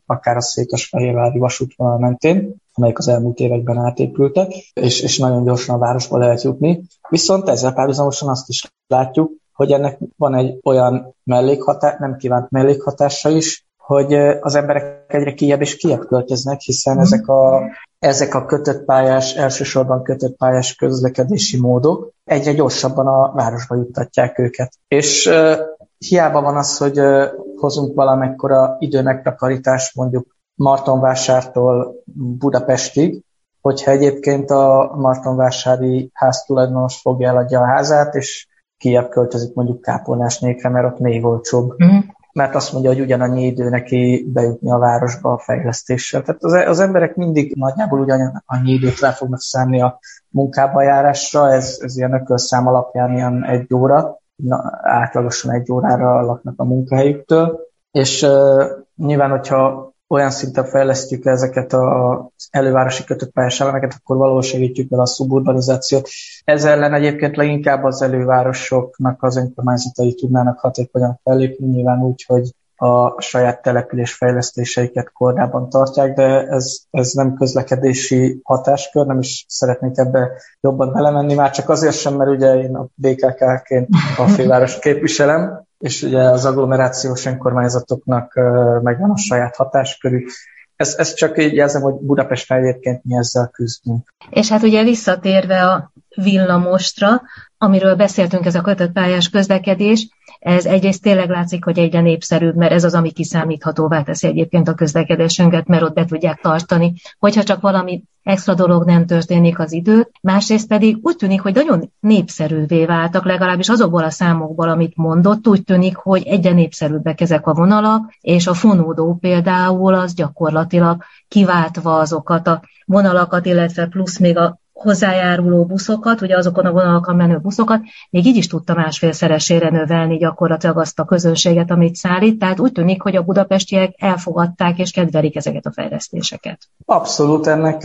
akár 0.07 0.37
a 0.37 0.41
Székesfehérvári 0.41 1.39
vasútvonal 1.39 1.99
mentén, 1.99 2.55
amelyek 2.73 2.99
az 2.99 3.09
elmúlt 3.09 3.39
években 3.39 3.79
átépültek, 3.79 4.53
és, 4.73 5.01
és 5.01 5.19
nagyon 5.19 5.45
gyorsan 5.45 5.75
a 5.75 5.79
városba 5.79 6.19
lehet 6.19 6.43
jutni. 6.43 6.83
Viszont 7.09 7.49
ezzel 7.49 7.73
párhuzamosan 7.73 8.29
azt 8.29 8.49
is 8.49 8.73
látjuk, 8.87 9.33
hogy 9.53 9.73
ennek 9.73 9.99
van 10.17 10.35
egy 10.35 10.59
olyan 10.63 11.15
mellékhatás, 11.25 11.95
nem 11.99 12.17
kívánt 12.17 12.51
mellékhatása 12.51 13.29
is, 13.29 13.67
hogy 13.77 14.15
az 14.41 14.55
emberek 14.55 15.05
egyre 15.07 15.35
kijebb 15.35 15.61
és 15.61 15.77
kijebb 15.77 16.07
költöznek, 16.07 16.61
hiszen 16.61 16.97
mm. 16.97 17.01
ezek 17.01 17.29
a, 17.29 17.61
ezek 18.03 18.35
a 18.35 18.45
kötött 18.45 18.85
pályás, 18.85 19.35
elsősorban 19.35 20.03
kötött 20.03 20.37
pályás 20.37 20.75
közlekedési 20.75 21.61
módok 21.61 22.13
egyre 22.25 22.53
gyorsabban 22.53 23.07
a 23.07 23.33
városba 23.33 23.75
juttatják 23.75 24.39
őket. 24.39 24.73
És 24.89 25.27
uh, 25.27 25.59
hiába 25.99 26.41
van 26.41 26.57
az, 26.57 26.79
hogy 26.79 27.01
uh, 27.01 27.25
hozunk 27.57 27.95
valamekkora 27.95 28.77
időmegtakarítást 28.79 29.95
mondjuk 29.95 30.37
Martonvásártól 30.55 31.95
Budapestig, 32.15 33.23
hogyha 33.61 33.91
egyébként 33.91 34.51
a 34.51 34.95
Martonvásári 34.97 36.11
háztulajdonos 36.13 37.01
fogja 37.01 37.29
eladja 37.29 37.61
a 37.61 37.67
házát, 37.67 38.15
és 38.15 38.47
kiebb 38.77 39.09
költözik 39.09 39.55
mondjuk 39.55 39.81
Kápolnásnékre, 39.81 40.69
mert 40.69 40.93
ott 40.93 40.99
még 40.99 41.25
olcsóbb. 41.25 41.83
Mm 41.85 41.99
mert 42.33 42.55
azt 42.55 42.73
mondja, 42.73 42.91
hogy 42.91 43.01
ugyanannyi 43.01 43.47
idő 43.47 43.69
neki 43.69 44.31
bejutni 44.33 44.71
a 44.71 44.79
városba 44.79 45.33
a 45.33 45.39
fejlesztéssel. 45.39 46.23
Tehát 46.23 46.43
az, 46.43 46.53
az 46.53 46.81
emberek 46.81 47.15
mindig 47.15 47.55
nagyjából 47.57 48.01
ugyanannyi 48.01 48.73
időt 48.73 48.99
le 48.99 49.13
fognak 49.13 49.41
szállni 49.41 49.83
a 49.83 49.99
munkába 50.29 50.83
járásra, 50.83 51.53
ez, 51.53 51.79
ez 51.81 51.97
ilyen 51.97 52.13
ökölszám 52.13 52.67
alapján 52.67 53.13
ilyen 53.13 53.45
egy 53.45 53.75
óra, 53.75 54.19
na, 54.37 54.81
átlagosan 54.83 55.55
egy 55.55 55.73
órára 55.73 56.21
laknak 56.21 56.55
a 56.57 56.65
munkahelyüktől, 56.65 57.61
és 57.91 58.23
uh, 58.23 58.65
nyilván, 58.97 59.31
hogyha 59.31 59.92
olyan 60.13 60.31
szinten 60.31 60.65
fejlesztjük 60.65 61.25
ezeket 61.25 61.73
az 61.73 62.49
elővárosi 62.51 63.05
kötött 63.05 63.33
elemeket, 63.59 63.95
akkor 63.99 64.17
valahol 64.17 64.43
segítjük 64.43 64.91
vele 64.91 65.03
a 65.03 65.07
szuburbanizációt. 65.07 66.09
Ez 66.45 66.65
ellen 66.65 66.95
egyébként 66.95 67.37
leginkább 67.37 67.85
az 67.85 68.03
elővárosoknak 68.03 69.23
az 69.23 69.37
önkormányzatai 69.37 70.15
tudnának 70.15 70.59
hatékonyan 70.59 71.21
fellépni, 71.25 71.67
nyilván 71.67 72.03
úgy, 72.03 72.25
hogy 72.27 72.51
a 72.77 73.21
saját 73.21 73.63
település 73.63 74.15
fejlesztéseiket 74.15 75.13
kordában 75.13 75.69
tartják, 75.69 76.15
de 76.15 76.47
ez, 76.47 76.79
ez 76.91 77.13
nem 77.13 77.35
közlekedési 77.35 78.41
hatáskör, 78.43 79.07
nem 79.07 79.19
is 79.19 79.45
szeretnék 79.49 79.99
ebbe 79.99 80.31
jobban 80.61 80.93
belemenni, 80.93 81.35
már 81.35 81.51
csak 81.51 81.69
azért 81.69 81.97
sem, 81.97 82.15
mert 82.15 82.31
ugye 82.31 82.55
én 82.55 82.75
a 82.75 82.87
BKK-ként 82.95 83.89
a 84.19 84.27
főváros 84.27 84.79
képviselem, 84.79 85.67
és 85.83 86.03
ugye 86.03 86.21
az 86.21 86.45
agglomerációs 86.45 87.27
önkormányzatoknak 87.27 88.35
megvan 88.83 89.11
a 89.11 89.17
saját 89.17 89.57
hatáskörük. 89.57 90.31
Ez, 90.77 90.95
ez 90.99 91.15
csak 91.15 91.43
így 91.43 91.55
jelzem, 91.55 91.83
hogy 91.83 91.95
Budapest 91.95 92.53
egyébként 92.53 93.05
mi 93.05 93.17
ezzel 93.17 93.49
küzdünk. 93.53 94.15
És 94.31 94.49
hát 94.49 94.63
ugye 94.63 94.83
visszatérve 94.83 95.67
a 95.67 95.93
villamostra, 96.15 97.23
amiről 97.59 97.95
beszéltünk, 97.95 98.47
ez 98.47 98.55
a 98.55 98.61
kötött 98.61 98.93
pályás 98.93 99.29
közlekedés, 99.29 100.09
ez 100.39 100.67
egyrészt 100.67 101.03
tényleg 101.03 101.29
látszik, 101.29 101.65
hogy 101.65 101.79
egyre 101.79 102.01
népszerűbb, 102.01 102.57
mert 102.57 102.73
ez 102.73 102.85
az, 102.85 102.95
ami 102.95 103.13
kiszámíthatóvá 103.13 104.03
teszi 104.03 104.27
egyébként 104.27 104.69
a 104.69 104.75
közlekedésünket, 104.75 105.67
mert 105.67 105.83
ott 105.83 105.95
be 105.95 106.05
tudják 106.05 106.41
tartani, 106.41 106.93
hogyha 107.19 107.43
csak 107.43 107.61
valami 107.61 108.03
extra 108.23 108.55
dolog 108.55 108.85
nem 108.85 109.07
történik 109.07 109.59
az 109.59 109.73
idő. 109.73 110.09
Másrészt 110.21 110.69
pedig 110.69 110.99
úgy 111.03 111.17
tűnik, 111.17 111.41
hogy 111.41 111.55
nagyon 111.55 111.93
népszerűvé 112.01 112.85
váltak, 112.85 113.25
legalábbis 113.25 113.69
azokból 113.69 114.05
a 114.05 114.11
számokból, 114.11 114.69
amit 114.69 114.97
mondott, 114.97 115.49
úgy 115.49 115.65
tűnik, 115.65 115.97
hogy 115.97 116.23
egyre 116.27 116.53
népszerűbbek 116.53 117.21
ezek 117.21 117.47
a 117.47 117.55
vonalak, 117.55 118.15
és 118.21 118.47
a 118.47 118.55
fonódó 118.55 119.15
például 119.21 119.95
az 119.95 120.15
gyakorlatilag 120.15 121.05
kiváltva 121.29 121.99
azokat 121.99 122.47
a 122.47 122.63
vonalakat, 122.87 123.47
illetve 123.47 123.87
plusz 123.87 124.19
még 124.19 124.37
a 124.37 124.61
hozzájáruló 124.83 125.65
buszokat, 125.65 126.21
ugye 126.21 126.37
azokon 126.37 126.67
a 126.67 126.73
vonalakon 126.73 127.17
menő 127.17 127.39
buszokat, 127.39 127.81
még 128.11 128.27
így 128.27 128.37
is 128.37 128.47
tudta 128.47 128.75
másfélszeresére 128.75 129.71
növelni 129.71 130.17
gyakorlatilag 130.17 130.79
azt 130.79 130.99
a 130.99 131.05
közönséget, 131.05 131.71
amit 131.71 131.95
szállít. 131.95 132.39
Tehát 132.39 132.61
úgy 132.61 132.73
tűnik, 132.73 133.03
hogy 133.03 133.17
a 133.17 133.23
budapestiek 133.23 133.95
elfogadták 133.99 134.79
és 134.79 134.91
kedvelik 134.91 135.37
ezeket 135.37 135.67
a 135.67 135.73
fejlesztéseket. 135.73 136.59
Abszolút, 136.85 137.47
ennek, 137.47 137.85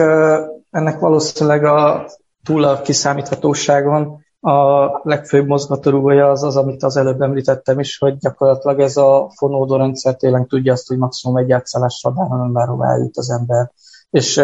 ennek 0.72 1.00
valószínűleg 1.00 1.64
a 1.64 2.06
túl 2.44 2.64
a 2.64 2.82
kiszámíthatóságon 2.82 4.26
a 4.40 4.86
legfőbb 5.04 5.48
mozgatórugója 5.48 6.30
az 6.30 6.44
az, 6.44 6.58
amit 6.58 6.84
az 6.84 6.98
előbb 6.98 7.22
említettem 7.22 7.80
is, 7.80 7.98
hogy 7.98 8.18
gyakorlatilag 8.18 8.80
ez 8.80 8.98
a 8.98 9.32
fonódó 9.36 9.76
rendszer 9.76 10.16
tényleg 10.16 10.46
tudja 10.48 10.74
azt, 10.74 10.88
hogy 10.88 10.98
maximum 10.98 11.38
egy 11.38 11.52
átszállással 11.52 12.12
bárhonnan 12.12 12.54
bárhová 12.54 12.92
eljut 12.92 13.18
az 13.18 13.30
ember. 13.30 13.72
És 14.10 14.42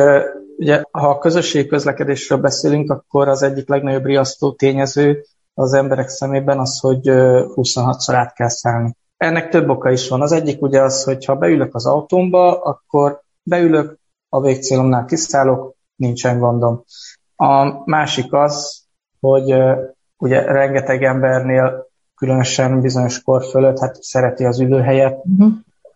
Ugye, 0.64 0.84
ha 0.92 1.10
a 1.10 1.18
közösségi 1.18 1.68
közlekedésről 1.68 2.40
beszélünk, 2.40 2.92
akkor 2.92 3.28
az 3.28 3.42
egyik 3.42 3.70
legnagyobb 3.70 4.06
riasztó 4.06 4.52
tényező 4.52 5.26
az 5.54 5.74
emberek 5.74 6.08
szemében 6.08 6.60
az, 6.60 6.80
hogy 6.80 7.02
26-szor 7.06 8.14
át 8.14 8.34
kell 8.34 8.50
szállni. 8.50 8.96
Ennek 9.18 9.50
több 9.50 9.70
oka 9.70 9.92
is 9.92 10.10
van. 10.10 10.22
Az 10.22 10.32
egyik 10.32 10.62
ugye 10.62 10.82
az, 10.82 11.04
hogy 11.04 11.26
ha 11.26 11.36
beülök 11.36 11.76
az 11.76 11.86
autómba, 11.86 12.62
akkor 12.62 13.22
beülök, 13.44 14.00
a 14.30 14.42
végcélomnál 14.42 15.06
kiszállok, 15.06 15.76
nincsen 15.96 16.40
gondom. 16.40 16.84
A 17.36 17.82
másik 17.90 18.34
az, 18.34 18.84
hogy 19.20 19.56
ugye 20.18 20.42
rengeteg 20.42 21.04
embernél, 21.04 21.88
különösen 22.16 22.82
bizonyos 22.82 23.22
kor 23.22 23.44
fölött, 23.44 23.80
hát 23.80 24.04
szereti 24.04 24.46
az 24.46 24.60
ülőhelyet, 24.60 25.22
uh-huh 25.26 25.54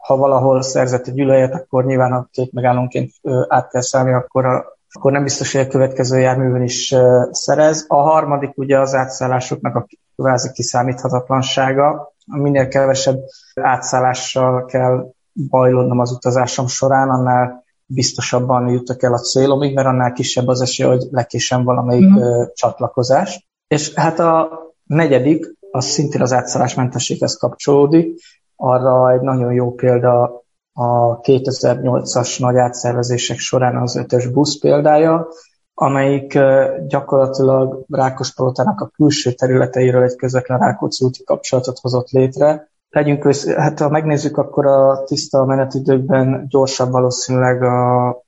ha 0.08 0.18
valahol 0.18 0.62
szerzett 0.62 1.08
egy 1.08 1.20
ülőjét, 1.20 1.54
akkor 1.54 1.86
nyilván 1.86 2.14
a 2.14 2.28
két 2.32 2.54
megállónként 2.54 3.12
át 3.48 3.70
kell 3.70 3.82
szállni, 3.82 4.14
akkor, 4.14 4.46
a, 4.46 4.66
akkor 4.92 5.12
nem 5.12 5.24
biztos, 5.24 5.52
hogy 5.52 5.62
a 5.62 5.68
következő 5.68 6.20
járművön 6.20 6.62
is 6.62 6.96
szerez. 7.32 7.86
A 7.88 7.96
harmadik 7.96 8.58
ugye 8.58 8.80
az 8.80 8.94
átszállásoknak 8.94 9.76
a 9.76 9.88
kvázi 10.16 10.52
kiszámíthatatlansága. 10.52 12.14
Minél 12.26 12.68
kevesebb 12.68 13.20
átszállással 13.62 14.66
kell 14.66 15.12
bajlódnom 15.50 16.00
az 16.00 16.12
utazásom 16.12 16.68
során, 16.68 17.10
annál 17.10 17.64
biztosabban 17.86 18.68
jutok 18.68 19.04
el 19.04 19.14
a 19.14 19.20
célomig, 19.20 19.74
mert 19.74 19.88
annál 19.88 20.14
kisebb 20.14 20.48
az 20.48 20.62
esély, 20.62 20.88
hogy 20.88 21.04
lekésem 21.12 21.64
valamelyik 21.64 22.10
mm. 22.10 22.44
csatlakozás. 22.54 23.48
És 23.68 23.94
hát 23.94 24.20
a 24.20 24.50
negyedik, 24.84 25.56
az 25.72 25.86
szintén 25.86 26.22
az 26.22 26.34
átszállásmentességhez 26.34 27.36
kapcsolódik, 27.36 28.20
arra 28.58 29.12
egy 29.12 29.22
nagyon 29.22 29.54
jó 29.54 29.74
példa 29.74 30.44
a 30.74 31.20
2008-as 31.20 32.40
nagy 32.40 32.58
átszervezések 32.58 33.38
során 33.38 33.78
az 33.78 33.96
ötös 33.96 34.28
busz 34.28 34.60
példája, 34.60 35.28
amelyik 35.74 36.40
gyakorlatilag 36.88 37.86
Rákospalotának 37.90 38.82
a 38.82 38.88
külső 38.88 39.32
területeiről 39.32 40.04
egy 40.04 40.16
közvetlen 40.16 40.60
Rákóczi 40.60 41.06
úti 41.06 41.24
kapcsolatot 41.24 41.80
hozott 41.80 42.10
létre. 42.10 42.70
Legyünk 42.90 43.26
össze, 43.26 43.62
hát 43.62 43.80
ha 43.80 43.90
megnézzük, 43.90 44.38
akkor 44.38 44.66
a 44.66 45.04
tiszta 45.04 45.46
menetidőkben 45.46 46.46
gyorsabb 46.50 46.92
valószínűleg 46.92 47.64
a 47.64 48.22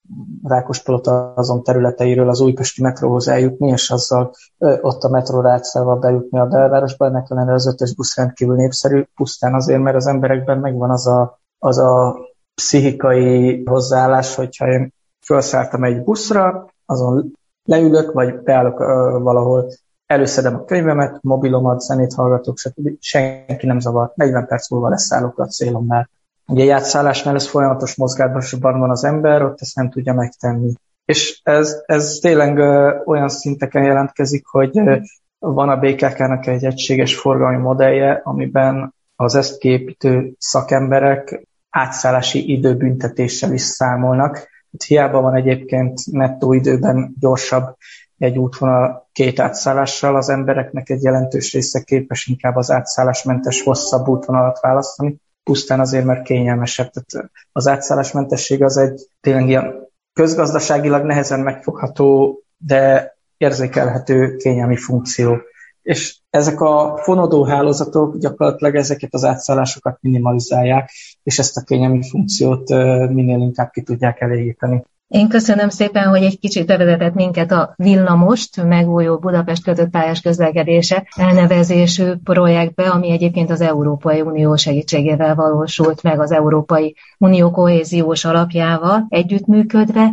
Rákospalota 0.43 1.33
azon 1.33 1.63
területeiről 1.63 2.29
az 2.29 2.41
újpesti 2.41 2.81
metróhoz 2.81 3.27
eljutni, 3.27 3.69
és 3.69 3.89
azzal 3.89 4.33
ott 4.81 5.03
a 5.03 5.09
metróra 5.09 5.51
átszállva 5.51 5.95
bejutni 5.95 6.39
a 6.39 6.45
belvárosba. 6.45 7.05
Ennek 7.05 7.27
ellenére 7.29 7.53
az 7.53 7.67
ötös 7.67 7.95
busz 7.95 8.17
rendkívül 8.17 8.55
népszerű, 8.55 9.03
pusztán 9.15 9.53
azért, 9.53 9.81
mert 9.81 9.95
az 9.95 10.07
emberekben 10.07 10.57
megvan 10.57 10.89
az 10.89 11.07
a, 11.07 11.39
az 11.59 11.77
a 11.77 12.17
pszichikai 12.55 13.63
hozzáállás, 13.65 14.35
hogyha 14.35 14.67
én 14.67 14.93
felszálltam 15.19 15.83
egy 15.83 16.03
buszra, 16.03 16.69
azon 16.85 17.31
leülök, 17.63 18.11
vagy 18.11 18.39
beállok 18.39 18.79
uh, 18.79 18.87
valahol, 19.21 19.71
előszedem 20.09 20.55
a 20.55 20.65
könyvemet, 20.65 21.19
mobilomat, 21.21 21.81
zenét 21.81 22.13
hallgatok, 22.13 22.57
stb. 22.57 22.89
Senki 22.99 23.65
nem 23.65 23.79
zavar. 23.79 24.11
40 24.15 24.47
perc 24.47 24.69
múlva 24.69 24.89
leszállok 24.89 25.39
a 25.39 25.45
célomnál. 25.45 26.09
Ugye 26.47 26.63
egy 26.63 26.69
átszállásnál 26.69 27.35
ez 27.35 27.47
folyamatos 27.47 27.95
mozgásban 27.95 28.79
van 28.79 28.89
az 28.89 29.03
ember, 29.03 29.41
ott 29.43 29.61
ezt 29.61 29.75
nem 29.75 29.89
tudja 29.89 30.13
megtenni. 30.13 30.73
És 31.05 31.39
ez, 31.43 31.81
ez 31.85 32.17
tényleg 32.21 32.57
ö, 32.57 32.95
olyan 33.05 33.29
szinteken 33.29 33.83
jelentkezik, 33.83 34.45
hogy 34.45 34.77
ö, 34.77 34.95
van 35.39 35.69
a 35.69 35.77
BKK-nak 35.77 36.47
egy 36.47 36.65
egységes 36.65 37.15
forgalmi 37.15 37.61
modellje, 37.61 38.21
amiben 38.23 38.93
az 39.15 39.35
ezt 39.35 39.57
képítő 39.57 40.33
szakemberek 40.37 41.47
átszállási 41.69 42.51
időbüntetéssel 42.51 43.53
is 43.53 43.61
számolnak. 43.61 44.47
Itt 44.71 44.83
hiába 44.83 45.21
van 45.21 45.35
egyébként 45.35 46.11
nettó 46.11 46.53
időben 46.53 47.15
gyorsabb 47.19 47.75
egy 48.19 48.37
útvonal 48.37 49.09
két 49.11 49.39
átszállással, 49.39 50.15
az 50.15 50.29
embereknek 50.29 50.89
egy 50.89 51.03
jelentős 51.03 51.53
része 51.53 51.81
képes 51.81 52.27
inkább 52.27 52.55
az 52.55 52.71
átszállásmentes 52.71 53.61
hosszabb 53.61 54.07
útvonalat 54.07 54.59
választani, 54.59 55.15
pusztán 55.43 55.79
azért, 55.79 56.05
mert 56.05 56.23
kényelmesebb. 56.23 56.89
Tehát 56.91 57.31
az 57.51 57.67
átszállásmentesség 57.67 58.63
az 58.63 58.77
egy 58.77 59.07
tényleg 59.21 59.47
ilyen 59.47 59.87
közgazdaságilag 60.13 61.03
nehezen 61.03 61.39
megfogható, 61.39 62.39
de 62.57 63.13
érzékelhető 63.37 64.35
kényelmi 64.35 64.75
funkció. 64.75 65.37
és 65.81 66.17
ezek 66.29 66.61
a 66.61 66.97
fonodó 66.97 67.43
hálózatok 67.43 68.17
gyakorlatilag 68.17 68.75
ezeket 68.75 69.13
az 69.13 69.23
átszállásokat 69.23 69.97
minimalizálják, 70.01 70.91
és 71.23 71.39
ezt 71.39 71.57
a 71.57 71.63
kényelmi 71.63 72.09
funkciót 72.09 72.69
minél 73.09 73.39
inkább 73.39 73.69
ki 73.71 73.81
tudják 73.81 74.21
elégíteni. 74.21 74.83
Én 75.09 75.27
köszönöm 75.29 75.69
szépen, 75.69 76.07
hogy 76.07 76.23
egy 76.23 76.39
kicsit 76.39 76.65
bevezetett 76.65 77.13
minket 77.13 77.51
a 77.51 77.73
Villamost, 77.75 78.63
megújuló 78.63 79.17
Budapest 79.17 79.63
kötött 79.63 79.89
pályás 79.89 80.21
közlekedése 80.21 81.07
elnevezésű 81.15 82.13
projektbe, 82.23 82.89
ami 82.89 83.11
egyébként 83.11 83.49
az 83.49 83.61
Európai 83.61 84.21
Unió 84.21 84.55
segítségével 84.55 85.35
valósult 85.35 86.03
meg 86.03 86.19
az 86.19 86.31
Európai 86.31 86.95
Unió 87.17 87.51
kohéziós 87.51 88.25
alapjával 88.25 89.05
együttműködve, 89.09 90.11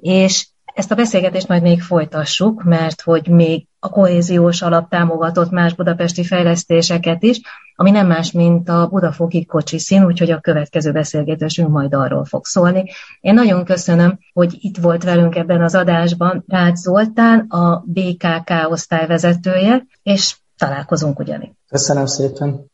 és 0.00 0.46
ezt 0.78 0.90
a 0.90 0.94
beszélgetést 0.94 1.48
majd 1.48 1.62
még 1.62 1.82
folytassuk, 1.82 2.62
mert 2.62 3.00
hogy 3.00 3.28
még 3.28 3.66
a 3.78 3.88
kohéziós 3.88 4.62
alap 4.62 4.90
támogatott 4.90 5.50
más 5.50 5.74
budapesti 5.74 6.24
fejlesztéseket 6.24 7.22
is, 7.22 7.40
ami 7.74 7.90
nem 7.90 8.06
más, 8.06 8.32
mint 8.32 8.68
a 8.68 8.86
Budafoki 8.86 9.44
kocsi 9.44 9.78
szín, 9.78 10.04
úgyhogy 10.04 10.30
a 10.30 10.40
következő 10.40 10.92
beszélgetésünk 10.92 11.68
majd 11.68 11.94
arról 11.94 12.24
fog 12.24 12.44
szólni. 12.44 12.90
Én 13.20 13.34
nagyon 13.34 13.64
köszönöm, 13.64 14.18
hogy 14.32 14.56
itt 14.60 14.76
volt 14.76 15.04
velünk 15.04 15.34
ebben 15.34 15.62
az 15.62 15.74
adásban 15.74 16.44
Rácz 16.46 16.80
Zoltán, 16.80 17.38
a 17.38 17.84
BKK 17.86 18.50
osztályvezetője, 18.68 19.86
és 20.02 20.36
találkozunk 20.58 21.18
ugyanígy. 21.18 21.52
Köszönöm 21.68 22.06
szépen. 22.06 22.64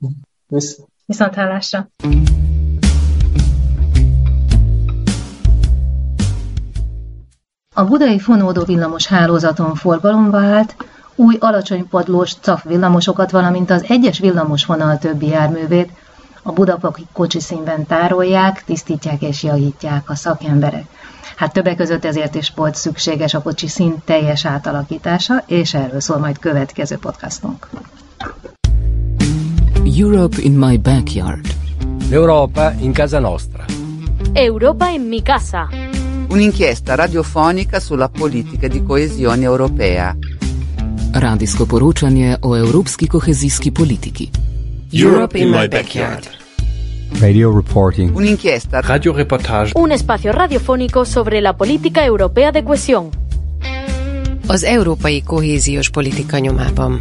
Visz. 0.46 0.80
Viszont 1.06 1.34
hallásra. 1.34 1.88
A 7.76 7.84
budai 7.84 8.18
fonódó 8.18 8.62
villamos 8.64 9.06
hálózaton 9.06 9.74
forgalomba 9.74 10.38
állt, 10.38 10.76
új 11.14 11.36
alacsony 11.40 11.88
padlós 11.88 12.34
CAF 12.40 12.64
villamosokat, 12.64 13.30
valamint 13.30 13.70
az 13.70 13.84
egyes 13.88 14.18
villamosvonal 14.18 14.98
többi 14.98 15.26
járművét 15.26 15.90
a 16.42 16.52
budapaki 16.52 17.06
színben 17.28 17.86
tárolják, 17.86 18.64
tisztítják 18.64 19.22
és 19.22 19.42
javítják 19.42 20.10
a 20.10 20.14
szakemberek. 20.14 20.84
Hát 21.36 21.52
többek 21.52 21.76
között 21.76 22.04
ezért 22.04 22.34
is 22.34 22.52
volt 22.56 22.74
szükséges 22.74 23.34
a 23.34 23.42
kocsi 23.42 23.68
szín 23.68 23.94
teljes 24.04 24.44
átalakítása, 24.44 25.42
és 25.46 25.74
erről 25.74 26.00
szól 26.00 26.18
majd 26.18 26.38
következő 26.38 26.96
podcastunk. 26.96 27.68
Europe 29.98 30.36
in 30.40 30.52
my 30.52 30.76
backyard. 30.76 31.46
L'Europa 32.10 32.72
in 32.80 32.92
casa 32.92 33.18
nostra. 33.18 33.64
Europa 34.32 34.88
in 34.88 35.00
mi 35.00 35.22
casa. 35.22 35.68
Un'inchiesta 36.28 36.94
radiofonica 36.94 37.80
sulla 37.80 38.08
politica 38.08 38.68
di 38.68 38.82
coesione 38.82 39.44
europea. 39.44 40.16
Radijsko 41.12 41.66
poročanje 41.66 42.36
o 42.40 42.56
evropski 42.56 43.06
kohezijski 43.06 43.70
politiki. 43.70 44.30
Europe 44.92 45.38
in 45.38 45.48
my 45.48 45.68
backyard. 45.68 46.26
Radio 47.20 47.50
reporting. 47.56 48.16
Un'inchiesta 48.16 48.80
Radioreportage. 48.80 49.72
Un 49.76 49.90
espacio 49.92 50.32
radiofónico 50.32 51.04
sobre 51.04 51.40
la 51.40 51.52
política 51.52 52.04
europea 52.04 52.50
de 52.50 52.62
cohesión. 52.62 53.08
Az 54.46 54.62
európai 54.62 55.22
kohéziós 55.22 55.90
politika 55.90 56.38
nyomában. 56.38 57.00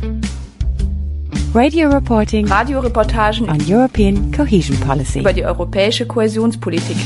Radio 1.54 1.90
reporting 1.90 2.48
Radioreportagen 2.48 3.50
on 3.50 3.58
European 3.70 4.32
cohesion 4.38 4.78
policy. 4.88 5.20
über 5.20 5.34
die 5.34 5.44
europäische 5.44 6.06
Kohäsionspolitik. 6.06 6.98